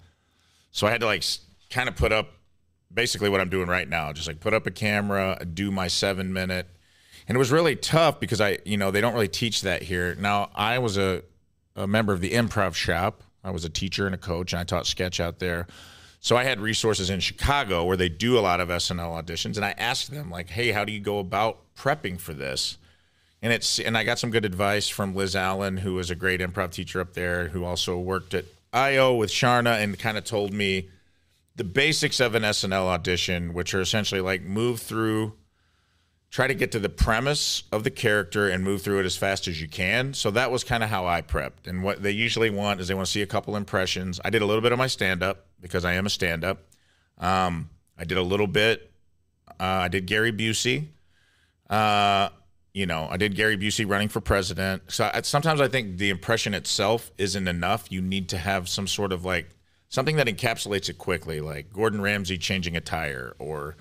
So 0.72 0.88
I 0.88 0.92
had 0.92 1.02
to 1.02 1.08
like 1.08 1.24
kind 1.70 1.88
of 1.88 1.96
put 1.96 2.12
up 2.12 2.32
basically 2.94 3.30
what 3.30 3.42
I'm 3.42 3.50
doing 3.50 3.68
right 3.68 3.88
now, 3.88 4.12
just 4.14 4.28
like 4.28 4.40
put 4.40 4.54
up 4.54 4.66
a 4.66 4.72
camera, 4.72 5.46
do 5.54 5.72
my 5.72 5.88
seven 5.88 6.34
minute, 6.34 6.68
and 7.28 7.36
it 7.36 7.40
was 7.40 7.52
really 7.52 7.76
tough 7.76 8.20
because 8.20 8.42
I, 8.42 8.60
you 8.66 8.78
know, 8.78 8.92
they 8.92 9.02
don't 9.02 9.14
really 9.14 9.28
teach 9.28 9.62
that 9.62 9.84
here. 9.84 10.16
Now 10.16 10.50
I 10.56 10.80
was 10.80 10.98
a 10.98 11.24
a 11.76 11.88
member 11.88 12.14
of 12.14 12.22
the 12.22 12.32
improv 12.32 12.74
shop. 12.74 13.22
I 13.44 13.52
was 13.52 13.66
a 13.66 13.70
teacher 13.70 14.06
and 14.06 14.16
a 14.16 14.18
coach, 14.18 14.54
and 14.54 14.60
I 14.60 14.64
taught 14.64 14.88
sketch 14.88 15.20
out 15.20 15.40
there. 15.40 15.68
So 16.26 16.36
I 16.36 16.44
had 16.44 16.60
resources 16.60 17.12
in 17.12 17.20
Chicago 17.20 17.86
where 17.86 17.98
they 17.98 18.10
do 18.10 18.36
a 18.36 18.42
lot 18.42 18.60
of 18.60 18.70
SNL 18.70 19.24
auditions, 19.24 19.58
and 19.58 19.64
I 19.64 19.76
asked 19.78 20.10
them 20.10 20.32
like, 20.32 20.50
"Hey, 20.50 20.72
how 20.72 20.84
do 20.84 20.92
you 20.92 21.00
go 21.00 21.20
about 21.20 21.60
prepping 21.76 22.20
for 22.20 22.34
this?" 22.34 22.80
And 23.44 23.54
it's 23.54 23.78
and 23.78 23.96
I 23.96 24.04
got 24.04 24.18
some 24.18 24.32
good 24.32 24.44
advice 24.44 24.90
from 24.90 25.14
Liz 25.14 25.36
Allen, 25.36 25.78
who 25.78 25.94
was 25.94 26.10
a 26.10 26.16
great 26.16 26.40
improv 26.40 26.72
teacher 26.72 27.00
up 27.00 27.14
there, 27.14 27.50
who 27.50 27.64
also 27.64 28.00
worked 28.00 28.34
at 28.34 28.46
IO 28.74 29.14
with 29.14 29.30
Charna, 29.30 29.80
and 29.80 30.00
kind 30.00 30.18
of 30.18 30.24
told 30.24 30.52
me 30.52 30.90
the 31.56 31.64
basics 31.64 32.20
of 32.20 32.34
an 32.34 32.42
SNL 32.42 32.88
audition, 32.88 33.54
which 33.54 33.76
are 33.76 33.82
essentially 33.82 34.20
like 34.20 34.42
move 34.42 34.82
through 34.82 35.34
try 36.32 36.48
to 36.48 36.56
get 36.56 36.72
to 36.72 36.80
the 36.80 36.90
premise 36.90 37.64
of 37.72 37.84
the 37.84 37.92
character 37.92 38.50
and 38.50 38.64
move 38.64 38.82
through 38.82 39.00
it 39.00 39.06
as 39.06 39.16
fast 39.16 39.48
as 39.48 39.62
you 39.62 39.68
can. 39.68 40.14
So 40.16 40.32
that 40.32 40.52
was 40.52 40.64
kind 40.64 40.84
of 40.84 40.90
how 40.90 41.06
I 41.06 41.22
prepped. 41.22 41.68
And 41.68 41.84
what 41.84 42.02
they 42.02 42.12
usually 42.12 42.50
want 42.50 42.82
is 42.82 42.88
they 42.88 42.96
want 42.96 43.06
to 43.06 43.12
see 43.12 43.22
a 43.22 43.28
couple 43.28 43.56
impressions. 43.56 44.20
I 44.26 44.32
did 44.32 44.42
a 44.42 44.46
little 44.48 44.64
bit 44.64 44.72
of 44.72 44.80
my 44.80 44.88
stand 44.88 45.22
up 45.22 45.45
because 45.62 45.86
I 45.86 45.94
am 45.94 46.06
a 46.06 46.10
stand 46.10 46.44
up. 46.44 46.60
Um, 47.18 47.70
I 47.98 48.04
did 48.04 48.18
a 48.18 48.24
little 48.24 48.48
bit. 48.48 48.92
Uh, 49.60 49.64
I 49.64 49.88
did 49.88 50.06
Gary 50.06 50.32
Busey. 50.32 50.88
Uh, 51.70 52.30
you 52.74 52.86
know, 52.86 53.08
I 53.10 53.18
did 53.18 53.36
Gary 53.36 53.58
Busey 53.58 53.90
running 53.90 54.10
for 54.10 54.20
president. 54.20 54.84
So 54.88 55.10
I, 55.14 55.22
sometimes 55.22 55.62
I 55.62 55.68
think 55.68 55.98
the 55.98 56.10
impression 56.10 56.54
itself 56.54 57.12
isn't 57.18 57.48
enough. 57.48 57.90
You 57.90 58.02
need 58.02 58.30
to 58.30 58.38
have 58.38 58.68
some 58.68 58.88
sort 58.88 59.14
of 59.14 59.24
like 59.24 59.50
something 59.88 60.18
that 60.18 60.28
encapsulates 60.28 60.90
it 60.90 60.98
quickly, 60.98 61.40
like 61.40 61.72
Gordon 61.72 62.02
Ramsay 62.02 62.38
changing 62.38 62.76
a 62.76 62.82
tire, 62.82 63.36
or 63.40 63.78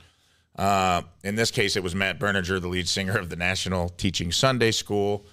uh, 0.56 1.02
in 1.24 1.34
this 1.34 1.50
case, 1.50 1.76
it 1.76 1.82
was 1.82 1.94
Matt 1.94 2.20
Berninger, 2.20 2.60
the 2.60 2.68
lead 2.68 2.88
singer 2.88 3.18
of 3.18 3.28
the 3.28 3.36
National 3.36 3.88
Teaching 3.88 4.30
Sunday 4.30 4.70
School. 4.70 5.26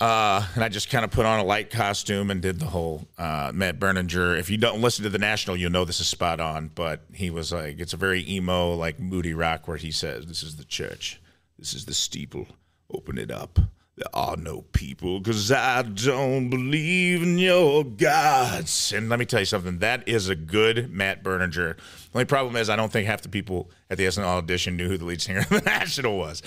Uh, 0.00 0.46
and 0.54 0.62
I 0.62 0.68
just 0.68 0.90
kind 0.90 1.04
of 1.04 1.10
put 1.10 1.26
on 1.26 1.40
a 1.40 1.44
light 1.44 1.70
costume 1.70 2.30
and 2.30 2.40
did 2.40 2.60
the 2.60 2.66
whole 2.66 3.08
uh, 3.18 3.50
Matt 3.52 3.80
Berninger. 3.80 4.38
If 4.38 4.48
you 4.48 4.56
don't 4.56 4.80
listen 4.80 5.02
to 5.04 5.10
the 5.10 5.18
National, 5.18 5.56
you'll 5.56 5.72
know 5.72 5.84
this 5.84 6.00
is 6.00 6.06
spot 6.06 6.38
on. 6.38 6.70
But 6.74 7.02
he 7.12 7.30
was 7.30 7.52
like, 7.52 7.80
it's 7.80 7.92
a 7.92 7.96
very 7.96 8.28
emo, 8.28 8.74
like 8.74 9.00
moody 9.00 9.34
rock 9.34 9.66
where 9.66 9.76
he 9.76 9.90
says, 9.90 10.26
"This 10.26 10.42
is 10.42 10.56
the 10.56 10.64
church." 10.64 11.20
This 11.58 11.74
is 11.74 11.86
the 11.86 11.94
steeple. 11.94 12.46
Open 12.92 13.18
it 13.18 13.32
up. 13.32 13.58
There 13.96 14.06
are 14.14 14.36
no 14.36 14.62
people 14.72 15.18
because 15.18 15.50
I 15.50 15.82
don't 15.82 16.50
believe 16.50 17.20
in 17.24 17.36
your 17.36 17.82
gods. 17.82 18.92
And 18.92 19.08
let 19.08 19.18
me 19.18 19.24
tell 19.24 19.40
you 19.40 19.46
something. 19.46 19.80
That 19.80 20.06
is 20.08 20.28
a 20.28 20.36
good 20.36 20.92
Matt 20.92 21.24
Berninger. 21.24 21.76
The 21.76 22.14
only 22.14 22.24
problem 22.24 22.54
is 22.54 22.70
I 22.70 22.76
don't 22.76 22.92
think 22.92 23.08
half 23.08 23.22
the 23.22 23.28
people 23.28 23.72
at 23.90 23.98
the 23.98 24.04
SNL 24.04 24.24
audition 24.24 24.76
knew 24.76 24.86
who 24.86 24.98
the 24.98 25.04
lead 25.04 25.20
singer 25.20 25.40
of 25.40 25.48
the 25.48 25.62
National 25.62 26.16
was. 26.16 26.44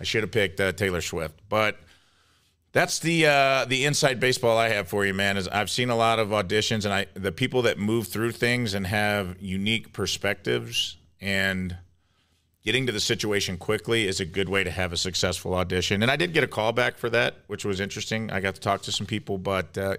I 0.00 0.04
should 0.04 0.22
have 0.22 0.32
picked 0.32 0.58
uh, 0.60 0.72
Taylor 0.72 1.02
Swift, 1.02 1.38
but 1.50 1.78
that's 2.74 2.98
the 2.98 3.26
uh, 3.26 3.64
the 3.66 3.84
inside 3.84 4.18
baseball 4.18 4.58
I 4.58 4.68
have 4.68 4.88
for 4.88 5.06
you, 5.06 5.14
man. 5.14 5.36
Is 5.36 5.46
I've 5.48 5.70
seen 5.70 5.90
a 5.90 5.96
lot 5.96 6.18
of 6.18 6.28
auditions, 6.30 6.84
and 6.84 6.92
I 6.92 7.06
the 7.14 7.30
people 7.32 7.62
that 7.62 7.78
move 7.78 8.08
through 8.08 8.32
things 8.32 8.74
and 8.74 8.86
have 8.88 9.36
unique 9.40 9.92
perspectives 9.92 10.96
and 11.20 11.76
getting 12.64 12.84
to 12.86 12.92
the 12.92 12.98
situation 12.98 13.56
quickly 13.58 14.08
is 14.08 14.18
a 14.18 14.24
good 14.24 14.48
way 14.48 14.64
to 14.64 14.72
have 14.72 14.92
a 14.92 14.96
successful 14.96 15.54
audition. 15.54 16.02
And 16.02 16.10
I 16.10 16.16
did 16.16 16.32
get 16.32 16.42
a 16.42 16.48
call 16.48 16.72
back 16.72 16.98
for 16.98 17.08
that, 17.10 17.36
which 17.46 17.64
was 17.64 17.78
interesting. 17.78 18.30
I 18.32 18.40
got 18.40 18.56
to 18.56 18.60
talk 18.60 18.82
to 18.82 18.92
some 18.92 19.06
people, 19.06 19.38
but 19.38 19.78
uh, 19.78 19.96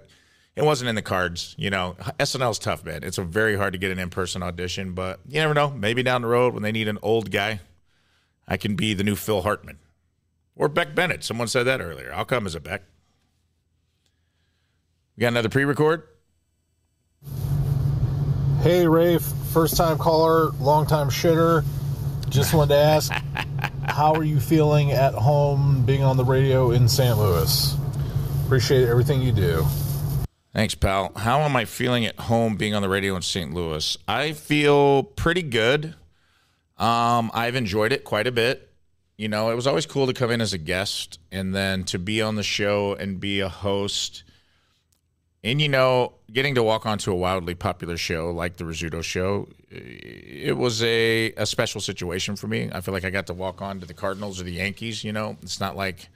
it 0.54 0.62
wasn't 0.62 0.90
in 0.90 0.96
the 0.96 1.02
cards. 1.02 1.54
You 1.56 1.70
know, 1.70 1.96
SNL's 2.20 2.58
tough, 2.58 2.84
man. 2.84 3.04
It's 3.04 3.16
a 3.18 3.22
very 3.22 3.56
hard 3.56 3.72
to 3.72 3.78
get 3.78 3.90
an 3.90 3.98
in 3.98 4.10
person 4.10 4.42
audition, 4.42 4.92
but 4.92 5.20
you 5.26 5.40
never 5.40 5.54
know. 5.54 5.70
Maybe 5.70 6.02
down 6.02 6.20
the 6.20 6.28
road 6.28 6.52
when 6.52 6.62
they 6.62 6.72
need 6.72 6.88
an 6.88 6.98
old 7.00 7.30
guy, 7.30 7.60
I 8.46 8.58
can 8.58 8.76
be 8.76 8.92
the 8.92 9.04
new 9.04 9.16
Phil 9.16 9.40
Hartman 9.40 9.78
or 10.56 10.68
Beck 10.68 10.94
Bennett. 10.94 11.22
Someone 11.22 11.48
said 11.48 11.64
that 11.64 11.80
earlier. 11.80 12.12
I'll 12.12 12.24
come 12.24 12.46
as 12.46 12.54
a 12.54 12.60
Beck. 12.60 12.82
We 15.16 15.20
got 15.20 15.28
another 15.28 15.48
pre 15.48 15.64
record? 15.64 16.02
Hey, 18.60 18.88
Rafe, 18.88 19.22
first 19.52 19.76
time 19.76 19.96
caller, 19.96 20.50
long 20.60 20.86
time 20.86 21.08
shitter. 21.08 21.64
Just 22.28 22.52
wanted 22.52 22.74
to 22.74 22.80
ask, 22.80 23.12
how 23.84 24.12
are 24.14 24.24
you 24.24 24.40
feeling 24.40 24.90
at 24.90 25.14
home 25.14 25.84
being 25.86 26.02
on 26.02 26.16
the 26.16 26.24
radio 26.24 26.72
in 26.72 26.88
St. 26.88 27.16
Louis? 27.16 27.76
Appreciate 28.44 28.88
everything 28.88 29.22
you 29.22 29.32
do. 29.32 29.64
Thanks, 30.52 30.74
pal. 30.74 31.12
How 31.14 31.40
am 31.40 31.54
I 31.54 31.64
feeling 31.64 32.06
at 32.06 32.18
home 32.18 32.56
being 32.56 32.74
on 32.74 32.82
the 32.82 32.88
radio 32.88 33.14
in 33.14 33.22
St. 33.22 33.52
Louis? 33.52 33.96
I 34.08 34.32
feel 34.32 35.02
pretty 35.02 35.42
good. 35.42 35.94
Um, 36.78 37.30
I've 37.34 37.54
enjoyed 37.54 37.92
it 37.92 38.04
quite 38.04 38.26
a 38.26 38.32
bit. 38.32 38.65
You 39.16 39.28
know, 39.28 39.50
it 39.50 39.54
was 39.54 39.66
always 39.66 39.86
cool 39.86 40.06
to 40.06 40.12
come 40.12 40.30
in 40.30 40.42
as 40.42 40.52
a 40.52 40.58
guest 40.58 41.18
and 41.32 41.54
then 41.54 41.84
to 41.84 41.98
be 41.98 42.20
on 42.20 42.36
the 42.36 42.42
show 42.42 42.94
and 42.94 43.18
be 43.18 43.40
a 43.40 43.48
host. 43.48 44.24
And, 45.42 45.60
you 45.60 45.70
know, 45.70 46.12
getting 46.30 46.54
to 46.56 46.62
walk 46.62 46.84
onto 46.84 47.10
a 47.12 47.14
wildly 47.14 47.54
popular 47.54 47.96
show 47.96 48.30
like 48.30 48.58
the 48.58 48.64
Rizzuto 48.64 49.02
Show, 49.02 49.48
it 49.70 50.56
was 50.56 50.82
a, 50.82 51.32
a 51.32 51.46
special 51.46 51.80
situation 51.80 52.36
for 52.36 52.46
me. 52.46 52.68
I 52.70 52.82
feel 52.82 52.92
like 52.92 53.04
I 53.04 53.10
got 53.10 53.26
to 53.28 53.34
walk 53.34 53.62
on 53.62 53.80
to 53.80 53.86
the 53.86 53.94
Cardinals 53.94 54.38
or 54.38 54.44
the 54.44 54.52
Yankees. 54.52 55.02
You 55.02 55.12
know, 55.12 55.38
it's 55.40 55.60
not 55.60 55.76
like 55.76 56.00
it 56.00 56.08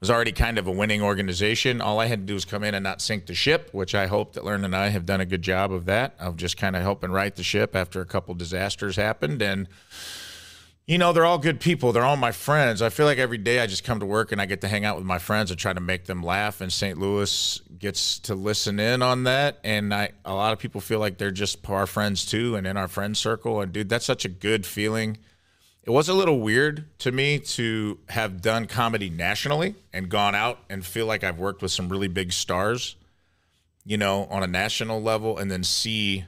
was 0.00 0.10
already 0.10 0.32
kind 0.32 0.58
of 0.58 0.66
a 0.66 0.72
winning 0.72 1.00
organization. 1.00 1.80
All 1.80 2.00
I 2.00 2.06
had 2.06 2.20
to 2.20 2.26
do 2.26 2.34
was 2.34 2.44
come 2.44 2.64
in 2.64 2.74
and 2.74 2.82
not 2.82 3.00
sink 3.00 3.26
the 3.26 3.34
ship, 3.34 3.68
which 3.70 3.94
I 3.94 4.06
hope 4.08 4.32
that 4.32 4.44
Lern 4.44 4.64
and 4.64 4.74
I 4.74 4.88
have 4.88 5.06
done 5.06 5.20
a 5.20 5.26
good 5.26 5.42
job 5.42 5.72
of 5.72 5.84
that, 5.84 6.16
of 6.18 6.36
just 6.36 6.56
kind 6.56 6.74
of 6.74 6.82
helping 6.82 7.12
right 7.12 7.36
the 7.36 7.44
ship 7.44 7.76
after 7.76 8.00
a 8.00 8.06
couple 8.06 8.34
disasters 8.34 8.96
happened. 8.96 9.42
And, 9.42 9.68
you 10.86 10.98
know, 10.98 11.12
they're 11.12 11.24
all 11.24 11.38
good 11.38 11.60
people. 11.60 11.92
They're 11.92 12.04
all 12.04 12.16
my 12.16 12.32
friends. 12.32 12.82
I 12.82 12.88
feel 12.88 13.06
like 13.06 13.18
every 13.18 13.38
day 13.38 13.60
I 13.60 13.66
just 13.66 13.84
come 13.84 14.00
to 14.00 14.06
work 14.06 14.32
and 14.32 14.40
I 14.40 14.46
get 14.46 14.60
to 14.62 14.68
hang 14.68 14.84
out 14.84 14.96
with 14.96 15.04
my 15.04 15.18
friends 15.18 15.50
and 15.50 15.58
try 15.58 15.72
to 15.72 15.80
make 15.80 16.06
them 16.06 16.22
laugh. 16.22 16.60
And 16.60 16.72
St. 16.72 16.98
Louis 16.98 17.60
gets 17.78 18.18
to 18.20 18.34
listen 18.34 18.80
in 18.80 19.00
on 19.00 19.24
that. 19.24 19.60
And 19.62 19.94
I, 19.94 20.10
a 20.24 20.34
lot 20.34 20.52
of 20.52 20.58
people 20.58 20.80
feel 20.80 20.98
like 20.98 21.18
they're 21.18 21.30
just 21.30 21.68
our 21.70 21.86
friends 21.86 22.26
too 22.26 22.56
and 22.56 22.66
in 22.66 22.76
our 22.76 22.88
friend 22.88 23.16
circle. 23.16 23.60
And 23.60 23.72
dude, 23.72 23.88
that's 23.88 24.04
such 24.04 24.24
a 24.24 24.28
good 24.28 24.66
feeling. 24.66 25.18
It 25.84 25.90
was 25.90 26.08
a 26.08 26.14
little 26.14 26.40
weird 26.40 26.86
to 27.00 27.12
me 27.12 27.38
to 27.40 27.98
have 28.08 28.42
done 28.42 28.66
comedy 28.66 29.08
nationally 29.08 29.76
and 29.92 30.08
gone 30.08 30.34
out 30.34 30.58
and 30.68 30.84
feel 30.84 31.06
like 31.06 31.22
I've 31.22 31.38
worked 31.38 31.62
with 31.62 31.72
some 31.72 31.88
really 31.88 32.08
big 32.08 32.32
stars, 32.32 32.96
you 33.84 33.96
know, 33.96 34.24
on 34.30 34.42
a 34.42 34.48
national 34.48 35.00
level 35.00 35.38
and 35.38 35.50
then 35.50 35.62
see 35.62 36.24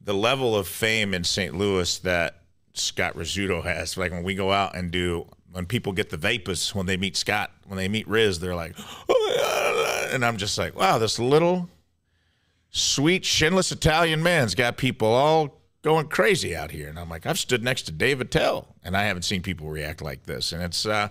the 0.00 0.14
level 0.14 0.56
of 0.56 0.66
fame 0.66 1.14
in 1.14 1.24
St. 1.24 1.56
Louis 1.56 1.98
that 2.00 2.41
Scott 2.74 3.14
Rizzuto 3.14 3.62
has. 3.62 3.96
Like 3.96 4.12
when 4.12 4.22
we 4.22 4.34
go 4.34 4.52
out 4.52 4.74
and 4.74 4.90
do, 4.90 5.26
when 5.50 5.66
people 5.66 5.92
get 5.92 6.10
the 6.10 6.16
vapors 6.16 6.74
when 6.74 6.86
they 6.86 6.96
meet 6.96 7.16
Scott, 7.16 7.50
when 7.66 7.76
they 7.76 7.88
meet 7.88 8.08
Rizz, 8.08 8.40
they're 8.40 8.54
like, 8.54 8.74
oh, 9.08 10.08
and 10.12 10.24
I'm 10.24 10.36
just 10.36 10.58
like, 10.58 10.76
wow, 10.76 10.98
this 10.98 11.18
little 11.18 11.68
sweet, 12.70 13.24
shinless 13.24 13.72
Italian 13.72 14.22
man's 14.22 14.54
got 14.54 14.76
people 14.76 15.08
all 15.08 15.60
going 15.82 16.08
crazy 16.08 16.56
out 16.56 16.70
here. 16.70 16.88
And 16.88 16.98
I'm 16.98 17.08
like, 17.08 17.26
I've 17.26 17.38
stood 17.38 17.62
next 17.62 17.82
to 17.82 17.92
Dave 17.92 18.20
Attell, 18.20 18.74
and 18.82 18.96
I 18.96 19.04
haven't 19.04 19.22
seen 19.22 19.42
people 19.42 19.68
react 19.68 20.00
like 20.00 20.24
this. 20.24 20.52
And 20.52 20.62
it's 20.62 20.86
uh, 20.86 21.08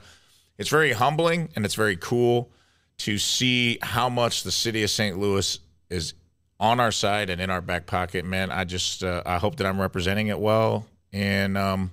it's 0.58 0.70
very 0.70 0.94
humbling 0.94 1.50
and 1.56 1.66
it's 1.66 1.76
very 1.76 1.98
cool 1.98 2.52
to 3.00 3.18
see 3.18 3.80
how 3.82 4.10
much 4.10 4.44
the 4.44 4.52
city 4.52 4.84
of 4.84 4.90
St. 4.90 5.18
Louis 5.18 5.60
is 5.90 6.14
on 6.60 6.80
our 6.80 6.92
side 6.92 7.32
and 7.32 7.42
in 7.42 7.50
our 7.50 7.62
back 7.62 7.88
pocket. 7.88 8.26
Man, 8.26 8.52
I 8.52 8.64
just 8.64 9.04
uh, 9.04 9.24
I 9.26 9.38
hope 9.38 9.56
that 9.58 9.66
I'm 9.66 9.82
representing 9.82 10.28
it 10.28 10.40
well 10.40 10.86
and 11.14 11.58
um, 11.58 11.92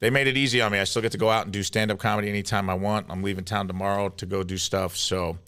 they 0.00 0.10
made 0.10 0.26
it 0.26 0.36
easy 0.36 0.60
on 0.60 0.72
me. 0.72 0.78
I 0.78 0.84
still 0.84 1.02
get 1.02 1.12
to 1.12 1.18
go 1.18 1.30
out 1.30 1.44
and 1.44 1.52
do 1.52 1.62
stand 1.62 1.90
up 1.90 1.98
comedy 1.98 2.28
anytime 2.28 2.70
I 2.70 2.74
want. 2.74 3.06
I'm 3.08 3.22
leaving 3.22 3.44
town 3.44 3.68
tomorrow 3.68 4.08
to 4.10 4.26
go 4.26 4.42
do 4.42 4.56
stuff, 4.56 4.96
so 4.96 5.38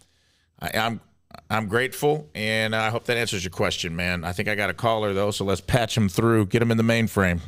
I, 0.59 0.71
am 0.75 1.01
I'm, 1.31 1.63
I'm 1.63 1.69
grateful, 1.69 2.29
and 2.35 2.75
I 2.75 2.91
hope 2.91 3.05
that 3.05 3.17
answers 3.17 3.45
your 3.45 3.51
question, 3.51 3.95
man. 3.95 4.25
I 4.25 4.33
think 4.33 4.49
I 4.49 4.55
got 4.55 4.71
a 4.71 4.75
caller 4.75 5.15
though, 5.15 5.31
so 5.31 5.45
let's 5.45 5.61
patch 5.61 5.97
him 5.97 6.09
through. 6.09 6.47
Get 6.47 6.63
him 6.63 6.71
in 6.71 6.77
the 6.77 6.83
mainframe. 6.83 7.41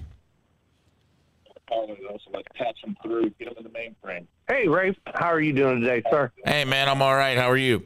Caller 1.68 1.96
though, 2.00 2.18
so 2.24 2.30
let's 2.32 2.48
patch 2.54 2.82
him 2.84 2.96
through. 3.02 3.30
Get 3.38 3.48
him 3.48 3.54
in 3.58 3.64
the 3.64 3.70
mainframe. 3.70 4.26
Hey, 4.48 4.68
Rafe, 4.68 4.96
how 5.14 5.28
are 5.28 5.40
you 5.40 5.52
doing 5.52 5.80
today, 5.80 6.02
sir? 6.10 6.30
Hey, 6.44 6.64
man, 6.64 6.88
I'm 6.88 7.00
all 7.00 7.14
right. 7.14 7.38
How 7.38 7.50
are 7.50 7.56
you? 7.56 7.84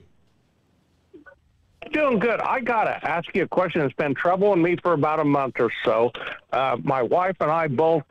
Doing 1.96 2.18
good. 2.18 2.40
I 2.40 2.61
gotta 2.61 3.02
ask 3.09 3.35
you 3.35 3.44
a 3.44 3.48
question 3.48 3.80
that's 3.80 3.94
been 3.94 4.14
troubling 4.14 4.61
me 4.61 4.76
for 4.76 4.92
about 4.92 5.18
a 5.18 5.24
month 5.24 5.59
or 5.61 5.70
so. 5.82 6.12
Uh, 6.52 6.76
my 6.82 7.00
wife 7.00 7.37
and 7.40 7.50
I 7.50 7.68
both 7.68 8.02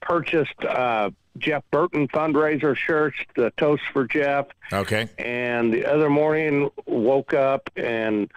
purchased 0.00 0.64
uh, 0.64 1.10
Jeff 1.38 1.64
Burton 1.72 2.06
fundraiser 2.06 2.76
shirts, 2.76 3.16
the 3.34 3.50
Toast 3.56 3.82
for 3.92 4.06
Jeff. 4.06 4.46
Okay. 4.72 5.08
And 5.18 5.74
the 5.74 5.84
other 5.84 6.08
morning, 6.08 6.70
woke 6.86 7.34
up 7.34 7.68
and 7.74 8.30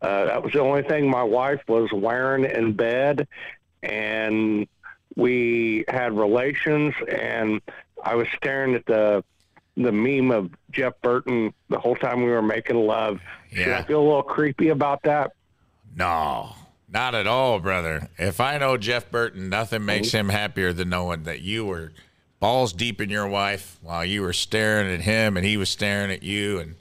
uh, 0.00 0.24
that 0.24 0.42
was 0.42 0.52
the 0.52 0.58
only 0.58 0.82
thing 0.82 1.08
my 1.08 1.22
wife 1.22 1.60
was 1.68 1.92
wearing 1.92 2.44
in 2.44 2.72
bed, 2.72 3.28
and 3.84 4.66
we 5.14 5.84
had 5.86 6.18
relations, 6.18 6.94
and 7.06 7.60
I 8.02 8.16
was 8.16 8.26
staring 8.34 8.74
at 8.74 8.86
the 8.86 9.22
the 9.76 9.92
meme 9.92 10.30
of 10.30 10.50
Jeff 10.70 10.92
Burton 11.02 11.52
the 11.68 11.78
whole 11.78 11.96
time 11.96 12.22
we 12.22 12.30
were 12.30 12.42
making 12.42 12.76
love. 12.76 13.20
Should 13.50 13.66
Yeah. 13.66 13.78
I 13.78 13.82
feel 13.84 14.00
a 14.00 14.04
little 14.06 14.22
creepy 14.22 14.68
about 14.68 15.02
that? 15.04 15.32
No, 15.96 16.54
not 16.90 17.14
at 17.14 17.26
all, 17.26 17.58
brother. 17.60 18.08
If 18.18 18.40
I 18.40 18.58
know 18.58 18.76
Jeff 18.76 19.10
Burton, 19.10 19.48
nothing 19.48 19.84
makes 19.84 20.12
him 20.12 20.28
happier 20.28 20.72
than 20.72 20.88
knowing 20.90 21.22
that 21.24 21.40
you 21.40 21.64
were 21.64 21.92
balls 22.40 22.72
deep 22.72 23.00
in 23.00 23.08
your 23.08 23.26
wife 23.28 23.78
while 23.82 24.04
you 24.04 24.20
were 24.22 24.32
staring 24.32 24.92
at 24.92 25.00
him 25.02 25.36
and 25.36 25.46
he 25.46 25.56
was 25.56 25.68
staring 25.70 26.10
at 26.10 26.22
you. 26.22 26.58
And 26.58 26.74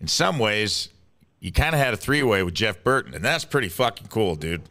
in 0.00 0.08
some 0.08 0.38
ways, 0.38 0.88
you 1.40 1.52
kind 1.52 1.74
of 1.74 1.80
had 1.80 1.94
a 1.94 1.96
three 1.96 2.22
way 2.22 2.42
with 2.42 2.54
Jeff 2.54 2.82
Burton, 2.82 3.14
and 3.14 3.24
that's 3.24 3.44
pretty 3.44 3.68
fucking 3.68 4.08
cool, 4.08 4.34
dude. 4.34 4.62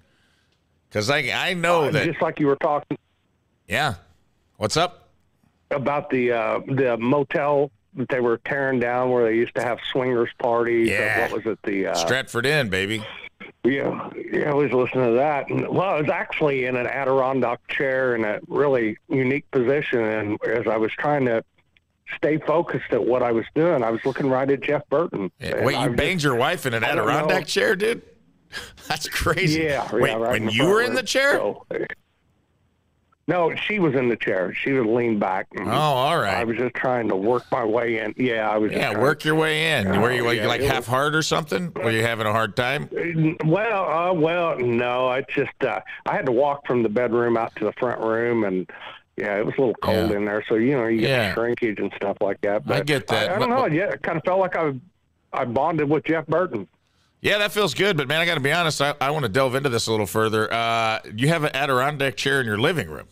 Because 0.89 1.09
I, 1.09 1.29
I 1.33 1.53
know 1.53 1.85
Uh, 1.85 1.91
that. 1.91 2.05
just 2.05 2.21
like 2.21 2.39
you 2.39 2.47
were 2.47 2.55
talking 2.57 2.97
Yeah. 3.67 3.95
What's 4.57 4.77
up? 4.77 5.02
About 5.73 6.09
the 6.09 6.31
uh, 6.31 6.59
the 6.67 6.97
motel 6.97 7.71
that 7.95 8.09
they 8.09 8.19
were 8.19 8.37
tearing 8.45 8.79
down 8.79 9.11
where 9.11 9.25
they 9.25 9.35
used 9.35 9.55
to 9.55 9.61
have 9.61 9.79
swingers 9.91 10.29
parties. 10.39 10.89
Yeah. 10.89 11.21
what 11.21 11.43
was 11.43 11.53
it? 11.53 11.59
The 11.63 11.87
uh, 11.87 11.93
Stratford 11.93 12.45
Inn, 12.45 12.69
baby. 12.69 13.03
Yeah, 13.63 14.09
yeah, 14.31 14.51
I 14.51 14.53
was 14.53 14.71
listening 14.73 15.05
to 15.05 15.13
that. 15.13 15.49
And, 15.49 15.67
well, 15.69 15.89
I 15.89 16.01
was 16.01 16.09
actually 16.09 16.65
in 16.65 16.75
an 16.75 16.85
Adirondack 16.85 17.65
chair 17.69 18.15
in 18.15 18.25
a 18.25 18.39
really 18.47 18.97
unique 19.07 19.49
position, 19.51 20.01
and 20.01 20.37
as 20.43 20.67
I 20.67 20.75
was 20.75 20.91
trying 20.91 21.25
to 21.25 21.43
stay 22.15 22.39
focused 22.39 22.91
at 22.91 23.05
what 23.05 23.23
I 23.23 23.31
was 23.31 23.45
doing, 23.55 23.81
I 23.83 23.89
was 23.89 24.03
looking 24.05 24.29
right 24.29 24.49
at 24.49 24.61
Jeff 24.61 24.87
Burton. 24.89 25.31
And 25.39 25.65
Wait, 25.65 25.79
you 25.79 25.89
banged 25.91 26.23
your 26.23 26.35
wife 26.35 26.65
in 26.65 26.73
an 26.73 26.83
Adirondack 26.83 27.47
chair, 27.47 27.75
dude? 27.75 28.01
That's 28.87 29.07
crazy. 29.07 29.61
Yeah, 29.63 29.87
yeah, 29.91 29.95
Wait, 29.95 30.17
right 30.17 30.31
when 30.31 30.49
you 30.49 30.65
were 30.65 30.81
in 30.81 30.93
the 30.93 31.03
chair? 31.03 31.33
So, 31.33 31.65
no, 33.27 33.55
she 33.55 33.79
was 33.79 33.95
in 33.95 34.09
the 34.09 34.17
chair. 34.17 34.53
She 34.53 34.71
was 34.73 34.85
leaned 34.85 35.19
back. 35.19 35.47
Oh, 35.57 35.69
all 35.69 36.17
right. 36.17 36.35
I 36.37 36.43
was 36.43 36.57
just 36.57 36.75
trying 36.75 37.07
to 37.09 37.15
work 37.15 37.43
my 37.51 37.63
way 37.63 37.99
in. 37.99 38.13
Yeah, 38.17 38.49
I 38.49 38.57
was. 38.57 38.71
Yeah, 38.71 38.97
work 38.99 39.23
your 39.23 39.35
way 39.35 39.71
in. 39.79 39.87
Oh, 39.87 40.01
Were 40.01 40.11
you 40.11 40.23
like, 40.23 40.39
yeah, 40.39 40.47
like 40.47 40.61
half 40.61 40.77
was- 40.79 40.87
hard 40.87 41.15
or 41.15 41.21
something? 41.21 41.71
Were 41.73 41.91
you 41.91 42.01
having 42.01 42.27
a 42.27 42.31
hard 42.33 42.55
time? 42.57 42.89
Well, 43.45 43.85
uh, 43.89 44.13
well, 44.13 44.57
no. 44.59 45.07
I 45.07 45.21
just 45.21 45.51
uh, 45.63 45.79
I 46.05 46.13
had 46.15 46.25
to 46.25 46.31
walk 46.33 46.67
from 46.67 46.83
the 46.83 46.89
bedroom 46.89 47.37
out 47.37 47.55
to 47.55 47.63
the 47.65 47.73
front 47.73 48.01
room, 48.01 48.43
and 48.43 48.69
yeah, 49.15 49.37
it 49.37 49.45
was 49.45 49.55
a 49.57 49.61
little 49.61 49.75
cold 49.75 50.09
Yeah. 50.11 50.17
in 50.17 50.25
there. 50.25 50.43
So 50.49 50.55
you 50.55 50.73
know, 50.73 50.87
you 50.87 50.99
get 51.01 51.09
Yeah. 51.09 51.33
shrinkage 51.33 51.79
and 51.79 51.93
stuff 51.95 52.17
like 52.19 52.41
that. 52.41 52.65
But 52.65 52.77
I 52.77 52.81
get 52.83 53.07
that, 53.07 53.31
I, 53.31 53.35
I 53.35 53.39
don't 53.39 53.49
know. 53.49 53.65
Yeah, 53.67 53.91
it 53.91 54.01
kind 54.01 54.17
of 54.17 54.23
felt 54.25 54.39
like 54.41 54.55
I 54.57 54.73
I 55.31 55.45
bonded 55.45 55.89
with 55.89 56.03
Jeff 56.03 56.27
Burton. 56.27 56.67
Yeah, 57.23 57.37
that 57.37 57.53
feels 57.53 57.73
good. 57.73 57.95
But 57.95 58.09
man, 58.09 58.19
I 58.19 58.25
got 58.25 58.33
to 58.35 58.41
be 58.41 58.51
honest. 58.51 58.81
I, 58.81 58.95
I 58.99 59.09
want 59.11 59.23
to 59.23 59.29
delve 59.29 59.55
into 59.55 59.69
this 59.69 59.87
a 59.87 59.91
little 59.91 60.05
further. 60.05 60.51
Uh, 60.53 60.99
you 61.15 61.29
have 61.29 61.45
an 61.45 61.55
Adirondack 61.55 62.17
chair 62.17 62.41
in 62.41 62.45
your 62.45 62.57
living 62.59 62.89
room. 62.89 63.07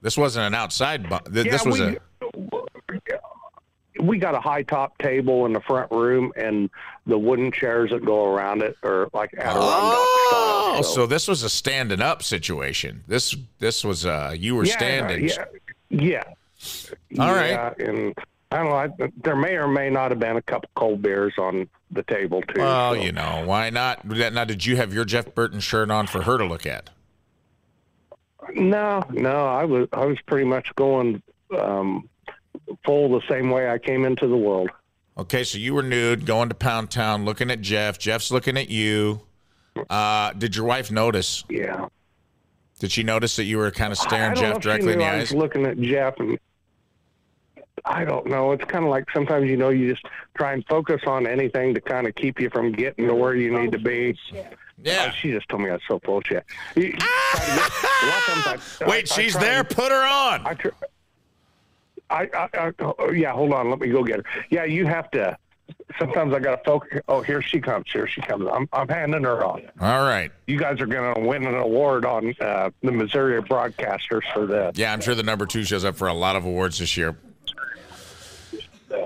This 0.00 0.16
wasn't 0.16 0.46
an 0.46 0.54
outside. 0.54 1.10
Bu- 1.10 1.18
th- 1.30 1.44
Yeah, 1.44 1.52
this 1.52 1.66
was 1.66 1.78
we, 1.78 1.98
a. 1.98 4.02
we 4.02 4.18
got 4.18 4.34
a 4.34 4.40
high 4.40 4.62
top 4.62 4.96
table 4.98 5.44
in 5.44 5.52
the 5.52 5.60
front 5.60 5.90
room, 5.92 6.32
and 6.36 6.70
the 7.06 7.18
wooden 7.18 7.52
chairs 7.52 7.90
that 7.90 8.02
go 8.04 8.32
around 8.34 8.62
it 8.62 8.76
are 8.82 9.08
like 9.12 9.30
Adirondack 9.34 9.62
Oh, 9.62 10.80
style. 10.80 10.94
so 10.94 11.06
this 11.06 11.28
was 11.28 11.42
a 11.42 11.50
standing 11.50 12.00
up 12.00 12.22
situation. 12.22 13.04
This 13.08 13.36
this 13.58 13.84
was 13.84 14.06
uh 14.06 14.34
you 14.36 14.54
were 14.54 14.64
yeah, 14.64 14.72
standing. 14.76 15.28
Yeah, 15.28 15.44
yeah. 15.90 16.24
All 17.18 17.34
right. 17.34 17.50
yeah, 17.50 17.74
and 17.78 18.14
I 18.50 18.56
don't 18.56 18.70
know. 18.70 19.04
I, 19.04 19.10
there 19.22 19.36
may 19.36 19.56
or 19.56 19.68
may 19.68 19.90
not 19.90 20.12
have 20.12 20.18
been 20.20 20.38
a 20.38 20.42
couple 20.42 20.70
cold 20.76 21.02
beers 21.02 21.34
on 21.36 21.68
the 21.90 22.02
table 22.04 22.42
too. 22.42 22.60
Well, 22.60 22.94
so. 22.94 23.00
you 23.00 23.12
know 23.12 23.44
why 23.46 23.70
not? 23.70 24.04
Now, 24.04 24.44
did 24.44 24.64
you 24.64 24.76
have 24.76 24.94
your 24.94 25.04
Jeff 25.04 25.34
Burton 25.34 25.60
shirt 25.60 25.90
on 25.90 26.06
for 26.06 26.22
her 26.22 26.38
to 26.38 26.44
look 26.44 26.66
at? 26.66 26.90
No, 28.54 29.04
no, 29.10 29.46
I 29.46 29.64
was 29.64 29.88
I 29.92 30.04
was 30.06 30.18
pretty 30.26 30.44
much 30.46 30.74
going 30.76 31.22
um, 31.56 32.08
full 32.84 33.08
the 33.08 33.26
same 33.28 33.50
way 33.50 33.70
I 33.70 33.78
came 33.78 34.04
into 34.04 34.26
the 34.26 34.36
world. 34.36 34.70
Okay, 35.18 35.44
so 35.44 35.58
you 35.58 35.74
were 35.74 35.82
nude, 35.82 36.24
going 36.24 36.48
to 36.48 36.54
Pound 36.54 36.90
Town, 36.90 37.24
looking 37.24 37.50
at 37.50 37.60
Jeff. 37.60 37.98
Jeff's 37.98 38.30
looking 38.30 38.56
at 38.56 38.70
you. 38.70 39.20
Uh, 39.88 40.32
did 40.32 40.56
your 40.56 40.64
wife 40.64 40.90
notice? 40.90 41.44
Yeah. 41.48 41.88
Did 42.78 42.90
she 42.92 43.02
notice 43.02 43.36
that 43.36 43.44
you 43.44 43.58
were 43.58 43.70
kind 43.70 43.92
of 43.92 43.98
staring 43.98 44.34
Jeff 44.34 44.60
directly 44.60 44.94
in 44.94 44.98
the 45.00 45.04
I 45.04 45.16
eyes? 45.16 45.32
was 45.32 45.34
looking 45.34 45.66
at 45.66 45.78
Jeff, 45.78 46.18
and 46.18 46.38
I 47.84 48.04
don't 48.04 48.26
know. 48.26 48.52
It's 48.52 48.64
kind 48.64 48.84
of 48.84 48.90
like 48.90 49.04
sometimes 49.12 49.48
you 49.48 49.56
know 49.56 49.70
you 49.70 49.90
just 49.90 50.04
try 50.36 50.52
and 50.52 50.64
focus 50.66 51.02
on 51.06 51.26
anything 51.26 51.74
to 51.74 51.80
kind 51.80 52.06
of 52.06 52.14
keep 52.14 52.40
you 52.40 52.50
from 52.50 52.72
getting 52.72 53.06
to 53.08 53.14
where 53.14 53.34
you 53.34 53.56
need 53.58 53.72
to 53.72 53.78
be. 53.78 54.16
Yeah. 54.82 55.10
she 55.12 55.30
just 55.32 55.48
told 55.48 55.62
me 55.62 55.68
I 55.70 55.74
was 55.74 55.82
so 55.86 55.98
of. 55.98 56.42
You- 56.74 56.84
you 56.84 56.92
try 56.92 57.30
to 57.34 57.46
get- 57.46 57.56
a 58.02 58.06
lot 58.06 58.18
of 58.18 58.44
times 58.44 58.78
I- 58.82 58.84
Wait, 58.86 59.10
I- 59.12 59.14
I 59.14 59.22
she's 59.22 59.32
try 59.32 59.40
there. 59.42 59.58
and- 59.60 59.68
Put 59.68 59.92
her 59.92 60.06
on. 60.06 60.46
I, 60.46 60.56
I, 62.10 62.28
I, 62.34 62.48
I, 62.54 62.72
oh, 62.80 63.10
yeah, 63.12 63.32
hold 63.32 63.52
on. 63.52 63.70
Let 63.70 63.78
me 63.80 63.88
go 63.88 64.02
get 64.02 64.16
her. 64.18 64.24
Yeah, 64.50 64.64
you 64.64 64.86
have 64.86 65.10
to. 65.12 65.36
Sometimes 65.98 66.34
I 66.34 66.40
got 66.40 66.56
to 66.56 66.64
focus. 66.64 67.00
Oh, 67.08 67.20
here 67.20 67.40
she 67.42 67.60
comes. 67.60 67.86
Here 67.92 68.06
she 68.08 68.20
comes. 68.20 68.48
I'm, 68.52 68.68
I'm 68.72 68.88
handing 68.88 69.22
her 69.22 69.44
on. 69.44 69.62
All 69.80 70.00
right. 70.04 70.32
You 70.48 70.58
guys 70.58 70.80
are 70.80 70.86
going 70.86 71.14
to 71.14 71.20
win 71.20 71.44
an 71.46 71.54
award 71.54 72.04
on 72.04 72.34
uh, 72.40 72.70
the 72.82 72.90
Missouri 72.90 73.40
broadcasters 73.42 74.22
for 74.32 74.46
this. 74.46 74.72
Yeah, 74.76 74.92
I'm 74.92 75.00
sure 75.00 75.14
the 75.14 75.22
number 75.22 75.46
two 75.46 75.62
shows 75.62 75.84
up 75.84 75.94
for 75.96 76.08
a 76.08 76.14
lot 76.14 76.34
of 76.36 76.44
awards 76.44 76.78
this 76.78 76.96
year. 76.96 77.16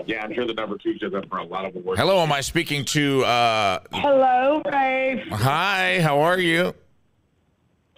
Yeah, 0.07 0.22
I'm 0.24 0.32
sure 0.35 0.47
the 0.47 0.55
number 0.55 0.78
two 0.78 0.97
shows 0.99 1.14
up 1.14 1.28
for 1.28 1.39
a 1.39 1.45
lot 1.45 1.64
of 1.66 1.76
awards. 1.76 2.01
Hello, 2.01 2.20
am 2.22 2.32
I 2.32 2.41
speaking 2.41 2.85
to? 2.87 3.24
Uh, 3.24 3.78
Hello, 3.93 4.62
Rafe. 4.70 5.26
hi, 5.30 6.01
how 6.01 6.20
are 6.20 6.39
you? 6.39 6.74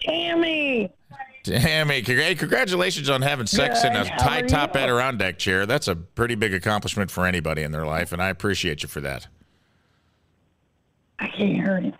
Tammy. 0.01 0.91
Tammy, 1.43 2.01
congr- 2.01 2.37
congratulations 2.37 3.09
on 3.09 3.21
having 3.21 3.47
sex 3.47 3.85
in 3.85 3.95
a 3.95 4.03
Good, 4.03 4.11
high 4.11 4.41
top 4.41 4.75
you? 4.75 4.81
Adirondack 4.81 5.37
chair. 5.39 5.65
That's 5.65 5.87
a 5.87 5.95
pretty 5.95 6.35
big 6.35 6.53
accomplishment 6.53 7.09
for 7.09 7.25
anybody 7.25 7.63
in 7.63 7.71
their 7.71 7.85
life, 7.85 8.11
and 8.11 8.21
I 8.21 8.27
appreciate 8.29 8.83
you 8.83 8.89
for 8.89 8.99
that. 9.01 9.27
I 11.19 11.27
can't 11.29 11.55
hear 11.55 11.79
you. 11.79 11.93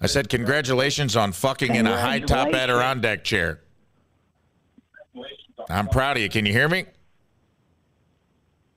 I 0.00 0.06
said 0.06 0.28
congratulations 0.28 1.16
on 1.16 1.30
fucking 1.32 1.74
in 1.76 1.86
a 1.86 1.98
high 1.98 2.18
top 2.18 2.52
Adirondack 2.52 3.22
chair. 3.24 3.60
I'm 5.70 5.86
proud 5.88 6.16
of 6.16 6.22
you. 6.22 6.28
Can 6.28 6.44
you 6.46 6.52
hear 6.52 6.68
me? 6.68 6.84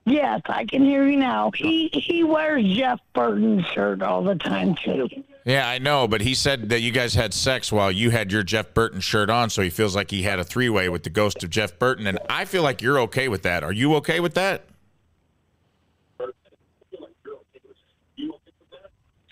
Yes, 0.07 0.41
I 0.45 0.63
can 0.63 0.85
hear 0.85 1.05
you 1.05 1.17
now. 1.17 1.51
He 1.53 1.89
he 1.91 2.23
wears 2.23 2.63
Jeff 2.63 3.01
Burton's 3.13 3.65
shirt 3.65 4.01
all 4.01 4.23
the 4.23 4.35
time 4.35 4.73
too. 4.75 5.09
Yeah, 5.43 5.67
I 5.67 5.79
know, 5.79 6.07
but 6.07 6.21
he 6.21 6.33
said 6.33 6.69
that 6.69 6.79
you 6.79 6.91
guys 6.91 7.13
had 7.13 7.33
sex 7.33 7.73
while 7.73 7.91
you 7.91 8.09
had 8.09 8.31
your 8.31 8.41
Jeff 8.41 8.73
Burton 8.73 9.01
shirt 9.01 9.29
on, 9.29 9.49
so 9.49 9.61
he 9.61 9.69
feels 9.69 9.97
like 9.97 10.09
he 10.09 10.23
had 10.23 10.39
a 10.39 10.45
three 10.45 10.69
way 10.69 10.87
with 10.87 11.03
the 11.03 11.09
ghost 11.09 11.43
of 11.43 11.49
Jeff 11.49 11.77
Burton, 11.77 12.07
and 12.07 12.19
I 12.29 12.45
feel 12.45 12.63
like 12.63 12.81
you're 12.81 13.01
okay 13.01 13.27
with 13.27 13.43
that. 13.43 13.65
Are 13.65 13.73
you 13.73 13.95
okay 13.95 14.21
with 14.21 14.33
that? 14.35 14.63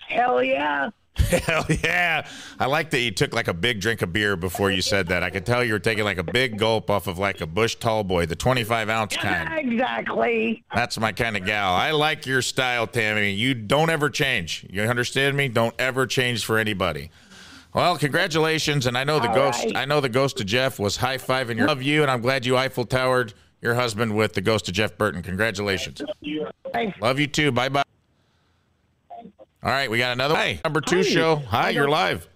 Hell 0.06 0.42
yeah. 0.42 0.90
Hell 1.16 1.64
yeah. 1.82 2.26
I 2.58 2.66
like 2.66 2.90
that 2.90 3.00
you 3.00 3.10
took 3.10 3.34
like 3.34 3.48
a 3.48 3.54
big 3.54 3.80
drink 3.80 4.02
of 4.02 4.12
beer 4.12 4.36
before 4.36 4.70
you 4.70 4.82
said 4.82 5.08
that. 5.08 5.22
I 5.22 5.30
could 5.30 5.46
tell 5.46 5.64
you 5.64 5.72
were 5.72 5.78
taking 5.78 6.04
like 6.04 6.18
a 6.18 6.22
big 6.22 6.58
gulp 6.58 6.90
off 6.90 7.06
of 7.06 7.18
like 7.18 7.40
a 7.40 7.46
Busch 7.46 7.74
Tall 7.76 8.04
Boy, 8.04 8.26
the 8.26 8.36
25 8.36 8.88
ounce 8.88 9.16
kind. 9.16 9.72
Exactly. 9.72 10.64
That's 10.74 10.98
my 10.98 11.12
kind 11.12 11.36
of 11.36 11.44
gal. 11.44 11.72
I 11.72 11.90
like 11.92 12.26
your 12.26 12.42
style, 12.42 12.86
Tammy. 12.86 13.32
You 13.32 13.54
don't 13.54 13.90
ever 13.90 14.10
change. 14.10 14.66
You 14.70 14.82
understand 14.82 15.36
me? 15.36 15.48
Don't 15.48 15.74
ever 15.78 16.06
change 16.06 16.44
for 16.44 16.58
anybody. 16.58 17.10
Well, 17.74 17.98
congratulations, 17.98 18.86
and 18.86 18.96
I 18.96 19.04
know 19.04 19.18
the 19.20 19.28
All 19.28 19.34
ghost. 19.34 19.64
right. 19.64 19.76
I 19.76 19.84
know 19.84 20.00
the 20.00 20.08
ghost 20.08 20.40
of 20.40 20.46
Jeff 20.46 20.78
was 20.78 20.96
high 20.96 21.18
fiving 21.18 21.56
your 21.58 21.66
love 21.68 21.82
you, 21.82 22.00
and 22.02 22.10
I'm 22.10 22.22
glad 22.22 22.46
you 22.46 22.56
Eiffel 22.56 22.86
Towered 22.86 23.34
your 23.60 23.74
husband 23.74 24.16
with 24.16 24.32
the 24.32 24.40
ghost 24.40 24.68
of 24.68 24.74
Jeff 24.74 24.96
Burton. 24.96 25.22
Congratulations. 25.22 26.00
Love 27.00 27.18
you 27.18 27.26
too. 27.26 27.52
Bye 27.52 27.68
bye. 27.68 27.82
All 29.66 29.72
right, 29.72 29.90
we 29.90 29.98
got 29.98 30.12
another 30.12 30.36
Hey, 30.36 30.60
number 30.62 30.80
two 30.80 30.98
Hi. 30.98 31.02
show. 31.02 31.36
Hi, 31.48 31.70
you're 31.70 31.88
live. 31.88 32.28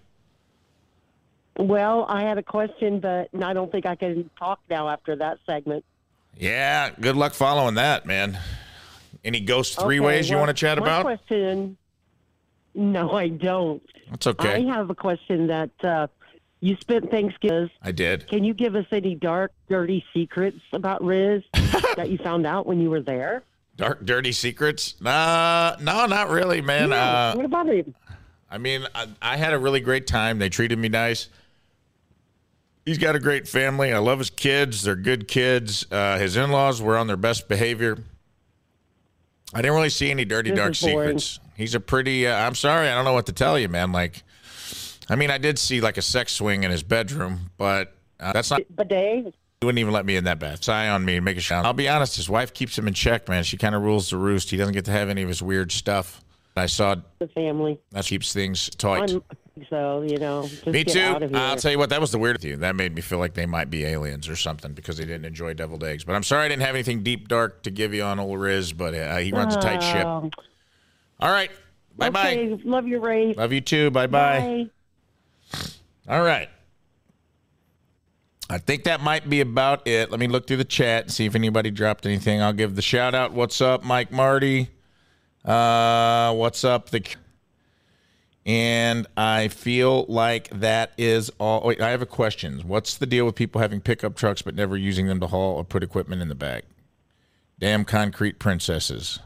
Well, 1.57 2.05
I 2.09 2.23
had 2.23 2.37
a 2.37 2.43
question, 2.43 2.99
but 2.99 3.29
I 3.41 3.53
don't 3.53 3.71
think 3.71 3.85
I 3.85 3.95
can 3.95 4.29
talk 4.37 4.59
now 4.69 4.89
after 4.89 5.15
that 5.15 5.37
segment. 5.45 5.85
Yeah, 6.37 6.89
good 6.99 7.15
luck 7.15 7.33
following 7.33 7.75
that, 7.75 8.05
man. 8.05 8.37
Any 9.23 9.39
ghost 9.39 9.79
three 9.79 9.99
Okay, 9.99 10.05
ways 10.05 10.29
you 10.29 10.35
want 10.35 10.49
to 10.49 10.53
chat 10.53 10.77
my 10.77 10.83
about? 10.83 11.03
question. 11.03 11.77
No, 12.75 13.11
I 13.13 13.29
don't. 13.29 13.81
That's 14.09 14.27
okay. 14.27 14.55
I 14.55 14.75
have 14.75 14.89
a 14.89 14.95
question 14.95 15.47
that 15.47 15.71
uh, 15.85 16.07
you 16.59 16.75
spent 16.81 17.11
Thanksgiving. 17.11 17.69
I 17.81 17.93
did. 17.93 18.27
Can 18.27 18.43
you 18.43 18.53
give 18.53 18.75
us 18.75 18.87
any 18.91 19.15
dark, 19.15 19.53
dirty 19.69 20.03
secrets 20.13 20.59
about 20.73 21.01
Rizz 21.01 21.45
that 21.95 22.09
you 22.09 22.17
found 22.17 22.45
out 22.45 22.65
when 22.65 22.81
you 22.81 22.89
were 22.89 23.01
there? 23.01 23.43
Dark, 23.81 24.05
dirty 24.05 24.31
secrets? 24.31 24.93
Nah, 25.01 25.75
no, 25.81 26.05
not 26.05 26.29
really, 26.29 26.61
man. 26.61 26.93
Uh, 26.93 27.33
what 27.33 27.45
about 27.45 27.65
him? 27.65 27.95
I 28.47 28.59
mean, 28.59 28.85
I, 28.93 29.07
I 29.19 29.37
had 29.37 29.53
a 29.53 29.57
really 29.57 29.79
great 29.79 30.05
time. 30.05 30.37
They 30.37 30.49
treated 30.49 30.77
me 30.77 30.87
nice. 30.87 31.29
He's 32.85 32.99
got 32.99 33.15
a 33.15 33.19
great 33.19 33.47
family. 33.47 33.91
I 33.91 33.97
love 33.97 34.19
his 34.19 34.29
kids. 34.29 34.83
They're 34.83 34.95
good 34.95 35.27
kids. 35.27 35.87
Uh, 35.91 36.19
his 36.19 36.37
in 36.37 36.51
laws 36.51 36.79
were 36.79 36.95
on 36.95 37.07
their 37.07 37.17
best 37.17 37.49
behavior. 37.49 37.97
I 39.51 39.63
didn't 39.63 39.73
really 39.73 39.89
see 39.89 40.11
any 40.11 40.25
dirty, 40.25 40.51
This 40.51 40.59
dark 40.59 40.75
secrets. 40.75 41.39
He's 41.57 41.73
a 41.73 41.79
pretty, 41.79 42.27
uh, 42.27 42.35
I'm 42.35 42.53
sorry, 42.53 42.87
I 42.87 42.93
don't 42.93 43.03
know 43.03 43.13
what 43.13 43.25
to 43.25 43.33
tell 43.33 43.57
you, 43.57 43.67
man. 43.67 43.91
Like, 43.91 44.21
I 45.09 45.15
mean, 45.15 45.31
I 45.31 45.39
did 45.39 45.57
see 45.57 45.81
like 45.81 45.97
a 45.97 46.03
sex 46.03 46.33
swing 46.33 46.63
in 46.63 46.69
his 46.69 46.83
bedroom, 46.83 47.49
but 47.57 47.95
uh, 48.19 48.31
that's 48.31 48.51
not. 48.51 48.61
Bidet? 48.75 49.33
He 49.61 49.65
wouldn't 49.67 49.77
even 49.77 49.93
let 49.93 50.07
me 50.07 50.15
in 50.15 50.23
that 50.23 50.39
bath. 50.39 50.63
Sigh 50.63 50.89
on 50.89 51.05
me, 51.05 51.19
make 51.19 51.37
a 51.37 51.39
shot. 51.39 51.65
I'll 51.65 51.73
be 51.73 51.87
honest, 51.87 52.15
his 52.15 52.27
wife 52.27 52.51
keeps 52.51 52.75
him 52.75 52.87
in 52.87 52.95
check, 52.95 53.29
man. 53.29 53.43
She 53.43 53.57
kind 53.57 53.75
of 53.75 53.83
rules 53.83 54.09
the 54.09 54.17
roost. 54.17 54.49
He 54.49 54.57
doesn't 54.57 54.73
get 54.73 54.85
to 54.85 54.91
have 54.91 55.07
any 55.07 55.21
of 55.21 55.27
his 55.27 55.43
weird 55.43 55.71
stuff. 55.71 56.23
I 56.57 56.65
saw 56.65 56.95
The 57.19 57.27
family. 57.27 57.79
that 57.91 58.05
keeps 58.05 58.33
things 58.33 58.71
tight. 58.71 59.11
I'm- 59.11 59.23
so, 59.69 60.01
you 60.01 60.17
know, 60.17 60.49
me 60.65 60.83
too. 60.83 60.99
out 61.01 61.21
of 61.21 61.29
here. 61.29 61.37
I'll 61.39 61.57
tell 61.57 61.71
you 61.71 61.77
what, 61.77 61.89
that 61.91 62.01
was 62.01 62.11
the 62.11 62.17
weird 62.17 62.41
thing. 62.41 62.61
That 62.61 62.75
made 62.75 62.95
me 62.95 63.01
feel 63.01 63.19
like 63.19 63.35
they 63.35 63.45
might 63.45 63.69
be 63.69 63.85
aliens 63.85 64.27
or 64.27 64.35
something 64.35 64.71
because 64.73 64.97
they 64.97 65.05
didn't 65.05 65.25
enjoy 65.25 65.53
deviled 65.53 65.83
eggs. 65.83 66.03
But 66.05 66.15
I'm 66.15 66.23
sorry 66.23 66.45
I 66.45 66.47
didn't 66.47 66.63
have 66.63 66.73
anything 66.73 67.03
deep 67.03 67.27
dark 67.27 67.61
to 67.63 67.69
give 67.69 67.93
you 67.93 68.01
on 68.01 68.19
old 68.19 68.39
Rizz, 68.39 68.75
but 68.75 68.95
uh, 68.95 69.17
he 69.17 69.31
runs 69.31 69.55
a 69.55 69.61
tight 69.61 69.83
ship. 69.83 70.05
Oh. 70.07 70.31
All 71.19 71.29
right. 71.31 71.51
Bye 71.95 72.09
bye. 72.09 72.31
Okay, 72.31 72.59
love 72.63 72.87
you, 72.87 72.99
Ray. 72.99 73.33
Love 73.35 73.51
you 73.53 73.61
too. 73.61 73.91
Bye 73.91 74.07
bye. 74.07 74.67
All 76.07 76.23
right. 76.23 76.49
I 78.51 78.57
think 78.57 78.83
that 78.83 78.99
might 78.99 79.29
be 79.29 79.39
about 79.39 79.87
it. 79.87 80.11
Let 80.11 80.19
me 80.19 80.27
look 80.27 80.45
through 80.45 80.57
the 80.57 80.65
chat 80.65 81.03
and 81.03 81.11
see 81.11 81.25
if 81.25 81.35
anybody 81.35 81.71
dropped 81.71 82.05
anything. 82.05 82.41
I'll 82.41 82.51
give 82.51 82.75
the 82.75 82.81
shout 82.81 83.15
out. 83.15 83.31
What's 83.31 83.61
up, 83.61 83.81
Mike 83.81 84.11
Marty? 84.11 84.69
Uh, 85.45 86.33
what's 86.33 86.65
up? 86.65 86.89
The 86.89 87.01
And 88.45 89.07
I 89.15 89.47
feel 89.47 90.03
like 90.09 90.49
that 90.49 90.91
is 90.97 91.31
all. 91.39 91.61
Wait, 91.65 91.79
I 91.79 91.91
have 91.91 92.01
a 92.01 92.05
question. 92.05 92.59
What's 92.65 92.97
the 92.97 93.05
deal 93.05 93.25
with 93.25 93.35
people 93.35 93.61
having 93.61 93.79
pickup 93.79 94.17
trucks 94.17 94.41
but 94.41 94.53
never 94.53 94.75
using 94.75 95.07
them 95.07 95.21
to 95.21 95.27
haul 95.27 95.55
or 95.55 95.63
put 95.63 95.81
equipment 95.81 96.21
in 96.21 96.27
the 96.27 96.35
back? 96.35 96.65
Damn 97.57 97.85
concrete 97.85 98.37
princesses. 98.37 99.19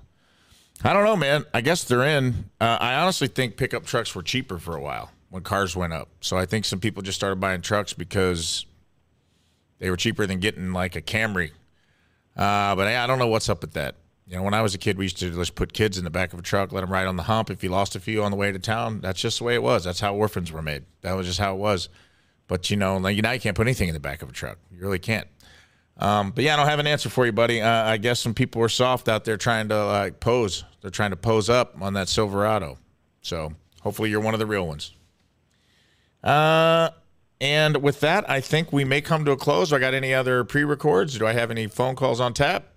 I 0.83 0.93
don't 0.93 1.03
know, 1.03 1.15
man. 1.15 1.45
I 1.51 1.61
guess 1.61 1.83
they're 1.83 2.03
in. 2.03 2.51
Uh, 2.61 2.77
I 2.79 2.93
honestly 2.93 3.27
think 3.27 3.57
pickup 3.57 3.87
trucks 3.87 4.13
were 4.13 4.21
cheaper 4.21 4.59
for 4.59 4.75
a 4.75 4.81
while 4.81 5.09
when 5.31 5.41
cars 5.41 5.75
went 5.75 5.93
up. 5.93 6.09
So 6.21 6.37
I 6.37 6.45
think 6.45 6.63
some 6.63 6.79
people 6.79 7.01
just 7.01 7.17
started 7.17 7.39
buying 7.39 7.61
trucks 7.61 7.91
because 7.91 8.67
they 9.79 9.89
were 9.89 9.97
cheaper 9.97 10.25
than 10.25 10.39
getting 10.39 10.73
like 10.73 10.95
a 10.95 11.01
Camry. 11.01 11.51
Uh, 12.35 12.75
but 12.75 12.87
I, 12.87 13.03
I 13.03 13.07
don't 13.07 13.19
know 13.19 13.27
what's 13.27 13.49
up 13.49 13.61
with 13.61 13.73
that. 13.73 13.95
You 14.27 14.37
know, 14.37 14.43
when 14.43 14.53
I 14.53 14.61
was 14.61 14.73
a 14.73 14.79
kid, 14.79 14.97
we 14.97 15.05
used 15.05 15.17
to 15.19 15.29
just 15.29 15.55
put 15.55 15.73
kids 15.73 15.97
in 15.97 16.03
the 16.03 16.09
back 16.09 16.33
of 16.33 16.39
a 16.39 16.41
truck, 16.41 16.71
let 16.71 16.81
them 16.81 16.91
ride 16.91 17.05
on 17.05 17.15
the 17.15 17.23
hump. 17.23 17.51
If 17.51 17.63
you 17.63 17.69
lost 17.69 17.95
a 17.95 17.99
few 17.99 18.23
on 18.23 18.31
the 18.31 18.37
way 18.37 18.51
to 18.51 18.57
town, 18.57 19.01
that's 19.01 19.21
just 19.21 19.37
the 19.37 19.43
way 19.43 19.53
it 19.53 19.61
was. 19.61 19.83
That's 19.83 19.99
how 19.99 20.15
orphans 20.15 20.51
were 20.51 20.63
made. 20.63 20.83
That 21.01 21.13
was 21.13 21.27
just 21.27 21.39
how 21.39 21.53
it 21.53 21.59
was. 21.59 21.89
But 22.47 22.69
you 22.71 22.77
know, 22.77 22.97
now 22.97 23.09
you 23.09 23.21
can't 23.21 23.55
put 23.55 23.67
anything 23.67 23.87
in 23.87 23.93
the 23.93 23.99
back 23.99 24.21
of 24.23 24.29
a 24.29 24.31
truck. 24.31 24.57
You 24.71 24.79
really 24.79 24.99
can't. 24.99 25.27
Um, 25.97 26.31
but 26.31 26.43
yeah, 26.43 26.53
I 26.53 26.57
don't 26.57 26.67
have 26.67 26.79
an 26.79 26.87
answer 26.87 27.09
for 27.09 27.25
you, 27.25 27.31
buddy. 27.31 27.61
Uh, 27.61 27.83
I 27.83 27.97
guess 27.97 28.19
some 28.19 28.33
people 28.33 28.61
are 28.61 28.69
soft 28.69 29.07
out 29.07 29.23
there 29.25 29.37
trying 29.37 29.69
to 29.69 29.85
like 29.85 30.19
pose. 30.19 30.65
They're 30.81 30.91
trying 30.91 31.11
to 31.11 31.17
pose 31.17 31.49
up 31.49 31.79
on 31.81 31.93
that 31.93 32.09
Silverado. 32.09 32.77
So 33.21 33.53
hopefully 33.81 34.09
you're 34.09 34.19
one 34.19 34.33
of 34.33 34.39
the 34.39 34.45
real 34.45 34.67
ones. 34.67 34.91
Uh, 36.23 36.89
and 37.41 37.77
with 37.77 37.99
that, 37.99 38.29
I 38.29 38.41
think 38.41 38.71
we 38.71 38.85
may 38.85 39.01
come 39.01 39.25
to 39.25 39.31
a 39.31 39.37
close. 39.37 39.69
Do 39.69 39.75
I 39.75 39.79
got 39.79 39.93
any 39.93 40.13
other 40.13 40.43
pre-records? 40.43 41.17
Do 41.17 41.27
I 41.27 41.33
have 41.33 41.51
any 41.51 41.67
phone 41.67 41.95
calls 41.95 42.19
on 42.19 42.33
tap? 42.33 42.67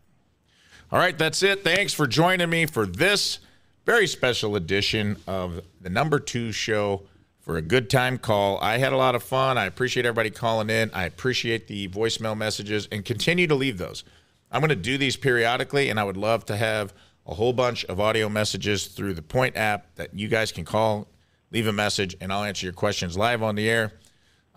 All 0.90 0.98
right, 0.98 1.16
that's 1.16 1.42
it. 1.42 1.64
Thanks 1.64 1.92
for 1.92 2.06
joining 2.06 2.50
me 2.50 2.66
for 2.66 2.86
this 2.86 3.40
very 3.84 4.06
special 4.06 4.56
edition 4.56 5.16
of 5.26 5.62
the 5.80 5.90
number 5.90 6.18
two 6.18 6.52
show 6.52 7.02
for 7.40 7.56
a 7.56 7.62
good 7.62 7.88
time 7.88 8.18
call. 8.18 8.58
I 8.60 8.78
had 8.78 8.92
a 8.92 8.96
lot 8.96 9.14
of 9.14 9.22
fun. 9.22 9.56
I 9.56 9.64
appreciate 9.64 10.04
everybody 10.04 10.30
calling 10.30 10.68
in. 10.68 10.90
I 10.92 11.04
appreciate 11.04 11.66
the 11.66 11.88
voicemail 11.88 12.36
messages 12.36 12.88
and 12.92 13.04
continue 13.04 13.46
to 13.46 13.54
leave 13.54 13.78
those. 13.78 14.04
I'm 14.50 14.60
going 14.60 14.68
to 14.70 14.76
do 14.76 14.98
these 14.98 15.16
periodically, 15.16 15.88
and 15.88 15.98
I 15.98 16.04
would 16.04 16.16
love 16.16 16.44
to 16.46 16.56
have 16.56 16.92
a 17.26 17.34
whole 17.34 17.52
bunch 17.52 17.84
of 17.86 18.00
audio 18.00 18.28
messages 18.28 18.86
through 18.86 19.14
the 19.14 19.22
Point 19.22 19.56
app 19.56 19.94
that 19.96 20.14
you 20.14 20.28
guys 20.28 20.52
can 20.52 20.64
call, 20.64 21.06
leave 21.50 21.66
a 21.66 21.72
message, 21.72 22.16
and 22.20 22.32
I'll 22.32 22.44
answer 22.44 22.66
your 22.66 22.72
questions 22.72 23.16
live 23.16 23.42
on 23.42 23.54
the 23.54 23.68
air 23.68 23.92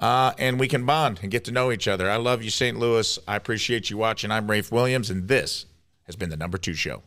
uh, 0.01 0.33
and 0.37 0.59
we 0.59 0.67
can 0.67 0.85
bond 0.85 1.19
and 1.21 1.31
get 1.31 1.45
to 1.45 1.51
know 1.51 1.71
each 1.71 1.87
other. 1.87 2.09
I 2.09 2.17
love 2.17 2.43
you, 2.43 2.49
St. 2.49 2.77
Louis. 2.77 3.19
I 3.27 3.35
appreciate 3.35 3.89
you 3.89 3.97
watching. 3.97 4.31
I'm 4.31 4.49
Rafe 4.49 4.71
Williams, 4.71 5.09
and 5.09 5.27
this 5.27 5.67
has 6.03 6.15
been 6.15 6.29
the 6.29 6.37
number 6.37 6.57
two 6.57 6.73
show. 6.73 7.03